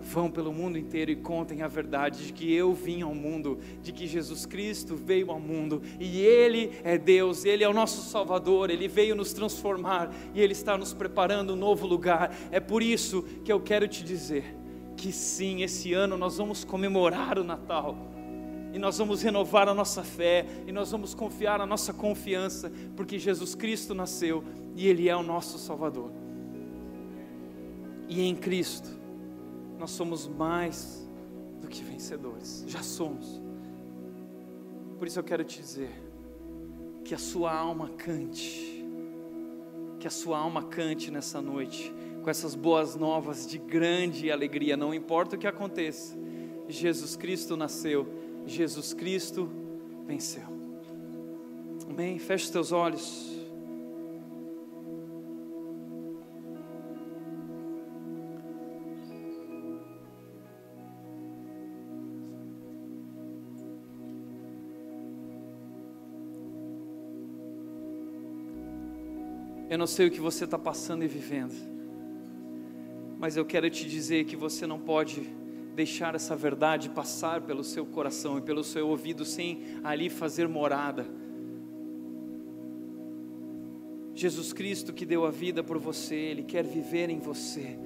Vão 0.08 0.30
pelo 0.30 0.54
mundo 0.54 0.78
inteiro 0.78 1.10
e 1.10 1.16
contem 1.16 1.60
a 1.60 1.68
verdade 1.68 2.28
de 2.28 2.32
que 2.32 2.50
eu 2.50 2.72
vim 2.72 3.02
ao 3.02 3.14
mundo, 3.14 3.58
de 3.82 3.92
que 3.92 4.06
Jesus 4.06 4.46
Cristo 4.46 4.96
veio 4.96 5.30
ao 5.30 5.38
mundo 5.38 5.82
e 6.00 6.20
Ele 6.22 6.72
é 6.82 6.96
Deus, 6.96 7.44
Ele 7.44 7.62
é 7.62 7.68
o 7.68 7.74
nosso 7.74 8.08
Salvador, 8.08 8.70
Ele 8.70 8.88
veio 8.88 9.14
nos 9.14 9.34
transformar 9.34 10.10
e 10.34 10.40
Ele 10.40 10.54
está 10.54 10.78
nos 10.78 10.94
preparando 10.94 11.52
um 11.52 11.56
novo 11.56 11.86
lugar. 11.86 12.34
É 12.50 12.58
por 12.58 12.82
isso 12.82 13.22
que 13.44 13.52
eu 13.52 13.60
quero 13.60 13.86
te 13.86 14.02
dizer 14.02 14.56
que 14.96 15.12
sim, 15.12 15.62
esse 15.62 15.92
ano 15.92 16.16
nós 16.16 16.38
vamos 16.38 16.64
comemorar 16.64 17.38
o 17.38 17.44
Natal 17.44 17.94
e 18.72 18.78
nós 18.78 18.96
vamos 18.96 19.20
renovar 19.20 19.68
a 19.68 19.74
nossa 19.74 20.02
fé 20.02 20.46
e 20.66 20.72
nós 20.72 20.90
vamos 20.90 21.12
confiar 21.12 21.60
a 21.60 21.66
nossa 21.66 21.92
confiança, 21.92 22.72
porque 22.96 23.18
Jesus 23.18 23.54
Cristo 23.54 23.94
nasceu 23.94 24.42
e 24.74 24.88
Ele 24.88 25.06
é 25.06 25.14
o 25.14 25.22
nosso 25.22 25.58
Salvador. 25.58 26.10
E 28.08 28.22
em 28.22 28.34
Cristo 28.34 28.98
nós 29.78 29.90
somos 29.90 30.26
mais 30.26 31.08
do 31.60 31.68
que 31.68 31.82
vencedores, 31.82 32.64
já 32.66 32.82
somos. 32.82 33.40
Por 34.98 35.06
isso 35.06 35.18
eu 35.18 35.24
quero 35.24 35.44
te 35.44 35.60
dizer 35.60 35.90
que 37.04 37.14
a 37.14 37.18
sua 37.18 37.54
alma 37.54 37.88
cante, 37.90 38.84
que 40.00 40.06
a 40.06 40.10
sua 40.10 40.38
alma 40.38 40.64
cante 40.64 41.10
nessa 41.10 41.40
noite, 41.40 41.92
com 42.22 42.28
essas 42.28 42.54
boas 42.54 42.96
novas 42.96 43.46
de 43.46 43.58
grande 43.58 44.30
alegria, 44.30 44.76
não 44.76 44.92
importa 44.92 45.36
o 45.36 45.38
que 45.38 45.46
aconteça, 45.46 46.16
Jesus 46.68 47.16
Cristo 47.16 47.56
nasceu, 47.56 48.06
Jesus 48.44 48.92
Cristo 48.92 49.48
venceu. 50.06 50.58
Amém? 51.88 52.18
Feche 52.18 52.44
os 52.44 52.50
teus 52.50 52.72
olhos. 52.72 53.37
Eu 69.78 69.80
não 69.80 69.86
sei 69.86 70.08
o 70.08 70.10
que 70.10 70.20
você 70.20 70.42
está 70.42 70.58
passando 70.58 71.04
e 71.04 71.06
vivendo, 71.06 71.54
mas 73.16 73.36
eu 73.36 73.44
quero 73.44 73.70
te 73.70 73.88
dizer 73.88 74.24
que 74.24 74.34
você 74.34 74.66
não 74.66 74.80
pode 74.80 75.20
deixar 75.76 76.16
essa 76.16 76.34
verdade 76.34 76.90
passar 76.90 77.42
pelo 77.42 77.62
seu 77.62 77.86
coração 77.86 78.38
e 78.38 78.40
pelo 78.40 78.64
seu 78.64 78.88
ouvido 78.88 79.24
sem 79.24 79.62
ali 79.84 80.10
fazer 80.10 80.48
morada. 80.48 81.06
Jesus 84.16 84.52
Cristo 84.52 84.92
que 84.92 85.06
deu 85.06 85.24
a 85.24 85.30
vida 85.30 85.62
por 85.62 85.78
você, 85.78 86.16
Ele 86.16 86.42
quer 86.42 86.64
viver 86.64 87.08
em 87.08 87.20
você. 87.20 87.78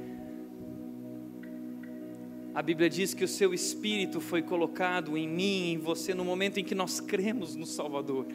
A 2.54 2.62
Bíblia 2.62 2.88
diz 2.88 3.12
que 3.12 3.22
o 3.22 3.28
seu 3.28 3.52
espírito 3.52 4.18
foi 4.18 4.40
colocado 4.40 5.14
em 5.14 5.28
mim, 5.28 5.72
em 5.72 5.76
você, 5.76 6.14
no 6.14 6.24
momento 6.24 6.56
em 6.56 6.64
que 6.64 6.74
nós 6.74 7.00
cremos 7.00 7.54
no 7.54 7.66
Salvador. 7.66 8.26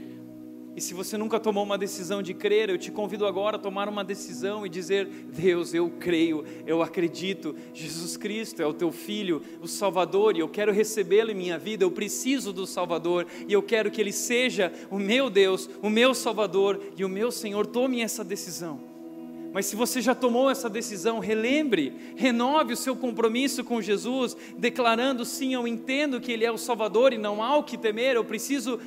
E 0.78 0.82
se 0.82 0.94
você 0.94 1.18
nunca 1.18 1.40
tomou 1.40 1.64
uma 1.64 1.76
decisão 1.76 2.22
de 2.22 2.36
crer, 2.36 2.70
eu 2.70 2.78
te 2.78 2.92
convido 2.92 3.26
agora 3.26 3.56
a 3.56 3.60
tomar 3.60 3.90
uma 3.90 4.04
decisão 4.04 4.64
e 4.64 4.70
dizer: 4.70 5.08
Deus, 5.08 5.74
eu 5.74 5.90
creio, 6.00 6.46
eu 6.68 6.84
acredito, 6.84 7.56
Jesus 7.74 8.16
Cristo 8.16 8.62
é 8.62 8.66
o 8.68 8.74
teu 8.76 8.92
filho, 8.92 9.42
o 9.60 9.68
Salvador, 9.68 10.38
e 10.38 10.40
eu 10.40 10.48
quero 10.48 10.72
recebê-lo 10.72 11.32
em 11.32 11.34
minha 11.34 11.58
vida, 11.58 11.84
eu 11.84 11.90
preciso 11.90 12.54
do 12.54 12.68
Salvador, 12.68 13.26
e 13.48 13.54
eu 13.54 13.64
quero 13.64 13.90
que 13.90 14.00
ele 14.00 14.12
seja 14.12 14.72
o 14.92 15.00
meu 15.00 15.32
Deus, 15.32 15.68
o 15.82 15.90
meu 15.90 16.14
Salvador 16.14 16.80
e 16.96 17.04
o 17.04 17.10
meu 17.10 17.32
Senhor. 17.32 17.66
Tome 17.66 18.02
essa 18.02 18.24
decisão. 18.24 18.80
Mas 19.52 19.66
se 19.66 19.76
você 19.76 20.02
já 20.02 20.14
tomou 20.14 20.52
essa 20.52 20.70
decisão, 20.70 21.18
relembre, 21.18 21.92
renove 22.16 22.74
o 22.74 22.78
seu 22.78 22.96
compromisso 22.96 23.64
com 23.64 23.82
Jesus, 23.82 24.38
declarando 24.56 25.26
sim, 25.26 25.56
eu 25.56 25.68
entendo 25.68 26.22
que 26.22 26.32
Ele 26.32 26.46
é 26.46 26.52
o 26.52 26.60
Salvador 26.60 27.14
e 27.14 27.18
não 27.18 27.42
há 27.42 27.56
o 27.58 27.64
que 27.64 27.76
temer, 27.76 28.16
eu 28.16 28.24
preciso 28.24 28.80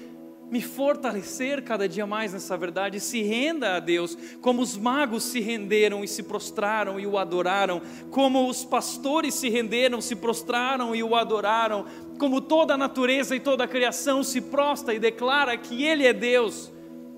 me 0.51 0.61
fortalecer 0.61 1.63
cada 1.63 1.89
dia 1.89 2.07
mais 2.07 2.33
nessa 2.33 2.57
verdade, 2.57 2.99
se 2.99 3.23
renda 3.23 3.77
a 3.77 3.81
Deus, 3.81 4.19
como 4.41 4.61
os 4.61 4.77
magos 4.77 5.23
se 5.23 5.41
renderam 5.41 6.03
e 6.03 6.09
se 6.09 6.25
prostraram 6.25 6.99
e 6.99 7.07
o 7.07 7.17
adoraram, 7.17 7.81
como 8.11 8.49
os 8.49 8.65
pastores 8.65 9.35
se 9.35 9.49
renderam, 9.49 10.01
se 10.01 10.17
prostraram 10.17 10.95
e 10.95 11.03
o 11.03 11.15
adoraram, 11.15 11.87
como 12.19 12.41
toda 12.41 12.75
a 12.75 12.77
natureza 12.77 13.37
e 13.37 13.41
toda 13.41 13.65
a 13.65 13.69
criação 13.69 14.25
se 14.25 14.41
prostra 14.41 14.93
e 14.93 14.99
declara 14.99 15.57
que 15.57 15.85
Ele 15.85 16.05
é 16.05 16.13
Deus, 16.13 16.73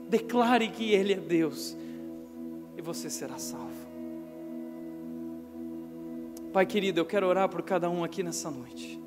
declare 0.08 0.68
que 0.68 0.92
Ele 0.92 1.14
é 1.14 1.16
Deus, 1.16 1.76
e 2.76 2.82
você 2.82 3.08
será 3.08 3.38
salvo. 3.38 3.72
Pai 6.52 6.66
querido, 6.66 7.00
eu 7.00 7.06
quero 7.06 7.26
orar 7.26 7.48
por 7.48 7.62
cada 7.62 7.88
um 7.88 8.04
aqui 8.04 8.22
nessa 8.22 8.50
noite 8.50 9.01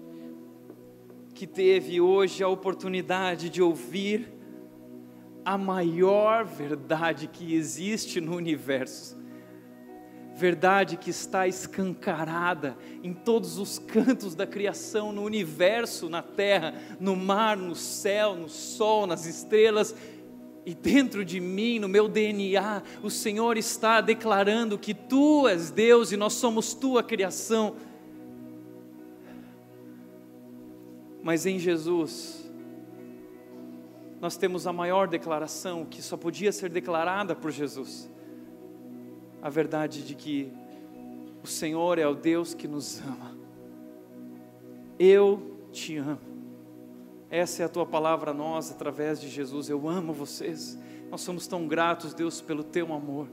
que 1.35 1.45
teve 1.45 1.99
hoje 1.99 2.41
a 2.41 2.47
oportunidade 2.47 3.49
de 3.49 3.61
ouvir 3.61 4.31
a 5.43 5.57
maior 5.57 6.45
verdade 6.45 7.27
que 7.27 7.53
existe 7.53 8.21
no 8.21 8.37
universo. 8.37 9.17
Verdade 10.33 10.95
que 10.95 11.09
está 11.09 11.45
escancarada 11.45 12.77
em 13.03 13.13
todos 13.13 13.57
os 13.57 13.77
cantos 13.77 14.33
da 14.33 14.47
criação, 14.47 15.11
no 15.11 15.23
universo, 15.23 16.09
na 16.09 16.21
terra, 16.21 16.73
no 17.01 17.17
mar, 17.17 17.57
no 17.57 17.75
céu, 17.75 18.33
no 18.33 18.47
sol, 18.47 19.05
nas 19.05 19.25
estrelas, 19.25 19.93
e 20.65 20.73
dentro 20.73 21.25
de 21.25 21.41
mim, 21.41 21.79
no 21.79 21.89
meu 21.89 22.07
DNA, 22.07 22.81
o 23.03 23.09
Senhor 23.09 23.57
está 23.57 23.99
declarando 23.99 24.79
que 24.79 24.93
Tu 24.93 25.49
és 25.49 25.69
Deus 25.69 26.13
e 26.13 26.17
nós 26.17 26.33
somos 26.33 26.73
Tua 26.73 27.03
criação. 27.03 27.75
Mas 31.25 31.47
em 31.47 31.57
Jesus, 31.57 32.47
nós 34.21 34.37
temos 34.37 34.67
a 34.67 34.71
maior 34.71 35.07
declaração 35.07 35.83
que 35.83 35.99
só 35.99 36.15
podia 36.15 36.51
ser 36.51 36.69
declarada 36.69 37.35
por 37.35 37.49
Jesus. 37.49 38.07
A 39.41 39.49
verdade 39.49 40.03
de 40.03 40.13
que 40.13 40.53
o 41.43 41.47
Senhor 41.47 41.97
é 41.97 42.07
o 42.07 42.13
Deus 42.13 42.53
que 42.53 42.67
nos 42.67 43.01
ama. 43.01 43.35
Eu 44.99 45.57
te 45.71 45.97
amo. 45.97 46.21
Essa 47.27 47.63
é 47.63 47.65
a 47.65 47.69
tua 47.69 47.87
palavra 47.87 48.29
a 48.29 48.33
nós 48.35 48.69
através 48.69 49.19
de 49.19 49.27
Jesus. 49.27 49.67
Eu 49.67 49.89
amo 49.89 50.13
vocês. 50.13 50.77
Nós 51.09 51.21
somos 51.21 51.47
tão 51.47 51.67
gratos, 51.67 52.13
Deus, 52.13 52.39
pelo 52.39 52.63
teu 52.63 52.93
amor 52.93 53.27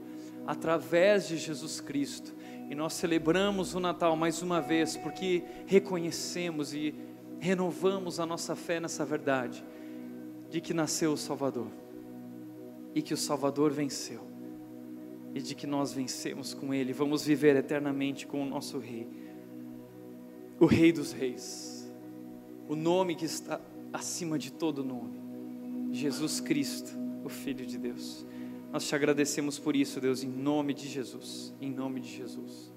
através 0.47 1.27
de 1.27 1.37
Jesus 1.37 1.79
Cristo. 1.79 2.33
E 2.71 2.73
nós 2.73 2.93
celebramos 2.93 3.75
o 3.75 3.79
Natal 3.79 4.15
mais 4.15 4.41
uma 4.41 4.59
vez 4.59 4.97
porque 4.97 5.43
reconhecemos 5.67 6.73
e 6.73 7.12
renovamos 7.43 8.21
a 8.21 8.25
nossa 8.25 8.55
fé 8.55 8.79
nessa 8.79 9.03
verdade 9.03 9.65
de 10.49 10.61
que 10.61 10.73
nasceu 10.73 11.11
o 11.11 11.17
Salvador 11.17 11.67
e 12.95 13.01
que 13.01 13.13
o 13.13 13.17
Salvador 13.17 13.69
venceu 13.73 14.21
e 15.35 15.41
de 15.41 15.53
que 15.53 15.67
nós 15.67 15.91
vencemos 15.91 16.53
com 16.53 16.73
Ele, 16.73 16.93
vamos 16.93 17.25
viver 17.25 17.57
eternamente 17.57 18.25
com 18.25 18.41
o 18.41 18.45
nosso 18.45 18.79
Rei, 18.79 19.09
o 20.57 20.65
Rei 20.65 20.93
dos 20.93 21.11
Reis, 21.11 21.91
o 22.69 22.77
nome 22.77 23.13
que 23.13 23.25
está 23.25 23.59
acima 23.91 24.39
de 24.39 24.49
todo 24.49 24.81
nome, 24.81 25.19
Jesus 25.91 26.39
Cristo, 26.39 26.93
o 27.25 27.29
Filho 27.29 27.65
de 27.65 27.77
Deus. 27.77 28.25
Nós 28.71 28.87
te 28.87 28.95
agradecemos 28.95 29.59
por 29.59 29.75
isso, 29.75 29.99
Deus, 29.99 30.23
em 30.23 30.29
nome 30.29 30.73
de 30.73 30.87
Jesus, 30.87 31.53
em 31.59 31.71
nome 31.71 31.99
de 31.99 32.09
Jesus. 32.09 32.72